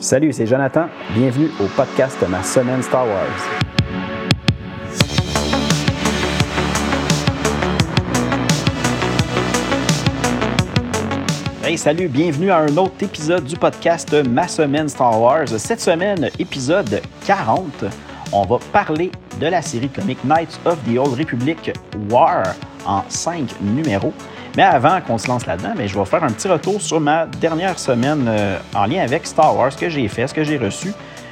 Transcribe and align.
Salut, 0.00 0.32
c'est 0.32 0.46
Jonathan. 0.46 0.86
Bienvenue 1.12 1.50
au 1.60 1.66
podcast 1.66 2.24
Ma 2.28 2.40
semaine 2.44 2.80
Star 2.84 3.04
Wars. 3.04 3.26
Hey, 11.64 11.76
salut, 11.76 12.06
bienvenue 12.06 12.52
à 12.52 12.58
un 12.58 12.76
autre 12.76 12.94
épisode 13.00 13.42
du 13.42 13.56
podcast 13.56 14.14
Ma 14.30 14.46
semaine 14.46 14.88
Star 14.88 15.20
Wars. 15.20 15.48
Cette 15.48 15.80
semaine, 15.80 16.30
épisode 16.38 17.02
40, 17.26 17.84
on 18.32 18.44
va 18.44 18.58
parler 18.72 19.10
de 19.40 19.46
la 19.48 19.62
série 19.62 19.88
comique 19.88 20.22
Knights 20.24 20.60
of 20.64 20.78
the 20.84 20.96
Old 20.96 21.18
Republic 21.18 21.72
War 22.08 22.54
en 22.86 23.02
5 23.08 23.50
numéros. 23.60 24.12
Mais 24.58 24.64
avant 24.64 25.00
qu'on 25.00 25.18
se 25.18 25.28
lance 25.28 25.46
là-dedans, 25.46 25.74
ben, 25.76 25.86
je 25.86 25.96
vais 25.96 26.04
faire 26.04 26.24
un 26.24 26.32
petit 26.32 26.48
retour 26.48 26.82
sur 26.82 26.98
ma 26.98 27.26
dernière 27.26 27.78
semaine 27.78 28.26
euh, 28.26 28.58
en 28.74 28.86
lien 28.86 29.04
avec 29.04 29.24
Star 29.24 29.56
Wars, 29.56 29.72
ce 29.72 29.78
que 29.78 29.88
j'ai 29.88 30.08
fait, 30.08 30.26
ce 30.26 30.34
que 30.34 30.42
j'ai 30.42 30.58
reçu. 30.58 30.88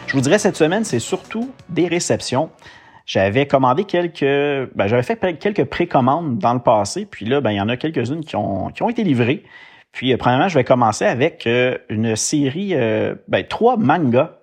Je 0.06 0.12
vous 0.12 0.20
dirais, 0.20 0.38
cette 0.38 0.54
semaine, 0.54 0.84
c'est 0.84 1.00
surtout 1.00 1.50
des 1.68 1.88
réceptions. 1.88 2.50
J'avais 3.04 3.48
commandé 3.48 3.82
quelques. 3.82 4.20
Ben, 4.76 4.86
j'avais 4.86 5.02
fait 5.02 5.18
quelques 5.40 5.64
précommandes 5.64 6.38
dans 6.38 6.54
le 6.54 6.60
passé, 6.60 7.04
puis 7.04 7.26
là, 7.26 7.40
ben, 7.40 7.50
il 7.50 7.56
y 7.56 7.60
en 7.60 7.68
a 7.68 7.76
quelques-unes 7.76 8.24
qui 8.24 8.36
ont, 8.36 8.68
qui 8.68 8.84
ont 8.84 8.90
été 8.90 9.02
livrées. 9.02 9.42
Puis, 9.90 10.12
euh, 10.12 10.16
premièrement, 10.16 10.46
je 10.46 10.54
vais 10.54 10.62
commencer 10.62 11.04
avec 11.04 11.48
euh, 11.48 11.78
une 11.88 12.14
série, 12.14 12.76
ben, 13.26 13.44
trois 13.44 13.76
mangas 13.76 14.38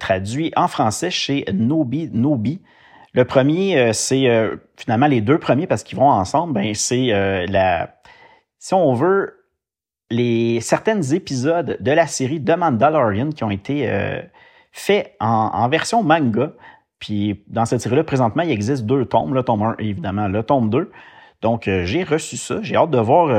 traduits 0.00 0.52
en 0.56 0.66
français 0.66 1.12
chez 1.12 1.44
Nobi 1.52 2.10
Nobi. 2.12 2.60
Le 3.14 3.24
premier, 3.24 3.78
euh, 3.78 3.92
c'est 3.92 4.28
euh, 4.28 4.56
finalement 4.76 5.06
les 5.06 5.20
deux 5.20 5.38
premiers 5.38 5.68
parce 5.68 5.84
qu'ils 5.84 5.96
vont 5.96 6.10
ensemble. 6.10 6.52
Ben 6.52 6.74
c'est 6.74 7.12
euh, 7.12 7.46
la, 7.46 7.94
si 8.58 8.74
on 8.74 8.92
veut, 8.92 9.46
les 10.10 10.60
certains 10.60 11.00
épisodes 11.00 11.76
de 11.80 11.92
la 11.92 12.08
série 12.08 12.42
The 12.42 12.56
Mandalorian 12.56 13.30
qui 13.30 13.44
ont 13.44 13.50
été 13.50 13.88
faits 14.70 15.16
en, 15.18 15.68
version 15.68 16.02
manga. 16.02 16.52
Puis 16.98 17.42
dans 17.48 17.64
cette 17.64 17.80
série-là, 17.80 18.04
présentement, 18.04 18.42
il 18.42 18.50
existe 18.50 18.84
deux 18.84 19.06
tomes, 19.06 19.32
le 19.34 19.42
tome 19.42 19.62
1 19.62 19.76
et 19.78 19.88
évidemment 19.88 20.28
le 20.28 20.42
tome 20.42 20.68
2. 20.68 20.90
Donc, 21.40 21.64
j'ai 21.64 22.04
reçu 22.04 22.36
ça. 22.36 22.58
J'ai 22.62 22.76
hâte 22.76 22.90
de 22.90 22.98
voir 22.98 23.30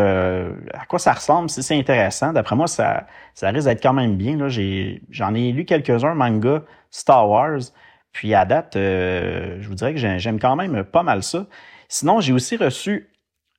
à 0.74 0.86
quoi 0.86 1.00
ça 1.00 1.14
ressemble, 1.14 1.50
si 1.50 1.64
c'est 1.64 1.78
intéressant. 1.78 2.34
D'après 2.34 2.56
moi, 2.56 2.68
ça, 2.68 3.06
ça 3.36 3.50
risque 3.50 3.68
d'être 3.68 3.82
quand 3.82 3.94
même 3.94 4.16
bien. 4.16 4.38
J'en 4.50 5.36
ai, 5.36 5.48
ai, 5.48 5.52
lu 5.52 5.66
quelques-uns 5.66 6.16
manga 6.16 6.64
Star 6.90 7.30
Wars. 7.30 7.60
Puis 8.16 8.34
à 8.34 8.46
date, 8.46 8.78
euh, 8.78 9.58
je 9.60 9.68
vous 9.68 9.76
dirais 9.76 9.94
que 9.94 10.00
j'aime 10.00 10.40
quand 10.40 10.56
même 10.56 10.86
pas 10.86 11.04
mal 11.04 11.22
ça. 11.22 11.48
Sinon, 11.90 12.22
j'ai 12.22 12.32
aussi 12.32 12.56
reçu 12.56 13.10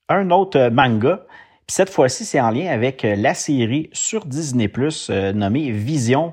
un 0.09 0.31
autre 0.31 0.71
manga. 0.71 1.27
Puis 1.67 1.75
cette 1.75 1.91
fois-ci, 1.91 2.25
c'est 2.25 2.41
en 2.41 2.49
lien 2.49 2.69
avec 2.69 3.03
la 3.03 3.35
série 3.35 3.91
sur 3.93 4.25
Disney 4.25 4.69
Plus 4.69 5.11
euh, 5.11 5.35
nommée 5.35 5.73
Vision. 5.73 6.33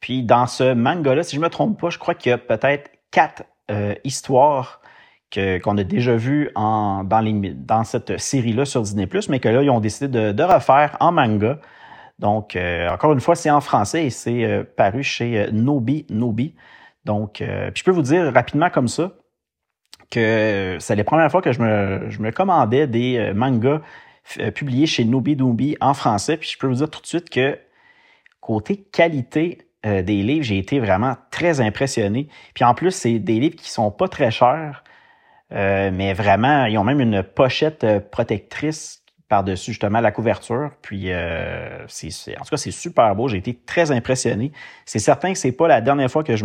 Puis 0.00 0.22
dans 0.22 0.46
ce 0.46 0.74
manga-là, 0.74 1.22
si 1.22 1.36
je 1.36 1.40
me 1.40 1.48
trompe 1.48 1.80
pas, 1.80 1.88
je 1.88 1.96
crois 1.96 2.14
qu'il 2.14 2.28
y 2.28 2.32
a 2.34 2.38
peut-être 2.38 2.90
quatre 3.10 3.44
euh, 3.70 3.94
histoires 4.04 4.82
qu'on 5.32 5.78
a 5.78 5.82
déjà 5.82 6.14
vues 6.14 6.50
en, 6.54 7.04
dans, 7.04 7.84
cette 7.84 8.20
série-là 8.20 8.66
sur 8.66 8.82
Disney 8.82 9.06
Plus, 9.06 9.30
mais 9.30 9.40
que 9.40 9.48
là, 9.48 9.62
ils 9.62 9.70
ont 9.70 9.80
décidé 9.80 10.34
de 10.34 10.42
refaire 10.42 10.98
en 11.00 11.10
manga. 11.10 11.58
Donc, 12.18 12.54
encore 12.90 13.14
une 13.14 13.20
fois, 13.20 13.34
c'est 13.34 13.48
en 13.48 13.62
français 13.62 14.04
et 14.04 14.10
c'est 14.10 14.62
paru 14.76 15.02
chez 15.02 15.48
Nobi 15.50 16.04
Nobi. 16.10 16.54
Donc, 17.04 17.40
euh, 17.40 17.70
puis 17.70 17.80
je 17.80 17.84
peux 17.84 17.90
vous 17.90 18.02
dire 18.02 18.32
rapidement 18.32 18.70
comme 18.70 18.88
ça 18.88 19.12
que 20.10 20.76
c'est 20.78 20.94
les 20.94 21.04
premières 21.04 21.30
fois 21.30 21.42
que 21.42 21.52
je 21.52 21.60
me, 21.60 22.10
je 22.10 22.20
me 22.20 22.30
commandais 22.30 22.86
des 22.86 23.16
euh, 23.16 23.34
mangas 23.34 23.80
euh, 24.38 24.50
publiés 24.50 24.86
chez 24.86 25.04
Noobi 25.04 25.76
en 25.80 25.94
français. 25.94 26.36
Puis 26.36 26.50
je 26.50 26.58
peux 26.58 26.66
vous 26.66 26.76
dire 26.76 26.90
tout 26.90 27.00
de 27.00 27.06
suite 27.06 27.30
que 27.30 27.58
côté 28.40 28.76
qualité 28.76 29.58
des 29.84 30.22
livres, 30.22 30.44
j'ai 30.44 30.58
été 30.58 30.78
vraiment 30.78 31.16
très 31.32 31.60
impressionné. 31.60 32.28
Puis 32.54 32.62
en 32.64 32.72
plus, 32.72 32.92
c'est 32.92 33.18
des 33.18 33.40
livres 33.40 33.56
qui 33.56 33.68
sont 33.68 33.90
pas 33.90 34.06
très 34.06 34.30
chers, 34.30 34.84
mais 35.50 36.14
vraiment, 36.14 36.66
ils 36.66 36.78
ont 36.78 36.84
même 36.84 37.00
une 37.00 37.24
pochette 37.24 37.84
protectrice 38.12 39.01
par-dessus 39.32 39.70
justement 39.70 40.00
la 40.00 40.12
couverture. 40.12 40.72
Puis, 40.82 41.04
euh, 41.06 41.86
en 41.86 42.44
tout 42.44 42.50
cas, 42.50 42.56
c'est 42.58 42.70
super 42.70 43.16
beau. 43.16 43.28
J'ai 43.28 43.38
été 43.38 43.58
très 43.64 43.90
impressionné. 43.90 44.52
C'est 44.84 44.98
certain 44.98 45.32
que 45.32 45.38
c'est 45.38 45.52
pas 45.52 45.68
la 45.68 45.80
dernière 45.80 46.10
fois 46.10 46.22
que 46.22 46.36
je, 46.36 46.44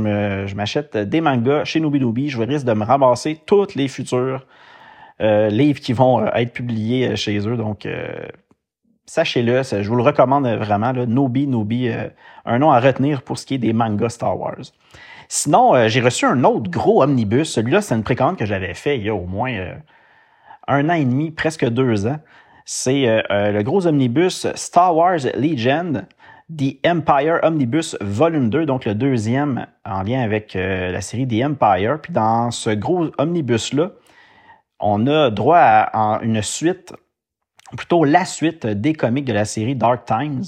m'achète 0.56 0.96
des 0.96 1.20
mangas 1.20 1.66
chez 1.66 1.82
Nobi 1.82 2.30
Je 2.30 2.42
risque 2.42 2.66
de 2.66 2.72
me 2.72 2.86
ramasser 2.86 3.42
tous 3.46 3.76
les 3.76 3.90
futurs 3.90 4.48
euh, 5.20 5.50
livres 5.50 5.82
qui 5.82 5.92
vont 5.92 6.22
euh, 6.22 6.30
être 6.36 6.54
publiés 6.54 7.18
chez 7.18 7.46
eux. 7.46 7.58
Donc, 7.58 7.86
sachez-le, 9.06 9.64
je 9.64 9.90
vous 9.90 9.98
le 9.98 10.04
recommande 10.04 10.48
vraiment. 10.48 10.94
Là, 10.94 11.06
Nobi 11.06 11.46
Nobi, 11.46 11.90
un 12.46 12.58
nom 12.58 12.72
à 12.72 12.80
retenir 12.80 13.22
pour 13.22 13.38
ce 13.38 13.46
qui 13.46 13.56
est 13.56 13.58
des 13.58 13.74
mangas 13.74 14.12
Star 14.12 14.40
Wars. 14.40 14.64
Sinon, 15.28 15.90
j'ai 15.90 16.00
reçu 16.00 16.26
un 16.26 16.42
autre 16.46 16.72
gros 16.72 17.04
omnibus. 17.04 17.52
Celui-là, 17.52 17.82
c'est 17.82 17.96
une 17.96 18.04
précommande 18.04 18.38
que 18.38 18.46
j'avais 18.46 18.74
fait 18.74 18.98
il 18.98 19.04
y 19.04 19.10
a 19.10 19.14
au 19.14 19.26
moins 19.26 19.52
un 20.70 20.90
an 20.90 20.94
et 20.94 21.04
demi, 21.04 21.32
presque 21.32 21.68
deux 21.68 22.08
ans 22.08 22.20
c'est 22.70 23.08
euh, 23.08 23.22
euh, 23.32 23.52
le 23.54 23.64
gros 23.64 23.88
omnibus 23.88 24.46
Star 24.56 24.94
Wars 24.94 25.20
Legend, 25.36 26.06
The 26.54 26.76
Empire 26.86 27.40
Omnibus 27.42 27.96
Volume 28.02 28.50
2, 28.50 28.66
donc 28.66 28.84
le 28.84 28.94
deuxième 28.94 29.68
en 29.86 30.04
lien 30.04 30.22
avec 30.22 30.54
euh, 30.58 30.92
la 30.92 31.00
série 31.00 31.26
The 31.26 31.46
Empire. 31.46 32.00
Puis 32.02 32.12
dans 32.12 32.52
ce 32.52 32.72
gros 32.72 33.08
omnibus-là, 33.18 33.92
on 34.82 35.08
a 35.08 35.30
droit 35.30 35.60
à, 35.60 36.20
une 36.24 36.42
suite, 36.42 36.94
plutôt 37.78 38.04
la 38.04 38.26
suite 38.26 38.68
des 38.68 38.94
comics 38.94 39.26
de 39.26 39.34
la 39.34 39.46
série 39.46 39.76
Dark 39.76 40.06
Times. 40.06 40.44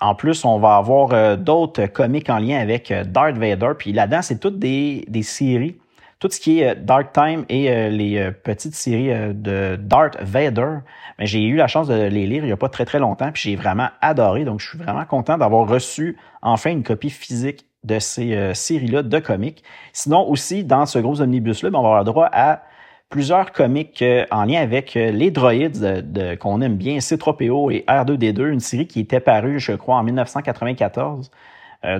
En 0.00 0.16
plus, 0.16 0.44
on 0.44 0.58
va 0.58 0.74
avoir 0.74 1.38
d'autres 1.38 1.86
comics 1.86 2.28
en 2.30 2.38
lien 2.38 2.58
avec 2.58 2.92
Darth 2.92 3.38
Vader. 3.38 3.74
Puis 3.78 3.92
là-dedans, 3.92 4.22
c'est 4.22 4.40
toutes 4.40 4.58
des, 4.58 5.04
des 5.06 5.22
séries 5.22 5.78
tout 6.20 6.30
ce 6.30 6.40
qui 6.40 6.60
est 6.60 6.74
Dark 6.74 7.12
Time 7.12 7.44
et 7.50 7.90
les 7.90 8.30
petites 8.44 8.74
séries 8.74 9.34
de 9.34 9.76
Darth 9.76 10.16
Vader, 10.22 10.78
ben, 11.18 11.26
j'ai 11.26 11.42
eu 11.42 11.56
la 11.56 11.66
chance 11.66 11.88
de 11.88 11.94
les 11.94 12.26
lire 12.26 12.44
il 12.44 12.46
n'y 12.46 12.52
a 12.52 12.56
pas 12.56 12.68
très 12.68 12.84
très 12.84 12.98
longtemps, 12.98 13.30
puis 13.32 13.50
j'ai 13.50 13.56
vraiment 13.56 13.88
adoré. 14.00 14.44
Donc, 14.44 14.60
je 14.60 14.68
suis 14.68 14.78
vraiment 14.78 15.04
content 15.04 15.38
d'avoir 15.38 15.68
reçu 15.68 16.16
enfin 16.42 16.70
une 16.70 16.82
copie 16.82 17.10
physique 17.10 17.66
de 17.84 17.98
ces 17.98 18.54
séries-là 18.54 19.02
de 19.02 19.18
comics. 19.18 19.62
Sinon, 19.92 20.26
aussi, 20.28 20.64
dans 20.64 20.86
ce 20.86 20.98
gros 20.98 21.20
omnibus-là, 21.20 21.70
ben, 21.70 21.78
on 21.78 21.82
va 21.82 21.88
avoir 21.88 22.04
droit 22.04 22.28
à 22.32 22.62
plusieurs 23.10 23.52
comics 23.52 24.02
en 24.30 24.44
lien 24.44 24.60
avec 24.60 24.94
les 24.94 25.30
droïdes 25.30 26.38
qu'on 26.40 26.60
aime 26.62 26.76
bien, 26.76 26.98
C3PO 26.98 27.72
et 27.72 27.84
R2D2, 27.86 28.50
une 28.50 28.60
série 28.60 28.86
qui 28.86 29.00
était 29.00 29.20
parue, 29.20 29.60
je 29.60 29.72
crois, 29.72 29.96
en 29.96 30.02
1994. 30.02 31.30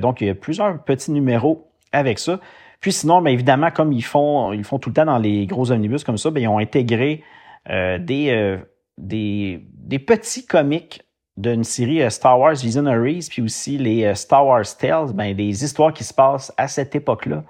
donc, 0.01 0.23
il 0.23 0.29
y 0.29 0.31
a 0.31 0.35
plusieurs 0.35 0.83
petits 0.83 1.13
numéros 1.13 1.69
avec 1.93 2.19
ça. 2.19 2.41
Puis 2.85 2.93
sinon, 2.93 3.23
bien 3.23 3.33
évidemment, 3.33 3.71
comme 3.71 3.93
ils 3.93 4.05
font, 4.05 4.53
ils 4.53 4.63
font 4.63 4.79
tout 4.79 4.91
le 4.91 4.95
temps 4.95 5.07
dans 5.07 5.17
les 5.17 5.47
gros 5.47 5.73
omnibus 5.73 6.05
comme 6.05 6.19
ça, 6.19 6.31
bien, 6.31 6.43
ils 6.43 6.49
ont 6.49 6.59
intégré 6.59 7.23
euh, 7.71 7.97
des, 7.99 8.29
euh, 8.29 8.59
des, 8.99 9.65
des, 9.72 9.99
petits 9.99 10.47
comics 10.47 11.03
d'une 11.37 11.65
série 11.65 12.03
euh, 12.03 12.10
Star 12.10 12.38
Wars 12.38 12.55
Visionaries, 12.55 13.27
puis 13.31 13.43
aussi 13.43 13.78
les 13.78 14.15
Star 14.15 14.47
Wars 14.47 14.65
Tales, 14.78 15.12
bien, 15.12 15.34
des 15.34 15.65
histoires 15.65 15.93
qui 15.93 16.05
se 16.05 16.15
passent 16.15 16.53
à 16.56 16.69
cette 16.69 16.94
époque-là, 16.94 17.44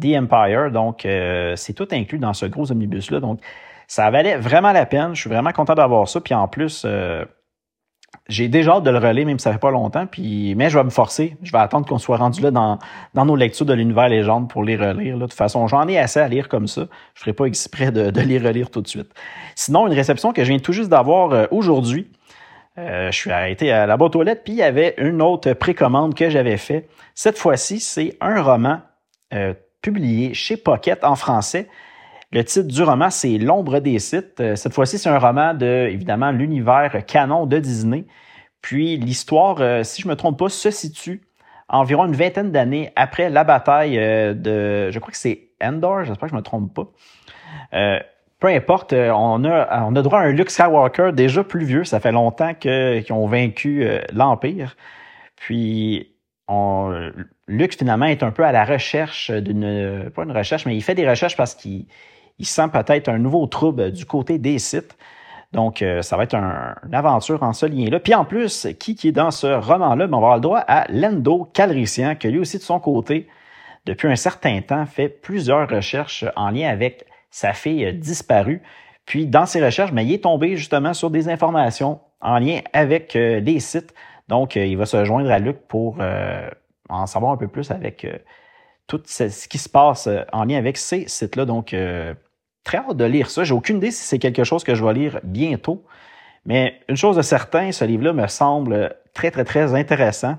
The 0.00 0.16
Empire. 0.16 0.70
Donc, 0.70 1.06
c'est 1.56 1.72
tout 1.72 1.88
inclus 1.92 2.18
dans 2.18 2.34
ce 2.34 2.46
gros 2.46 2.70
omnibus-là. 2.70 3.20
Donc, 3.20 3.40
ça 3.86 4.10
valait 4.10 4.36
vraiment 4.36 4.72
la 4.72 4.86
peine. 4.86 5.14
Je 5.14 5.20
suis 5.20 5.30
vraiment 5.30 5.52
content 5.52 5.74
d'avoir 5.74 6.08
ça. 6.08 6.20
Puis 6.20 6.34
en 6.34 6.48
plus, 6.48 6.84
j'ai 8.28 8.48
déjà 8.48 8.72
hâte 8.72 8.84
de 8.84 8.90
le 8.90 8.98
relire, 8.98 9.26
même 9.26 9.38
si 9.38 9.44
ça 9.44 9.52
fait 9.52 9.58
pas 9.58 9.70
longtemps. 9.70 10.06
Puis, 10.06 10.54
mais 10.56 10.70
je 10.70 10.78
vais 10.78 10.84
me 10.84 10.90
forcer. 10.90 11.36
Je 11.42 11.52
vais 11.52 11.58
attendre 11.58 11.86
qu'on 11.86 11.98
soit 11.98 12.16
rendu 12.16 12.40
là 12.40 12.50
dans, 12.50 12.78
dans 13.14 13.24
nos 13.24 13.36
lectures 13.36 13.66
de 13.66 13.74
l'univers 13.74 14.08
légende 14.08 14.48
pour 14.48 14.64
les 14.64 14.76
relire. 14.76 15.16
Là. 15.16 15.24
De 15.24 15.30
toute 15.30 15.34
façon, 15.34 15.66
j'en 15.66 15.86
ai 15.88 15.98
assez 15.98 16.20
à 16.20 16.28
lire 16.28 16.48
comme 16.48 16.66
ça. 16.66 16.86
Je 17.14 17.20
ferai 17.20 17.32
pas 17.32 17.44
exprès 17.46 17.92
de, 17.92 18.10
de 18.10 18.20
les 18.20 18.38
relire 18.38 18.70
tout 18.70 18.80
de 18.80 18.88
suite. 18.88 19.12
Sinon, 19.54 19.86
une 19.86 19.94
réception 19.94 20.32
que 20.32 20.42
je 20.44 20.48
viens 20.48 20.58
tout 20.58 20.72
juste 20.72 20.88
d'avoir 20.88 21.32
euh, 21.32 21.46
aujourd'hui. 21.50 22.10
Euh, 22.76 23.10
je 23.12 23.16
suis 23.16 23.30
arrêté 23.30 23.70
à 23.70 23.86
la 23.86 23.96
boîte 23.96 24.16
aux 24.16 24.22
lettres, 24.22 24.42
puis 24.44 24.54
il 24.54 24.58
y 24.58 24.62
avait 24.62 24.94
une 24.98 25.22
autre 25.22 25.52
précommande 25.52 26.14
que 26.14 26.28
j'avais 26.28 26.56
fait. 26.56 26.88
Cette 27.14 27.38
fois-ci, 27.38 27.78
c'est 27.78 28.16
un 28.20 28.42
roman 28.42 28.80
euh, 29.32 29.54
publié 29.80 30.34
chez 30.34 30.56
Pocket 30.56 31.04
en 31.04 31.14
français 31.14 31.68
le 32.34 32.44
titre 32.44 32.66
du 32.66 32.82
roman, 32.82 33.10
c'est 33.10 33.38
L'ombre 33.38 33.78
des 33.78 34.00
sites. 34.00 34.40
Euh, 34.40 34.56
cette 34.56 34.74
fois-ci, 34.74 34.98
c'est 34.98 35.08
un 35.08 35.20
roman 35.20 35.54
de, 35.54 35.86
évidemment, 35.88 36.32
l'univers 36.32 37.06
canon 37.06 37.46
de 37.46 37.58
Disney. 37.60 38.06
Puis 38.60 38.96
l'histoire, 38.96 39.58
euh, 39.60 39.84
si 39.84 40.02
je 40.02 40.08
me 40.08 40.16
trompe 40.16 40.40
pas, 40.40 40.48
se 40.48 40.72
situe 40.72 41.22
environ 41.68 42.06
une 42.06 42.16
vingtaine 42.16 42.50
d'années 42.50 42.92
après 42.96 43.30
la 43.30 43.44
bataille 43.44 43.96
euh, 43.98 44.34
de, 44.34 44.90
je 44.90 44.98
crois 44.98 45.12
que 45.12 45.16
c'est 45.16 45.50
Endor, 45.62 46.02
j'espère 46.04 46.28
que 46.28 46.32
je 46.32 46.36
me 46.36 46.42
trompe 46.42 46.74
pas. 46.74 46.88
peu 48.40 48.48
importe, 48.48 48.92
on 48.92 49.44
a, 49.44 49.84
on 49.84 49.94
a 49.94 50.02
droit 50.02 50.18
à 50.18 50.22
un 50.24 50.32
Luke 50.32 50.50
Skywalker 50.50 51.12
déjà 51.12 51.44
plus 51.44 51.64
vieux. 51.64 51.84
Ça 51.84 52.00
fait 52.00 52.12
longtemps 52.12 52.52
qu'ils 52.52 53.12
ont 53.12 53.26
vaincu 53.26 53.88
l'Empire. 54.12 54.76
Puis 55.36 56.12
Luke 57.46 57.78
finalement 57.78 58.06
est 58.06 58.22
un 58.24 58.32
peu 58.32 58.44
à 58.44 58.52
la 58.52 58.64
recherche 58.64 59.30
d'une, 59.30 60.10
pas 60.14 60.24
une 60.24 60.32
recherche, 60.32 60.66
mais 60.66 60.76
il 60.76 60.82
fait 60.82 60.96
des 60.96 61.08
recherches 61.08 61.36
parce 61.36 61.54
qu'il 61.54 61.86
il 62.38 62.46
sent 62.46 62.68
peut-être 62.72 63.08
un 63.08 63.18
nouveau 63.18 63.46
trouble 63.46 63.92
du 63.92 64.06
côté 64.06 64.38
des 64.38 64.58
sites. 64.58 64.96
Donc, 65.52 65.82
euh, 65.82 66.02
ça 66.02 66.16
va 66.16 66.24
être 66.24 66.34
une 66.34 66.94
aventure 66.94 67.42
en 67.42 67.52
ce 67.52 67.66
lien-là. 67.66 68.00
Puis 68.00 68.14
en 68.14 68.24
plus, 68.24 68.66
qui, 68.78 68.98
est 69.04 69.12
dans 69.12 69.30
ce 69.30 69.46
roman-là, 69.46 70.06
ben, 70.08 70.16
on 70.16 70.20
va 70.20 70.26
avoir 70.26 70.36
le 70.36 70.42
droit 70.42 70.64
à 70.66 70.90
Lendo 70.90 71.48
Calrissian, 71.52 72.16
qui 72.16 72.28
lui 72.28 72.40
aussi, 72.40 72.58
de 72.58 72.62
son 72.62 72.80
côté, 72.80 73.28
depuis 73.86 74.08
un 74.08 74.16
certain 74.16 74.60
temps, 74.62 74.84
fait 74.86 75.08
plusieurs 75.08 75.68
recherches 75.68 76.24
en 76.34 76.50
lien 76.50 76.68
avec 76.68 77.04
sa 77.30 77.52
fille 77.52 77.92
disparue. 77.94 78.62
Puis 79.06 79.26
dans 79.26 79.46
ses 79.46 79.64
recherches, 79.64 79.92
ben, 79.92 80.02
il 80.02 80.12
est 80.12 80.22
tombé 80.24 80.56
justement 80.56 80.94
sur 80.94 81.10
des 81.10 81.28
informations 81.28 82.00
en 82.20 82.38
lien 82.38 82.60
avec 82.72 83.16
euh, 83.16 83.40
des 83.40 83.60
sites. 83.60 83.94
Donc, 84.28 84.56
euh, 84.56 84.64
il 84.64 84.76
va 84.76 84.86
se 84.86 85.04
joindre 85.04 85.30
à 85.30 85.38
Luc 85.38 85.58
pour 85.68 85.98
euh, 86.00 86.48
en 86.88 87.06
savoir 87.06 87.32
un 87.32 87.36
peu 87.36 87.48
plus 87.48 87.70
avec 87.70 88.06
tout 88.86 89.02
ce, 89.06 89.48
qui 89.48 89.58
se 89.58 89.68
passe 89.68 90.08
en 90.32 90.44
lien 90.44 90.58
avec 90.58 90.76
ces 90.76 91.08
sites-là. 91.08 91.44
Donc, 91.44 91.74
très 92.64 92.78
hâte 92.78 92.96
de 92.96 93.04
lire 93.04 93.30
ça. 93.30 93.44
J'ai 93.44 93.54
aucune 93.54 93.78
idée 93.78 93.90
si 93.90 94.04
c'est 94.04 94.18
quelque 94.18 94.44
chose 94.44 94.64
que 94.64 94.74
je 94.74 94.84
vais 94.84 94.92
lire 94.92 95.20
bientôt. 95.22 95.84
Mais 96.46 96.80
une 96.88 96.96
chose 96.96 97.16
de 97.16 97.22
certain, 97.22 97.72
ce 97.72 97.84
livre-là 97.84 98.12
me 98.12 98.26
semble 98.26 98.94
très, 99.14 99.30
très, 99.30 99.44
très 99.44 99.74
intéressant. 99.74 100.36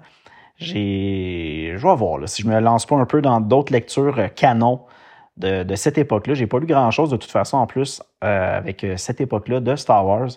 J'ai, 0.58 1.74
je 1.76 1.88
vais 1.88 1.96
voir 1.96 2.28
si 2.30 2.44
je 2.44 2.48
me 2.48 2.60
lance 2.60 2.86
pas 2.86 2.96
un 2.96 3.06
peu 3.06 3.22
dans 3.22 3.42
d'autres 3.42 3.74
lectures 3.74 4.34
canon 4.36 4.82
de, 5.38 5.76
cette 5.76 5.98
époque-là. 5.98 6.34
J'ai 6.34 6.48
pas 6.48 6.60
lu 6.60 6.66
grand-chose 6.66 7.10
de 7.10 7.18
toute 7.18 7.32
façon 7.32 7.58
en 7.58 7.68
plus 7.68 8.02
euh, 8.24 8.58
avec 8.58 8.84
euh, 8.84 8.98
cette 8.98 9.20
époque-là 9.20 9.60
de 9.60 9.76
Star 9.76 10.06
Wars. 10.06 10.30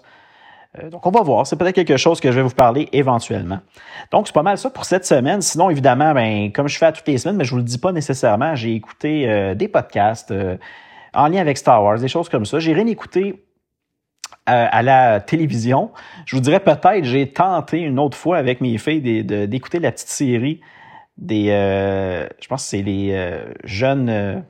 Euh, 0.79 0.91
donc, 0.91 1.07
on 1.07 1.11
va 1.11 1.23
voir. 1.23 1.47
C'est 1.47 1.57
peut-être 1.57 1.75
quelque 1.75 1.97
chose 1.97 2.21
que 2.21 2.31
je 2.31 2.37
vais 2.37 2.43
vous 2.43 2.55
parler 2.55 2.89
éventuellement. 2.93 3.61
Donc, 4.13 4.27
c'est 4.27 4.35
pas 4.35 4.43
mal 4.43 4.59
ça 4.59 4.71
pour 4.71 4.85
cette 4.85 5.07
semaine. 5.07 5.41
Sinon, 5.41 5.71
évidemment, 5.71 6.13
ben, 6.13 6.53
comme 6.53 6.69
je 6.69 6.77
fais 6.77 6.87
à 6.87 6.93
toutes 6.93 7.09
les 7.09 7.19
semaines, 7.19 7.37
mais 7.37 7.45
je 7.45 7.53
vous 7.53 7.59
le 7.59 7.63
dis 7.63 7.79
pas 7.79 7.93
nécessairement, 7.93 8.55
j'ai 8.55 8.75
écouté 8.75 9.55
des 9.55 9.69
podcasts 9.69 10.33
en 11.15 11.29
lien 11.29 11.41
avec 11.41 11.57
Star 11.57 11.83
Wars, 11.83 11.99
des 11.99 12.09
choses 12.09 12.29
comme 12.29 12.45
ça. 12.45 12.59
J'ai 12.59 12.75
rien 12.75 12.87
écouté 12.87 13.45
à 14.45 14.83
la 14.83 15.21
télévision. 15.21 15.91
Je 16.27 16.37
vous 16.37 16.43
dirais 16.43 16.61
peut-être, 16.61 17.05
j'ai 17.05 17.33
tenté 17.33 17.81
une 17.81 17.99
autre 17.99 18.17
fois 18.17 18.37
avec 18.39 18.61
mes 18.61 18.77
filles 18.79 19.25
d'écouter 19.25 19.79
la 19.79 19.93
petite 19.93 20.09
série 20.09 20.61
des, 21.17 21.47
je 21.49 22.49
pense 22.49 22.63
que 22.63 22.69
c'est 22.69 22.83
les 22.83 23.41
jeunes 23.65 24.45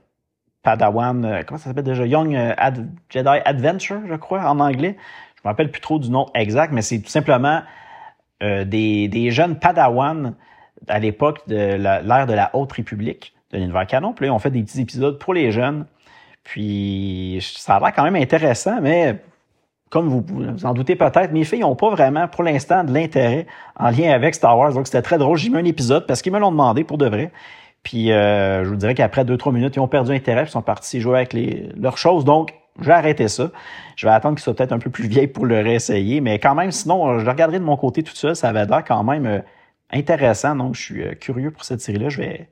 Padawan, 0.69 1.25
euh, 1.25 1.43
comment 1.47 1.59
ça 1.59 1.71
s'appelle 1.71 1.85
déjà? 1.85 2.05
Young 2.05 2.35
euh, 2.35 2.53
Jedi 3.09 3.41
Adventure, 3.45 4.01
je 4.07 4.15
crois, 4.15 4.45
en 4.45 4.61
anglais. 4.61 4.97
Je 5.39 5.49
me 5.49 5.51
rappelle 5.51 5.71
plus 5.71 5.81
trop 5.81 5.99
du 5.99 6.11
nom 6.11 6.27
exact, 6.35 6.73
mais 6.73 6.83
c'est 6.83 7.01
tout 7.01 7.11
simplement 7.11 7.63
euh, 8.43 8.65
des, 8.65 9.09
des, 9.09 9.31
jeunes 9.31 9.59
Padawan 9.59 10.35
à 10.89 10.99
l'époque 10.99 11.49
de 11.49 11.75
l'ère 11.77 12.27
de 12.27 12.33
la 12.33 12.51
Haute 12.55 12.73
République 12.73 13.35
de 13.53 13.59
l'univers 13.59 13.87
canon. 13.87 14.13
Puis 14.13 14.27
là, 14.27 14.35
on 14.35 14.39
fait 14.39 14.51
des 14.51 14.63
petits 14.63 14.81
épisodes 14.81 15.19
pour 15.19 15.35
les 15.35 15.53
jeunes. 15.53 15.87
Puis 16.45 17.39
ça 17.57 17.77
a 17.77 17.81
l'air 17.81 17.93
quand 17.95 18.05
même 18.05 18.17
intéressant, 18.17 18.81
mais 18.81 19.21
comme 19.91 20.09
vous 20.09 20.25
vous 20.27 20.67
en 20.67 20.75
doutez 20.75 20.97
peut-être, 20.97 21.33
mes 21.33 21.45
filles 21.45 21.61
n'ont 21.61 21.77
pas 21.77 21.91
vraiment 21.91 22.29
pour 22.29 22.43
l'instant 22.43 22.85
de 22.85 22.93
l'intérêt 22.93 23.47
en 23.77 23.91
lien 23.91 24.11
avec 24.13 24.35
Star 24.35 24.59
Wars. 24.59 24.73
Donc 24.73 24.87
c'était 24.87 25.03
très 25.03 25.19
drôle. 25.19 25.39
J'ai 25.39 25.51
mis 25.51 25.57
un 25.57 25.65
épisode 25.65 26.07
parce 26.07 26.23
qu'ils 26.23 26.33
me 26.33 26.39
l'ont 26.39 26.51
demandé 26.51 26.85
pour 26.85 26.99
de 26.99 27.07
vrai. 27.07 27.31
Puis 27.83 28.13
euh, 28.13 28.65
je 28.65 28.69
vous 28.69 28.77
dirais 28.77 28.95
qu'après 28.95 29.25
deux, 29.25 29.37
trois 29.37 29.53
minutes, 29.53 29.77
ils 29.77 29.81
ont 29.81 29.89
perdu 29.89 30.13
intérêt, 30.13 30.45
ils 30.45 30.51
sont 30.51 30.63
partis 30.63 31.01
jouer 31.01 31.17
avec 31.17 31.33
les, 31.33 31.71
leurs 31.77 31.97
choses. 31.97 32.25
Donc, 32.25 32.53
je 32.81 32.87
vais 32.87 32.93
arrêter 32.93 33.29
ça. 33.29 33.51
Je 33.97 34.07
vais 34.07 34.13
attendre 34.13 34.37
qu'ils 34.37 34.45
soient 34.45 34.55
peut-être 34.55 34.73
un 34.73 34.79
peu 34.79 34.91
plus 34.91 35.09
vieilles 35.09 35.29
pour 35.29 35.47
le 35.47 35.61
réessayer. 35.61 36.21
Mais 36.21 36.39
quand 36.39 36.55
même, 36.55 36.71
sinon, 36.71 37.19
je 37.19 37.25
le 37.25 37.31
regarderai 37.31 37.59
de 37.59 37.65
mon 37.65 37.77
côté 37.77 38.03
tout 38.03 38.15
seul. 38.15 38.37
Ça 38.37 38.49
avait 38.49 38.65
l'air 38.65 38.85
quand 38.85 39.03
même 39.03 39.27
euh, 39.27 39.41
intéressant. 39.91 40.55
Donc, 40.55 40.75
je 40.75 40.81
suis 40.83 41.03
euh, 41.03 41.15
curieux 41.15 41.51
pour 41.51 41.65
cette 41.65 41.81
série-là. 41.81 42.09
Je 42.09 42.19
vais, 42.19 42.49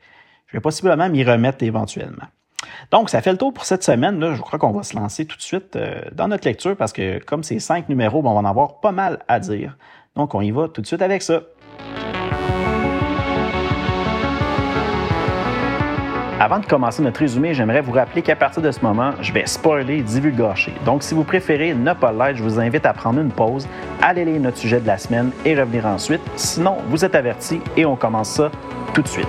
je 0.46 0.56
vais 0.56 0.60
possiblement 0.60 1.08
m'y 1.08 1.22
remettre 1.24 1.62
éventuellement. 1.62 2.26
Donc, 2.90 3.10
ça 3.10 3.22
fait 3.22 3.32
le 3.32 3.38
tour 3.38 3.52
pour 3.52 3.64
cette 3.64 3.84
semaine. 3.84 4.34
Je 4.34 4.40
crois 4.40 4.58
qu'on 4.58 4.72
va 4.72 4.82
se 4.82 4.96
lancer 4.96 5.26
tout 5.26 5.36
de 5.36 5.42
suite 5.42 5.78
dans 6.12 6.28
notre 6.28 6.46
lecture 6.46 6.76
parce 6.76 6.92
que 6.92 7.22
comme 7.22 7.44
c'est 7.44 7.60
cinq 7.60 7.88
numéros, 7.88 8.20
on 8.20 8.22
va 8.22 8.30
en 8.30 8.44
avoir 8.44 8.80
pas 8.80 8.92
mal 8.92 9.22
à 9.28 9.38
dire. 9.38 9.76
Donc, 10.16 10.34
on 10.34 10.40
y 10.40 10.50
va 10.50 10.68
tout 10.68 10.80
de 10.80 10.86
suite 10.86 11.02
avec 11.02 11.22
ça. 11.22 11.42
Avant 16.46 16.60
de 16.60 16.66
commencer 16.66 17.02
notre 17.02 17.18
résumé, 17.18 17.54
j'aimerais 17.54 17.80
vous 17.80 17.90
rappeler 17.90 18.22
qu'à 18.22 18.36
partir 18.36 18.62
de 18.62 18.70
ce 18.70 18.78
moment, 18.80 19.10
je 19.20 19.32
vais 19.32 19.46
spoiler 19.46 19.96
et 19.96 20.02
divulgacher. 20.02 20.72
Donc, 20.84 21.02
si 21.02 21.12
vous 21.12 21.24
préférez 21.24 21.74
ne 21.74 21.92
pas 21.92 22.12
l'être, 22.12 22.36
je 22.36 22.44
vous 22.44 22.60
invite 22.60 22.86
à 22.86 22.92
prendre 22.92 23.20
une 23.20 23.32
pause, 23.32 23.66
aller 24.00 24.24
lire 24.24 24.40
notre 24.40 24.56
sujet 24.56 24.80
de 24.80 24.86
la 24.86 24.96
semaine 24.96 25.32
et 25.44 25.60
revenir 25.60 25.86
ensuite. 25.86 26.20
Sinon, 26.36 26.76
vous 26.86 27.04
êtes 27.04 27.16
avertis 27.16 27.60
et 27.76 27.84
on 27.84 27.96
commence 27.96 28.28
ça 28.28 28.52
tout 28.94 29.02
de 29.02 29.08
suite. 29.08 29.26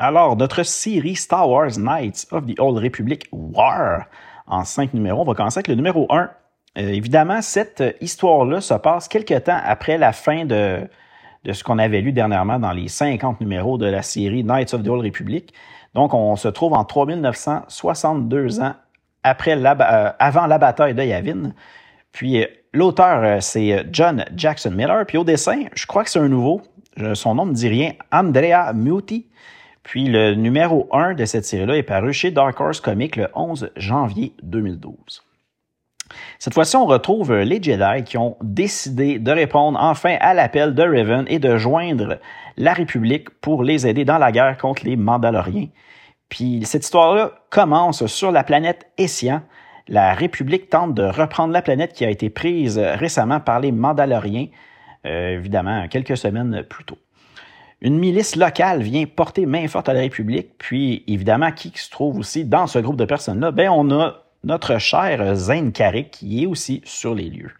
Alors, 0.00 0.36
notre 0.36 0.64
série 0.64 1.14
Star 1.14 1.48
Wars 1.48 1.78
Knights 1.78 2.26
of 2.32 2.44
the 2.44 2.58
Old 2.58 2.78
Republic 2.82 3.28
War 3.30 4.06
en 4.48 4.64
cinq 4.64 4.94
numéros. 4.94 5.22
On 5.22 5.26
va 5.26 5.34
commencer 5.34 5.58
avec 5.58 5.68
le 5.68 5.76
numéro 5.76 6.08
1. 6.10 6.22
Euh, 6.22 6.28
évidemment, 6.88 7.40
cette 7.40 7.84
histoire-là 8.00 8.60
se 8.60 8.74
passe 8.74 9.06
quelques 9.06 9.44
temps 9.44 9.60
après 9.64 9.96
la 9.96 10.12
fin 10.12 10.44
de, 10.44 10.88
de 11.44 11.52
ce 11.52 11.64
qu'on 11.64 11.78
avait 11.78 12.00
lu 12.00 12.12
dernièrement 12.12 12.58
dans 12.58 12.72
les 12.72 12.88
50 12.88 13.40
numéros 13.40 13.78
de 13.78 13.86
la 13.86 14.02
série 14.02 14.44
Knights 14.44 14.74
of 14.74 14.82
the 14.82 14.88
Old 14.88 15.04
Republic. 15.04 15.52
Donc, 15.94 16.14
on 16.14 16.36
se 16.36 16.48
trouve 16.48 16.72
en 16.72 16.84
3962 16.84 18.60
ans 18.60 18.74
après 19.22 19.56
la, 19.56 19.72
euh, 19.72 20.12
avant 20.18 20.46
la 20.46 20.58
bataille 20.58 20.94
de 20.94 21.02
Yavin. 21.02 21.52
Puis, 22.12 22.42
euh, 22.42 22.46
l'auteur, 22.72 23.22
euh, 23.22 23.38
c'est 23.40 23.86
John 23.92 24.24
Jackson 24.34 24.70
Miller. 24.70 25.04
Puis, 25.06 25.18
au 25.18 25.24
dessin, 25.24 25.64
je 25.74 25.86
crois 25.86 26.04
que 26.04 26.10
c'est 26.10 26.18
un 26.18 26.28
nouveau. 26.28 26.62
Son 27.14 27.34
nom 27.34 27.46
ne 27.46 27.54
dit 27.54 27.68
rien. 27.68 27.92
Andrea 28.10 28.72
Muti. 28.74 29.26
Puis, 29.82 30.08
le 30.08 30.34
numéro 30.34 30.88
1 30.92 31.14
de 31.14 31.24
cette 31.24 31.44
série-là 31.44 31.76
est 31.76 31.82
paru 31.82 32.12
chez 32.12 32.30
Dark 32.30 32.60
Horse 32.60 32.80
Comics 32.80 33.16
le 33.16 33.28
11 33.34 33.70
janvier 33.76 34.34
2012. 34.42 35.24
Cette 36.38 36.54
fois-ci, 36.54 36.76
on 36.76 36.86
retrouve 36.86 37.34
les 37.34 37.62
Jedi 37.62 38.04
qui 38.04 38.18
ont 38.18 38.36
décidé 38.42 39.18
de 39.18 39.30
répondre 39.30 39.78
enfin 39.80 40.16
à 40.20 40.34
l'appel 40.34 40.74
de 40.74 40.82
Raven 40.82 41.24
et 41.28 41.38
de 41.38 41.56
joindre 41.56 42.18
la 42.56 42.72
République 42.72 43.30
pour 43.40 43.62
les 43.62 43.86
aider 43.86 44.04
dans 44.04 44.18
la 44.18 44.32
guerre 44.32 44.56
contre 44.58 44.84
les 44.84 44.96
Mandaloriens. 44.96 45.68
Puis 46.28 46.60
cette 46.64 46.84
histoire-là 46.84 47.32
commence 47.50 48.06
sur 48.06 48.32
la 48.32 48.44
planète 48.44 48.90
Essian. 48.98 49.42
La 49.88 50.14
République 50.14 50.70
tente 50.70 50.94
de 50.94 51.02
reprendre 51.02 51.52
la 51.52 51.62
planète 51.62 51.92
qui 51.92 52.04
a 52.04 52.10
été 52.10 52.30
prise 52.30 52.78
récemment 52.78 53.40
par 53.40 53.60
les 53.60 53.72
Mandaloriens, 53.72 54.46
euh, 55.06 55.34
évidemment 55.34 55.88
quelques 55.88 56.16
semaines 56.16 56.62
plus 56.68 56.84
tôt. 56.84 56.98
Une 57.82 57.98
milice 57.98 58.36
locale 58.36 58.80
vient 58.80 59.04
porter 59.06 59.44
main 59.44 59.66
forte 59.66 59.88
à 59.88 59.92
la 59.92 60.00
République, 60.00 60.56
puis 60.56 61.02
évidemment, 61.08 61.50
qui 61.50 61.72
se 61.74 61.90
trouve 61.90 62.16
aussi 62.16 62.44
dans 62.44 62.68
ce 62.68 62.78
groupe 62.78 62.96
de 62.96 63.04
personnes-là? 63.04 63.50
Ben, 63.50 63.70
on 63.70 63.90
a 63.90 64.21
notre 64.44 64.78
cher 64.78 65.34
Zane 65.34 65.72
Carrick 65.72 66.10
qui 66.10 66.42
est 66.42 66.46
aussi 66.46 66.80
sur 66.84 67.14
les 67.14 67.30
lieux. 67.30 67.52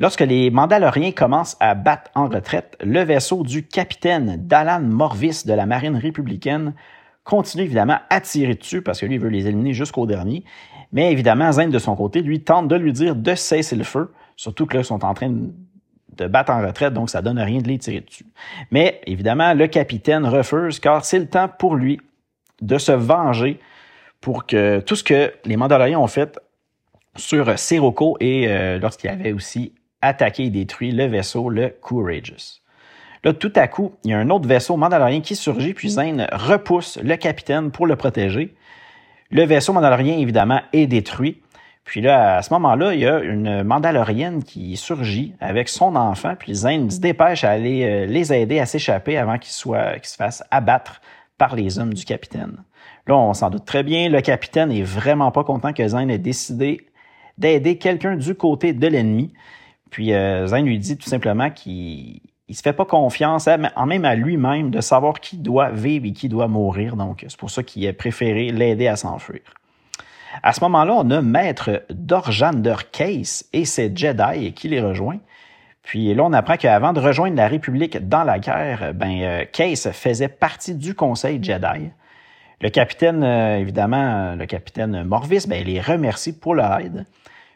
Lorsque 0.00 0.20
les 0.20 0.50
Mandaloriens 0.50 1.12
commencent 1.12 1.56
à 1.60 1.74
battre 1.74 2.10
en 2.14 2.28
retraite, 2.28 2.76
le 2.82 3.02
vaisseau 3.02 3.44
du 3.44 3.64
capitaine 3.64 4.36
Dalan 4.38 4.80
Morvis 4.80 5.44
de 5.46 5.52
la 5.52 5.66
marine 5.66 5.96
républicaine 5.96 6.74
continue 7.22 7.64
évidemment 7.64 7.98
à 8.10 8.20
tirer 8.20 8.54
dessus 8.54 8.82
parce 8.82 9.00
que 9.00 9.06
lui 9.06 9.18
veut 9.18 9.28
les 9.28 9.46
éliminer 9.46 9.72
jusqu'au 9.72 10.06
dernier. 10.06 10.44
Mais 10.92 11.12
évidemment, 11.12 11.50
Zane 11.52 11.70
de 11.70 11.78
son 11.78 11.94
côté, 11.96 12.22
lui, 12.22 12.40
tente 12.40 12.68
de 12.68 12.76
lui 12.76 12.92
dire 12.92 13.14
de 13.14 13.34
cesser 13.34 13.76
le 13.76 13.84
feu, 13.84 14.12
surtout 14.36 14.66
que 14.66 14.74
là, 14.74 14.80
ils 14.80 14.84
sont 14.84 15.04
en 15.04 15.14
train 15.14 15.30
de 15.30 16.26
battre 16.26 16.52
en 16.52 16.60
retraite, 16.60 16.92
donc 16.92 17.08
ça 17.08 17.22
donne 17.22 17.38
rien 17.38 17.60
de 17.60 17.68
les 17.68 17.78
tirer 17.78 18.00
dessus. 18.00 18.26
Mais 18.70 19.00
évidemment, 19.06 19.54
le 19.54 19.66
capitaine 19.68 20.26
refuse 20.26 20.80
car 20.80 21.04
c'est 21.04 21.18
le 21.18 21.28
temps 21.28 21.48
pour 21.48 21.76
lui 21.76 22.00
de 22.60 22.78
se 22.78 22.92
venger 22.92 23.60
pour 24.24 24.46
que 24.46 24.80
tout 24.80 24.96
ce 24.96 25.04
que 25.04 25.34
les 25.44 25.58
Mandaloriens 25.58 25.98
ont 25.98 26.06
fait 26.06 26.40
sur 27.14 27.58
Sirocco 27.58 28.16
et 28.20 28.48
euh, 28.48 28.78
lorsqu'il 28.78 29.10
avait 29.10 29.34
aussi 29.34 29.74
attaqué 30.00 30.44
et 30.44 30.50
détruit 30.50 30.92
le 30.92 31.04
vaisseau, 31.04 31.50
le 31.50 31.68
Courageous. 31.68 32.62
Là, 33.22 33.34
tout 33.34 33.52
à 33.54 33.68
coup, 33.68 33.92
il 34.02 34.12
y 34.12 34.14
a 34.14 34.18
un 34.18 34.30
autre 34.30 34.48
vaisseau 34.48 34.78
mandalorien 34.78 35.20
qui 35.20 35.36
surgit, 35.36 35.74
puis 35.74 35.90
Zane 35.90 36.26
repousse 36.32 36.98
le 37.02 37.16
capitaine 37.16 37.70
pour 37.70 37.86
le 37.86 37.96
protéger. 37.96 38.54
Le 39.30 39.44
vaisseau 39.44 39.74
mandalorien, 39.74 40.16
évidemment, 40.16 40.62
est 40.72 40.86
détruit. 40.86 41.42
Puis 41.84 42.00
là, 42.00 42.38
à 42.38 42.42
ce 42.42 42.50
moment-là, 42.54 42.94
il 42.94 43.00
y 43.00 43.06
a 43.06 43.18
une 43.18 43.62
mandalorienne 43.62 44.42
qui 44.42 44.78
surgit 44.78 45.34
avec 45.38 45.68
son 45.68 45.96
enfant, 45.96 46.34
puis 46.38 46.54
Zane 46.54 46.90
se 46.90 46.98
dépêche 46.98 47.44
à 47.44 47.50
aller 47.50 47.84
euh, 47.84 48.06
les 48.06 48.32
aider 48.32 48.58
à 48.58 48.64
s'échapper 48.64 49.18
avant 49.18 49.36
qu'ils 49.36 49.52
qu'ils 49.52 50.08
se 50.08 50.16
fassent 50.16 50.42
abattre 50.50 51.02
par 51.36 51.56
les 51.56 51.78
hommes 51.78 51.92
du 51.92 52.06
capitaine. 52.06 52.64
Là, 53.06 53.16
on 53.16 53.34
s'en 53.34 53.50
doute 53.50 53.64
très 53.64 53.82
bien, 53.82 54.08
le 54.08 54.20
capitaine 54.20 54.72
est 54.72 54.82
vraiment 54.82 55.30
pas 55.30 55.44
content 55.44 55.72
que 55.72 55.86
Zane 55.86 56.10
ait 56.10 56.18
décidé 56.18 56.86
d'aider 57.36 57.76
quelqu'un 57.78 58.16
du 58.16 58.34
côté 58.34 58.72
de 58.72 58.86
l'ennemi. 58.86 59.32
Puis 59.90 60.14
euh, 60.14 60.46
Zane 60.46 60.64
lui 60.64 60.78
dit 60.78 60.96
tout 60.96 61.08
simplement 61.08 61.50
qu'il 61.50 62.20
il 62.48 62.54
se 62.54 62.62
fait 62.62 62.72
pas 62.72 62.84
confiance, 62.84 63.48
en 63.76 63.86
même 63.86 64.04
à 64.04 64.14
lui-même, 64.14 64.70
de 64.70 64.80
savoir 64.80 65.20
qui 65.20 65.38
doit 65.38 65.70
vivre 65.70 66.06
et 66.06 66.12
qui 66.12 66.28
doit 66.28 66.46
mourir. 66.46 66.94
Donc, 66.96 67.24
c'est 67.26 67.38
pour 67.38 67.50
ça 67.50 67.62
qu'il 67.62 67.86
a 67.88 67.92
préféré 67.92 68.50
l'aider 68.50 68.86
à 68.86 68.96
s'enfuir. 68.96 69.40
À 70.42 70.52
ce 70.52 70.60
moment-là, 70.60 70.94
on 70.94 71.10
a 71.10 71.22
Maître 71.22 71.84
Dorjander 71.90 72.76
Case 72.92 73.44
et 73.52 73.64
ses 73.64 73.94
Jedi 73.94 74.52
qui 74.52 74.68
les 74.68 74.80
rejoint. 74.80 75.18
Puis 75.82 76.12
là, 76.14 76.24
on 76.24 76.32
apprend 76.32 76.56
qu'avant 76.56 76.92
de 76.92 77.00
rejoindre 77.00 77.36
la 77.36 77.48
République 77.48 78.08
dans 78.08 78.24
la 78.24 78.38
guerre, 78.38 78.92
ben, 78.94 79.22
euh, 79.22 79.44
Case 79.50 79.90
faisait 79.92 80.28
partie 80.28 80.74
du 80.74 80.94
Conseil 80.94 81.42
Jedi. 81.42 81.90
Le 82.60 82.70
capitaine, 82.70 83.22
euh, 83.22 83.58
évidemment, 83.58 84.34
le 84.34 84.46
capitaine 84.46 85.04
Morvis, 85.04 85.46
ben, 85.48 85.60
il 85.60 85.72
les 85.72 85.80
remercie 85.80 86.38
pour 86.38 86.54
leur 86.54 86.78
aide. 86.78 87.06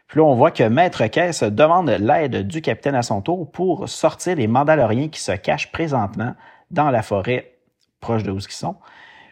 Puis 0.08 0.18
là, 0.18 0.24
on 0.24 0.34
voit 0.34 0.50
que 0.50 0.64
Maître 0.64 1.06
Caisse 1.06 1.42
demande 1.42 1.90
l'aide 1.90 2.46
du 2.46 2.62
capitaine 2.62 2.94
à 2.94 3.02
son 3.02 3.20
tour 3.20 3.50
pour 3.50 3.88
sortir 3.88 4.36
les 4.36 4.46
Mandaloriens 4.46 5.08
qui 5.08 5.20
se 5.20 5.32
cachent 5.32 5.70
présentement 5.70 6.34
dans 6.70 6.90
la 6.90 7.02
forêt 7.02 7.52
proche 8.00 8.22
de 8.22 8.30
où 8.30 8.38
ils 8.38 8.50
sont. 8.50 8.76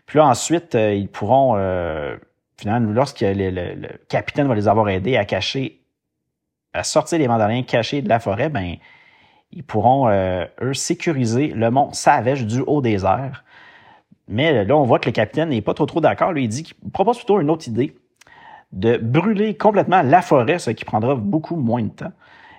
Puis 0.07 0.19
là, 0.19 0.27
ensuite, 0.27 0.75
euh, 0.75 0.95
ils 0.95 1.09
pourront, 1.09 1.55
euh, 1.57 2.17
finalement, 2.59 2.93
lorsque 2.93 3.23
le, 3.23 3.89
capitaine 4.09 4.47
va 4.47 4.55
les 4.55 4.69
avoir 4.69 4.89
aidés 4.89 5.17
à 5.17 5.25
cacher, 5.25 5.81
à 6.73 6.85
sortir 6.85 7.19
les 7.19 7.29
Mandaloriens 7.29 7.63
cachés 7.63 8.03
de 8.03 8.09
la 8.09 8.21
forêt, 8.21 8.49
ben, 8.49 8.77
ils 9.53 9.65
pourront, 9.65 10.09
euh, 10.09 10.45
eux, 10.61 10.75
sécuriser 10.75 11.49
le 11.49 11.71
mont 11.71 11.93
Savage 11.93 12.47
du 12.47 12.61
haut 12.61 12.83
des 12.83 13.05
airs. 13.05 13.45
Mais 14.29 14.65
là, 14.65 14.77
on 14.77 14.85
voit 14.85 14.99
que 14.99 15.07
le 15.07 15.13
capitaine 15.13 15.51
n'est 15.51 15.63
pas 15.63 15.75
trop 15.75 15.87
trop 15.87 16.01
d'accord. 16.01 16.33
Lui, 16.33 16.45
il 16.45 16.49
dit 16.49 16.63
qu'il 16.65 16.77
propose 16.93 17.19
plutôt 17.19 17.41
une 17.41 17.51
autre 17.51 17.69
idée 17.69 17.97
de 18.73 18.97
brûler 18.97 19.57
complètement 19.57 20.03
la 20.03 20.23
forêt, 20.23 20.59
ce 20.59 20.71
qui 20.71 20.85
prendra 20.85 21.15
beaucoup 21.15 21.57
moins 21.57 21.83
de 21.83 21.91
temps. 21.91 22.13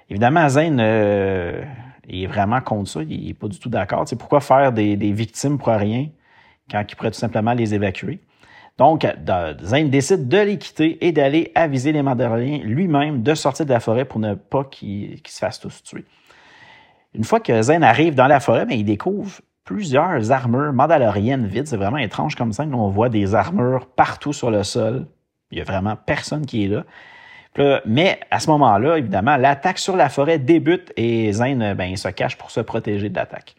Évidemment, 0.10 0.48
Zane 0.48 0.80
euh, 0.80 1.64
est 2.08 2.28
vraiment 2.28 2.62
contre 2.62 2.90
ça. 2.90 3.02
Il 3.04 3.28
n'est 3.28 3.34
pas 3.34 3.48
du 3.48 3.60
tout 3.60 3.70
d'accord. 3.70 4.08
C'est 4.08 4.16
pourquoi 4.18 4.40
faire 4.40 4.72
des, 4.72 4.96
victimes 4.96 5.58
pour 5.58 5.68
rien 5.68 6.08
quand 6.72 6.84
il 6.90 6.96
pourrait 6.96 7.12
tout 7.12 7.20
simplement 7.20 7.54
les 7.54 7.74
évacuer? 7.74 8.20
Donc, 8.78 9.08
Zane 9.64 9.90
décide 9.90 10.28
de 10.28 10.38
les 10.38 10.58
quitter 10.58 11.06
et 11.06 11.12
d'aller 11.12 11.52
aviser 11.56 11.92
les 11.92 12.04
Mandaloriens 12.04 12.60
lui-même 12.60 13.24
de 13.24 13.34
sortir 13.34 13.66
de 13.66 13.72
la 13.72 13.80
forêt 13.80 14.06
pour 14.06 14.20
ne 14.20 14.36
pas 14.36 14.64
qu'ils 14.64 15.20
se 15.26 15.40
fassent 15.40 15.60
tous 15.60 15.84
tuer. 15.84 16.06
Une 17.16 17.24
fois 17.24 17.40
que 17.40 17.60
Zane 17.60 17.84
arrive 17.84 18.14
dans 18.14 18.28
la 18.28 18.40
forêt, 18.40 18.66
bien, 18.66 18.78
il 18.78 18.86
découvre 18.86 19.42
plusieurs 19.68 20.32
armures 20.32 20.72
mandaloriennes 20.72 21.46
vides. 21.46 21.68
C'est 21.68 21.78
vraiment 21.78 21.98
étrange 21.98 22.36
comme 22.36 22.54
ça. 22.54 22.64
On 22.64 22.88
voit 22.88 23.10
des 23.10 23.36
armures 23.36 23.86
partout 23.86 24.32
sur 24.32 24.50
le 24.50 24.64
sol. 24.64 25.06
Il 25.52 25.56
n'y 25.56 25.62
a 25.62 25.66
vraiment 25.66 25.98
personne 25.98 26.46
qui 26.46 26.64
est 26.64 26.68
là. 26.70 27.82
Mais 27.86 28.20
à 28.32 28.40
ce 28.40 28.50
moment-là, 28.52 28.98
évidemment, 28.98 29.36
l'attaque 29.36 29.78
sur 29.78 29.98
la 29.98 30.10
forêt 30.10 30.40
débute 30.40 30.94
et 30.96 31.32
Zane 31.34 31.74
ben, 31.74 31.96
se 31.98 32.08
cache 32.08 32.38
pour 32.38 32.50
se 32.50 32.62
protéger 32.62 33.10
de 33.10 33.16
l'attaque. 33.16 33.56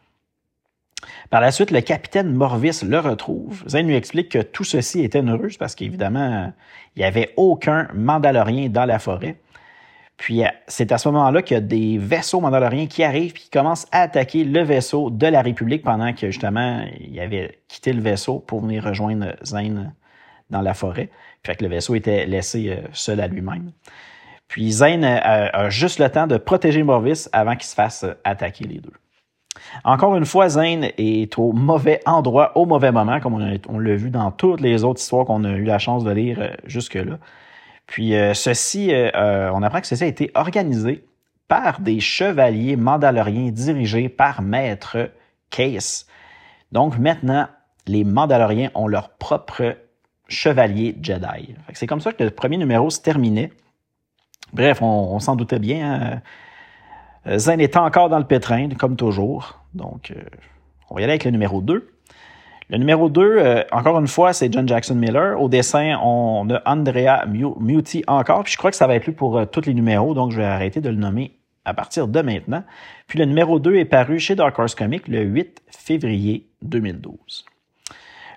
Par 1.30 1.42
la 1.42 1.50
suite, 1.50 1.70
le 1.70 1.82
capitaine 1.82 2.32
Morvis 2.32 2.80
le 2.84 2.98
retrouve. 2.98 3.62
Zane 3.68 3.86
lui 3.86 3.94
explique 3.94 4.30
que 4.30 4.38
tout 4.38 4.64
ceci 4.64 5.04
était 5.04 5.20
une 5.20 5.32
ruse 5.32 5.58
parce 5.58 5.74
qu'évidemment, 5.74 6.52
il 6.96 7.00
n'y 7.00 7.04
avait 7.04 7.34
aucun 7.36 7.86
Mandalorien 7.92 8.70
dans 8.70 8.86
la 8.86 8.98
forêt. 8.98 9.36
Puis 10.18 10.42
c'est 10.66 10.90
à 10.90 10.98
ce 10.98 11.08
moment-là 11.08 11.42
qu'il 11.42 11.54
y 11.54 11.58
a 11.58 11.60
des 11.60 11.96
vaisseaux 11.96 12.40
mandaloriens 12.40 12.86
qui 12.86 13.04
arrivent 13.04 13.30
et 13.30 13.38
qui 13.38 13.50
commencent 13.50 13.86
à 13.92 14.02
attaquer 14.02 14.44
le 14.44 14.62
vaisseau 14.62 15.10
de 15.10 15.26
la 15.28 15.40
République 15.40 15.82
pendant 15.82 16.12
que 16.12 16.26
justement 16.30 16.84
il 17.00 17.18
avait 17.20 17.60
quitté 17.68 17.92
le 17.92 18.02
vaisseau 18.02 18.40
pour 18.40 18.60
venir 18.60 18.84
rejoindre 18.84 19.36
Zane 19.44 19.94
dans 20.50 20.60
la 20.60 20.74
forêt. 20.74 21.08
Fait 21.44 21.54
que 21.54 21.62
le 21.62 21.70
vaisseau 21.70 21.94
était 21.94 22.26
laissé 22.26 22.70
euh, 22.70 22.88
seul 22.92 23.20
à 23.20 23.28
lui-même. 23.28 23.70
Puis 24.48 24.72
Zane 24.72 25.04
a, 25.04 25.70
juste 25.70 26.00
le 26.00 26.08
temps 26.08 26.26
de 26.26 26.36
protéger 26.36 26.82
Morvis 26.82 27.26
avant 27.32 27.54
qu'il 27.54 27.66
se 27.66 27.74
fasse 27.74 28.04
euh, 28.04 28.14
attaquer 28.24 28.64
les 28.64 28.78
deux. 28.78 28.92
Encore 29.84 30.16
une 30.16 30.24
fois, 30.24 30.48
Zane 30.48 30.88
est 30.96 31.38
au 31.38 31.52
mauvais 31.52 32.00
endroit, 32.06 32.56
au 32.56 32.64
mauvais 32.64 32.92
moment, 32.92 33.20
comme 33.20 33.34
on, 33.68 33.78
l'a 33.78 33.94
vu 33.96 34.10
dans 34.10 34.30
toutes 34.30 34.60
les 34.60 34.84
autres 34.84 35.00
histoires 35.00 35.26
qu'on 35.26 35.44
a 35.44 35.50
eu 35.50 35.64
la 35.64 35.78
chance 35.78 36.02
de 36.02 36.10
lire 36.10 36.38
euh, 36.40 36.50
jusque-là. 36.64 37.18
Puis 37.88 38.12
ceci, 38.34 38.92
on 39.14 39.62
apprend 39.62 39.80
que 39.80 39.86
ceci 39.88 40.04
a 40.04 40.06
été 40.06 40.30
organisé 40.34 41.04
par 41.48 41.80
des 41.80 41.98
chevaliers 41.98 42.76
mandaloriens 42.76 43.50
dirigés 43.50 44.08
par 44.08 44.42
Maître 44.42 45.10
Case. 45.50 46.06
Donc 46.70 46.98
maintenant, 46.98 47.48
les 47.88 48.04
Mandaloriens 48.04 48.70
ont 48.74 48.86
leur 48.86 49.10
propre 49.10 49.76
chevalier 50.28 50.96
Jedi. 51.02 51.54
C'est 51.72 51.86
comme 51.86 52.00
ça 52.00 52.12
que 52.12 52.22
le 52.22 52.30
premier 52.30 52.58
numéro 52.58 52.90
se 52.90 53.00
terminait. 53.00 53.50
Bref, 54.52 54.82
on, 54.82 55.18
s'en 55.18 55.36
doutait 55.36 55.58
bien. 55.58 56.20
Hein. 57.26 57.38
Zen 57.38 57.60
est 57.60 57.76
encore 57.76 58.08
dans 58.08 58.18
le 58.18 58.26
pétrin, 58.26 58.68
comme 58.70 58.96
toujours. 58.96 59.60
Donc, 59.74 60.10
euh, 60.10 60.22
on 60.88 60.94
va 60.94 61.00
y 61.00 61.04
aller 61.04 61.12
avec 61.12 61.24
le 61.24 61.30
numéro 61.30 61.60
2. 61.60 61.90
Le 62.70 62.76
numéro 62.76 63.08
2, 63.08 63.22
euh, 63.22 63.64
encore 63.72 63.98
une 63.98 64.08
fois, 64.08 64.34
c'est 64.34 64.52
John 64.52 64.68
Jackson 64.68 64.94
Miller. 64.94 65.40
Au 65.40 65.48
dessin, 65.48 65.98
on 66.02 66.46
a 66.50 66.60
Andrea 66.66 67.24
Muti 67.26 68.04
encore. 68.06 68.44
Puis 68.44 68.52
je 68.52 68.58
crois 68.58 68.70
que 68.70 68.76
ça 68.76 68.86
va 68.86 68.94
être 68.94 69.06
lui 69.06 69.12
pour 69.12 69.38
euh, 69.38 69.46
tous 69.46 69.64
les 69.64 69.72
numéros, 69.72 70.12
donc 70.12 70.32
je 70.32 70.36
vais 70.36 70.44
arrêter 70.44 70.82
de 70.82 70.90
le 70.90 70.96
nommer 70.96 71.38
à 71.64 71.72
partir 71.72 72.08
de 72.08 72.20
maintenant. 72.20 72.62
Puis 73.06 73.18
le 73.18 73.24
numéro 73.24 73.58
2 73.58 73.76
est 73.76 73.86
paru 73.86 74.18
chez 74.18 74.34
Dark 74.34 74.58
Horse 74.58 74.74
Comics 74.74 75.08
le 75.08 75.22
8 75.22 75.62
février 75.70 76.46
2012. 76.60 77.46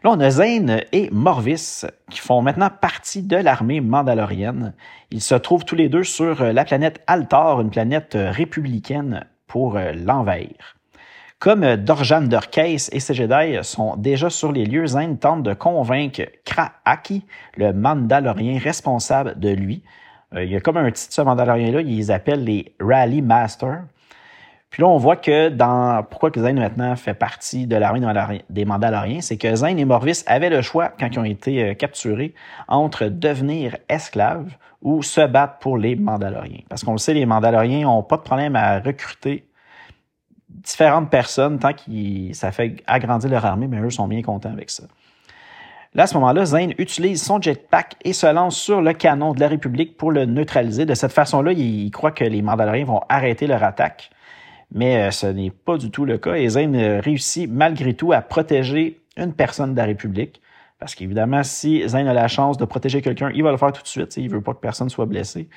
Là, 0.05 0.11
on 0.11 0.19
a 0.21 0.29
Zane 0.29 0.81
et 0.93 1.09
Morvis 1.11 1.83
qui 2.09 2.19
font 2.19 2.41
maintenant 2.41 2.69
partie 2.69 3.23
de 3.23 3.35
l'armée 3.35 3.81
mandalorienne. 3.81 4.73
Ils 5.11 5.21
se 5.21 5.35
trouvent 5.35 5.65
tous 5.65 5.75
les 5.75 5.89
deux 5.89 6.05
sur 6.05 6.41
euh, 6.41 6.53
la 6.53 6.63
planète 6.63 7.01
Altar, 7.05 7.59
une 7.59 7.69
planète 7.69 8.15
républicaine, 8.17 9.25
pour 9.45 9.77
l'envahir. 9.77 10.77
Comme 11.41 11.75
Dorjan 11.75 12.21
Durkase 12.21 12.91
et 12.93 12.99
ses 12.99 13.15
Jedi 13.15 13.57
sont 13.63 13.95
déjà 13.95 14.29
sur 14.29 14.51
les 14.51 14.63
lieux, 14.63 14.85
Zane 14.85 15.17
tente 15.17 15.41
de 15.41 15.55
convaincre 15.55 16.21
Kraaki, 16.45 17.25
le 17.57 17.73
Mandalorien 17.73 18.59
responsable 18.59 19.39
de 19.39 19.49
lui. 19.49 19.81
il 20.35 20.51
y 20.51 20.55
a 20.55 20.59
comme 20.59 20.77
un 20.77 20.91
titre, 20.91 21.11
ce 21.11 21.21
Mandalorien-là, 21.23 21.81
ils 21.81 22.11
appellent 22.11 22.43
les 22.43 22.75
Rally 22.79 23.23
Masters. 23.23 23.85
Puis 24.69 24.83
là, 24.83 24.89
on 24.89 24.97
voit 24.97 25.15
que 25.15 25.49
dans 25.49 26.03
pourquoi 26.03 26.29
que 26.29 26.39
Zane 26.39 26.59
maintenant 26.59 26.95
fait 26.95 27.15
partie 27.15 27.65
de 27.65 27.75
l'armée 27.75 28.43
des 28.51 28.65
Mandaloriens, 28.65 29.21
c'est 29.21 29.37
que 29.37 29.55
Zane 29.55 29.79
et 29.79 29.85
Morvis 29.85 30.21
avaient 30.27 30.51
le 30.51 30.61
choix, 30.61 30.89
quand 30.89 31.07
ils 31.11 31.19
ont 31.19 31.23
été 31.23 31.63
euh, 31.63 31.73
capturés, 31.73 32.35
entre 32.67 33.05
devenir 33.05 33.77
esclaves 33.89 34.55
ou 34.83 35.01
se 35.01 35.25
battre 35.25 35.57
pour 35.57 35.79
les 35.79 35.95
Mandaloriens. 35.95 36.61
Parce 36.69 36.83
qu'on 36.83 36.91
le 36.91 36.99
sait, 36.99 37.15
les 37.15 37.25
Mandaloriens 37.25 37.85
n'ont 37.85 38.03
pas 38.03 38.17
de 38.17 38.21
problème 38.21 38.55
à 38.55 38.79
recruter 38.79 39.43
différentes 40.63 41.09
personnes 41.09 41.59
tant 41.59 41.73
que 41.73 42.33
ça 42.33 42.51
fait 42.51 42.83
agrandir 42.87 43.29
leur 43.29 43.45
armée, 43.45 43.67
mais 43.67 43.79
eux 43.79 43.89
sont 43.89 44.07
bien 44.07 44.21
contents 44.21 44.51
avec 44.51 44.69
ça. 44.69 44.83
Là, 45.93 46.03
à 46.03 46.07
ce 46.07 46.13
moment-là, 46.15 46.45
Zane 46.45 46.73
utilise 46.77 47.21
son 47.21 47.41
jetpack 47.41 47.95
et 48.05 48.13
se 48.13 48.25
lance 48.25 48.57
sur 48.57 48.81
le 48.81 48.93
canon 48.93 49.33
de 49.33 49.41
la 49.41 49.49
République 49.49 49.97
pour 49.97 50.11
le 50.11 50.25
neutraliser. 50.25 50.85
De 50.85 50.93
cette 50.93 51.11
façon-là, 51.11 51.51
il 51.51 51.91
croit 51.91 52.11
que 52.11 52.23
les 52.23 52.41
Mandaloriens 52.41 52.85
vont 52.85 53.01
arrêter 53.09 53.45
leur 53.45 53.63
attaque 53.63 54.09
mais 54.71 55.07
euh, 55.07 55.11
ce 55.11 55.27
n'est 55.27 55.51
pas 55.51 55.77
du 55.77 55.91
tout 55.91 56.05
le 56.05 56.17
cas. 56.17 56.35
Et 56.35 56.47
Zane 56.49 56.75
euh, 56.75 56.99
réussit 57.01 57.49
malgré 57.49 57.93
tout 57.93 58.13
à 58.13 58.21
protéger 58.21 59.01
une 59.17 59.33
personne 59.33 59.73
de 59.73 59.77
la 59.77 59.85
République. 59.85 60.41
Parce 60.79 60.95
qu'évidemment, 60.95 61.43
si 61.43 61.87
Zane 61.87 62.07
a 62.07 62.13
la 62.13 62.27
chance 62.27 62.57
de 62.57 62.65
protéger 62.65 63.01
quelqu'un, 63.01 63.31
il 63.35 63.43
va 63.43 63.51
le 63.51 63.57
faire 63.57 63.71
tout 63.71 63.83
de 63.83 63.87
suite. 63.87 64.17
Il 64.17 64.29
veut 64.29 64.41
pas 64.41 64.53
que 64.53 64.59
personne 64.59 64.89
soit 64.89 65.05
blessé. 65.05 65.47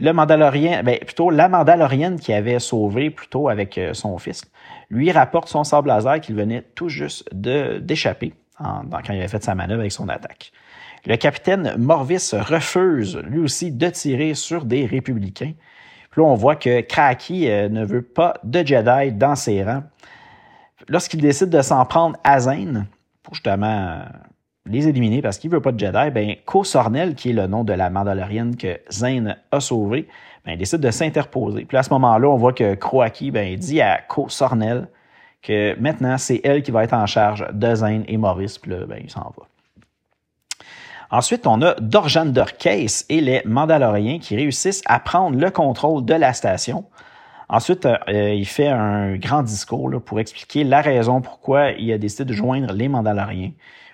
Le 0.00 0.12
Mandalorien, 0.12 0.82
ben, 0.82 0.98
plutôt 0.98 1.30
la 1.30 1.48
Mandalorienne 1.48 2.18
qui 2.18 2.32
avait 2.32 2.58
sauvé 2.58 3.10
plutôt 3.10 3.48
avec 3.48 3.76
euh, 3.78 3.92
son 3.94 4.18
fils, 4.18 4.42
lui 4.88 5.12
rapporte 5.12 5.48
son 5.48 5.62
sable 5.62 5.88
laser 5.88 6.20
qu'il 6.20 6.34
venait 6.34 6.62
tout 6.74 6.88
juste 6.88 7.28
d'échapper 7.34 8.34
quand 8.58 9.00
il 9.08 9.18
avait 9.18 9.28
fait 9.28 9.42
sa 9.42 9.54
manœuvre 9.54 9.80
avec 9.80 9.92
son 9.92 10.08
attaque. 10.08 10.52
Le 11.06 11.16
capitaine 11.16 11.76
Morvis 11.78 12.32
refuse 12.32 13.18
lui 13.24 13.38
aussi 13.38 13.72
de 13.72 13.88
tirer 13.88 14.34
sur 14.34 14.64
des 14.64 14.84
républicains 14.84 15.52
puis 16.10 16.22
là, 16.22 16.26
on 16.26 16.34
voit 16.34 16.56
que 16.56 16.80
Kraki 16.80 17.48
euh, 17.48 17.68
ne 17.68 17.84
veut 17.84 18.02
pas 18.02 18.34
de 18.42 18.66
Jedi 18.66 19.12
dans 19.12 19.36
ses 19.36 19.62
rangs. 19.62 19.84
Lorsqu'il 20.88 21.20
décide 21.20 21.50
de 21.50 21.62
s'en 21.62 21.84
prendre 21.84 22.16
à 22.24 22.40
Zane, 22.40 22.86
pour 23.22 23.34
justement 23.34 23.66
euh, 23.66 24.02
les 24.70 24.88
éliminer 24.88 25.22
parce 25.22 25.38
qu'il 25.38 25.50
veut 25.50 25.60
pas 25.60 25.72
de 25.72 25.78
Jedi, 25.78 26.10
ben, 26.10 26.36
Sornel, 26.64 27.14
qui 27.14 27.30
est 27.30 27.34
le 27.34 27.46
nom 27.46 27.64
de 27.64 27.72
la 27.72 27.90
Mandalorienne 27.90 28.56
que 28.56 28.80
Zane 28.90 29.36
a 29.50 29.60
sauvé, 29.60 30.08
ben, 30.44 30.56
décide 30.56 30.80
de 30.80 30.90
s'interposer. 30.90 31.64
Puis 31.64 31.76
à 31.76 31.82
ce 31.82 31.90
moment-là, 31.90 32.28
on 32.28 32.36
voit 32.36 32.52
que 32.52 32.74
Kroaki 32.74 33.30
ben, 33.30 33.56
dit 33.56 33.80
à 33.80 34.00
Ko 34.08 34.28
Sornel 34.28 34.88
que 35.42 35.78
maintenant, 35.80 36.18
c'est 36.18 36.40
elle 36.44 36.62
qui 36.62 36.70
va 36.70 36.84
être 36.84 36.92
en 36.92 37.06
charge 37.06 37.46
de 37.52 37.74
Zane 37.74 38.04
et 38.08 38.16
Maurice. 38.16 38.58
Puis 38.58 38.70
là, 38.70 38.86
ben, 38.86 39.00
il 39.02 39.10
s'en 39.10 39.32
va. 39.36 39.46
Ensuite, 41.10 41.46
on 41.46 41.60
a 41.62 41.74
Dorjander 41.80 42.44
Case 42.56 43.04
et 43.08 43.20
les 43.20 43.42
Mandaloriens 43.44 44.20
qui 44.20 44.36
réussissent 44.36 44.82
à 44.86 45.00
prendre 45.00 45.36
le 45.36 45.50
contrôle 45.50 46.04
de 46.04 46.14
la 46.14 46.32
station. 46.32 46.84
Ensuite, 47.48 47.84
euh, 47.84 48.32
il 48.32 48.46
fait 48.46 48.68
un 48.68 49.16
grand 49.16 49.42
discours 49.42 49.90
pour 50.04 50.20
expliquer 50.20 50.62
la 50.62 50.80
raison 50.80 51.20
pourquoi 51.20 51.72
il 51.72 51.92
a 51.92 51.98
décidé 51.98 52.24
de 52.24 52.32
joindre 52.32 52.72
les 52.72 52.86
Mandaloriens. 52.86 53.50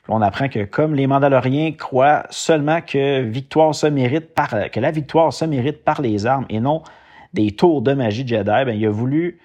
On 0.08 0.22
apprend 0.22 0.48
que 0.48 0.64
comme 0.64 0.94
les 0.94 1.06
Mandaloriens 1.06 1.72
croient 1.72 2.24
seulement 2.30 2.80
par 4.34 4.70
que 4.70 4.80
la 4.80 4.90
victoire 4.90 5.32
se 5.32 5.44
mérite 5.44 5.84
par 5.84 6.00
les 6.00 6.26
armes 6.26 6.46
et 6.48 6.60
non 6.60 6.82
des 7.34 7.52
tours 7.52 7.82
de 7.82 7.92
magie 7.92 8.26
Jedi, 8.26 8.44
ben, 8.44 8.70
il 8.70 8.86
a 8.86 8.90
voulu 8.90 9.38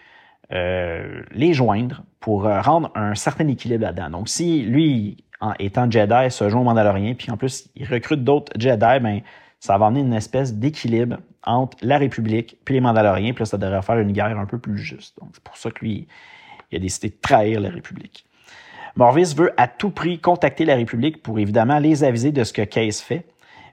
euh, 0.51 1.21
les 1.31 1.53
joindre 1.53 2.03
pour 2.19 2.45
euh, 2.45 2.61
rendre 2.61 2.91
un 2.95 3.15
certain 3.15 3.47
équilibre 3.47 3.83
là-dedans. 3.83 4.09
Donc, 4.09 4.29
si 4.29 4.61
lui 4.61 5.17
en 5.41 5.53
étant 5.59 5.89
Jedi, 5.89 6.29
se 6.29 6.47
joint 6.49 6.61
au 6.61 6.63
Mandalorien, 6.63 7.15
puis 7.15 7.31
en 7.31 7.37
plus, 7.37 7.69
il 7.75 7.87
recrute 7.87 8.23
d'autres 8.23 8.53
Jedi, 8.57 8.99
ben, 9.01 9.21
ça 9.59 9.77
va 9.77 9.87
amener 9.87 10.01
une 10.01 10.13
espèce 10.13 10.53
d'équilibre 10.53 11.17
entre 11.43 11.77
la 11.81 11.97
République 11.97 12.57
puis 12.63 12.75
les 12.75 12.81
Mandaloriens, 12.81 13.33
puis 13.33 13.45
ça 13.45 13.57
devrait 13.57 13.81
faire 13.81 13.97
une 13.97 14.11
guerre 14.11 14.37
un 14.37 14.45
peu 14.45 14.59
plus 14.59 14.77
juste. 14.77 15.17
Donc, 15.19 15.31
c'est 15.33 15.43
pour 15.43 15.57
ça 15.57 15.71
que 15.71 15.83
lui, 15.83 16.07
il 16.71 16.77
a 16.77 16.79
décidé 16.79 17.09
de 17.09 17.15
trahir 17.19 17.59
la 17.59 17.69
République. 17.69 18.25
Morvis 18.95 19.33
veut 19.35 19.53
à 19.57 19.67
tout 19.67 19.89
prix 19.89 20.19
contacter 20.19 20.65
la 20.65 20.75
République 20.75 21.23
pour 21.23 21.39
évidemment 21.39 21.79
les 21.79 22.03
aviser 22.03 22.31
de 22.31 22.43
ce 22.43 22.53
que 22.53 22.61
Case 22.61 22.99
fait, 22.99 23.25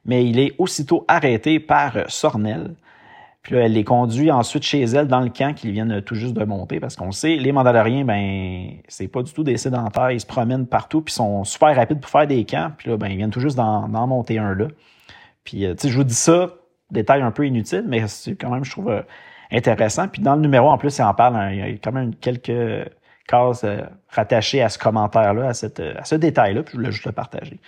mais 0.04 0.24
il 0.24 0.38
est 0.38 0.54
aussitôt 0.58 1.04
arrêté 1.08 1.60
par 1.60 1.92
Sornel. 2.08 2.74
Puis 3.42 3.54
là, 3.54 3.62
elle 3.62 3.72
les 3.72 3.84
conduit 3.84 4.30
ensuite 4.30 4.62
chez 4.62 4.82
elle 4.82 5.06
dans 5.06 5.20
le 5.20 5.30
camp 5.30 5.54
qu'ils 5.54 5.72
viennent 5.72 6.02
tout 6.02 6.14
juste 6.14 6.34
de 6.34 6.44
monter 6.44 6.80
parce 6.80 6.96
qu'on 6.96 7.12
sait, 7.12 7.36
les 7.36 7.52
Mandaloriens, 7.52 8.04
ben, 8.04 8.72
c'est 8.88 9.08
pas 9.08 9.22
du 9.22 9.32
tout 9.32 9.44
des 9.44 9.56
sédentaires, 9.56 10.10
ils 10.10 10.20
se 10.20 10.26
promènent 10.26 10.66
partout 10.66 11.00
puis 11.00 11.14
sont 11.14 11.44
super 11.44 11.74
rapides 11.74 12.00
pour 12.00 12.10
faire 12.10 12.26
des 12.26 12.44
camps. 12.44 12.72
Puis 12.76 12.90
là, 12.90 12.96
ben, 12.96 13.08
ils 13.08 13.16
viennent 13.16 13.30
tout 13.30 13.40
juste 13.40 13.56
d'en 13.56 13.88
monter 14.06 14.38
un 14.38 14.54
là. 14.54 14.66
Puis, 15.44 15.64
euh, 15.64 15.74
tu 15.74 15.82
sais, 15.82 15.88
je 15.88 15.96
vous 15.96 16.04
dis 16.04 16.14
ça, 16.14 16.50
détail 16.90 17.22
un 17.22 17.30
peu 17.30 17.46
inutile, 17.46 17.84
mais 17.86 18.06
c'est 18.06 18.34
quand 18.34 18.50
même, 18.50 18.64
je 18.64 18.70
trouve, 18.70 18.90
euh, 18.90 19.02
intéressant. 19.50 20.08
Puis 20.08 20.20
dans 20.20 20.34
le 20.34 20.42
numéro, 20.42 20.68
en 20.68 20.76
plus, 20.76 20.98
il 20.98 21.02
en 21.02 21.14
parle, 21.14 21.36
hein, 21.36 21.50
il 21.52 21.58
y 21.58 21.62
a 21.62 21.68
quand 21.82 21.92
même 21.92 22.14
quelques 22.16 22.52
cases 23.28 23.62
euh, 23.62 23.82
rattachées 24.08 24.62
à 24.62 24.68
ce 24.68 24.78
commentaire-là, 24.78 25.48
à, 25.48 25.54
cette, 25.54 25.78
à 25.80 26.04
ce 26.04 26.16
détail-là, 26.16 26.64
puis 26.64 26.72
je 26.72 26.78
voulais 26.78 26.90
juste 26.90 27.06
le 27.06 27.12
partager. 27.12 27.60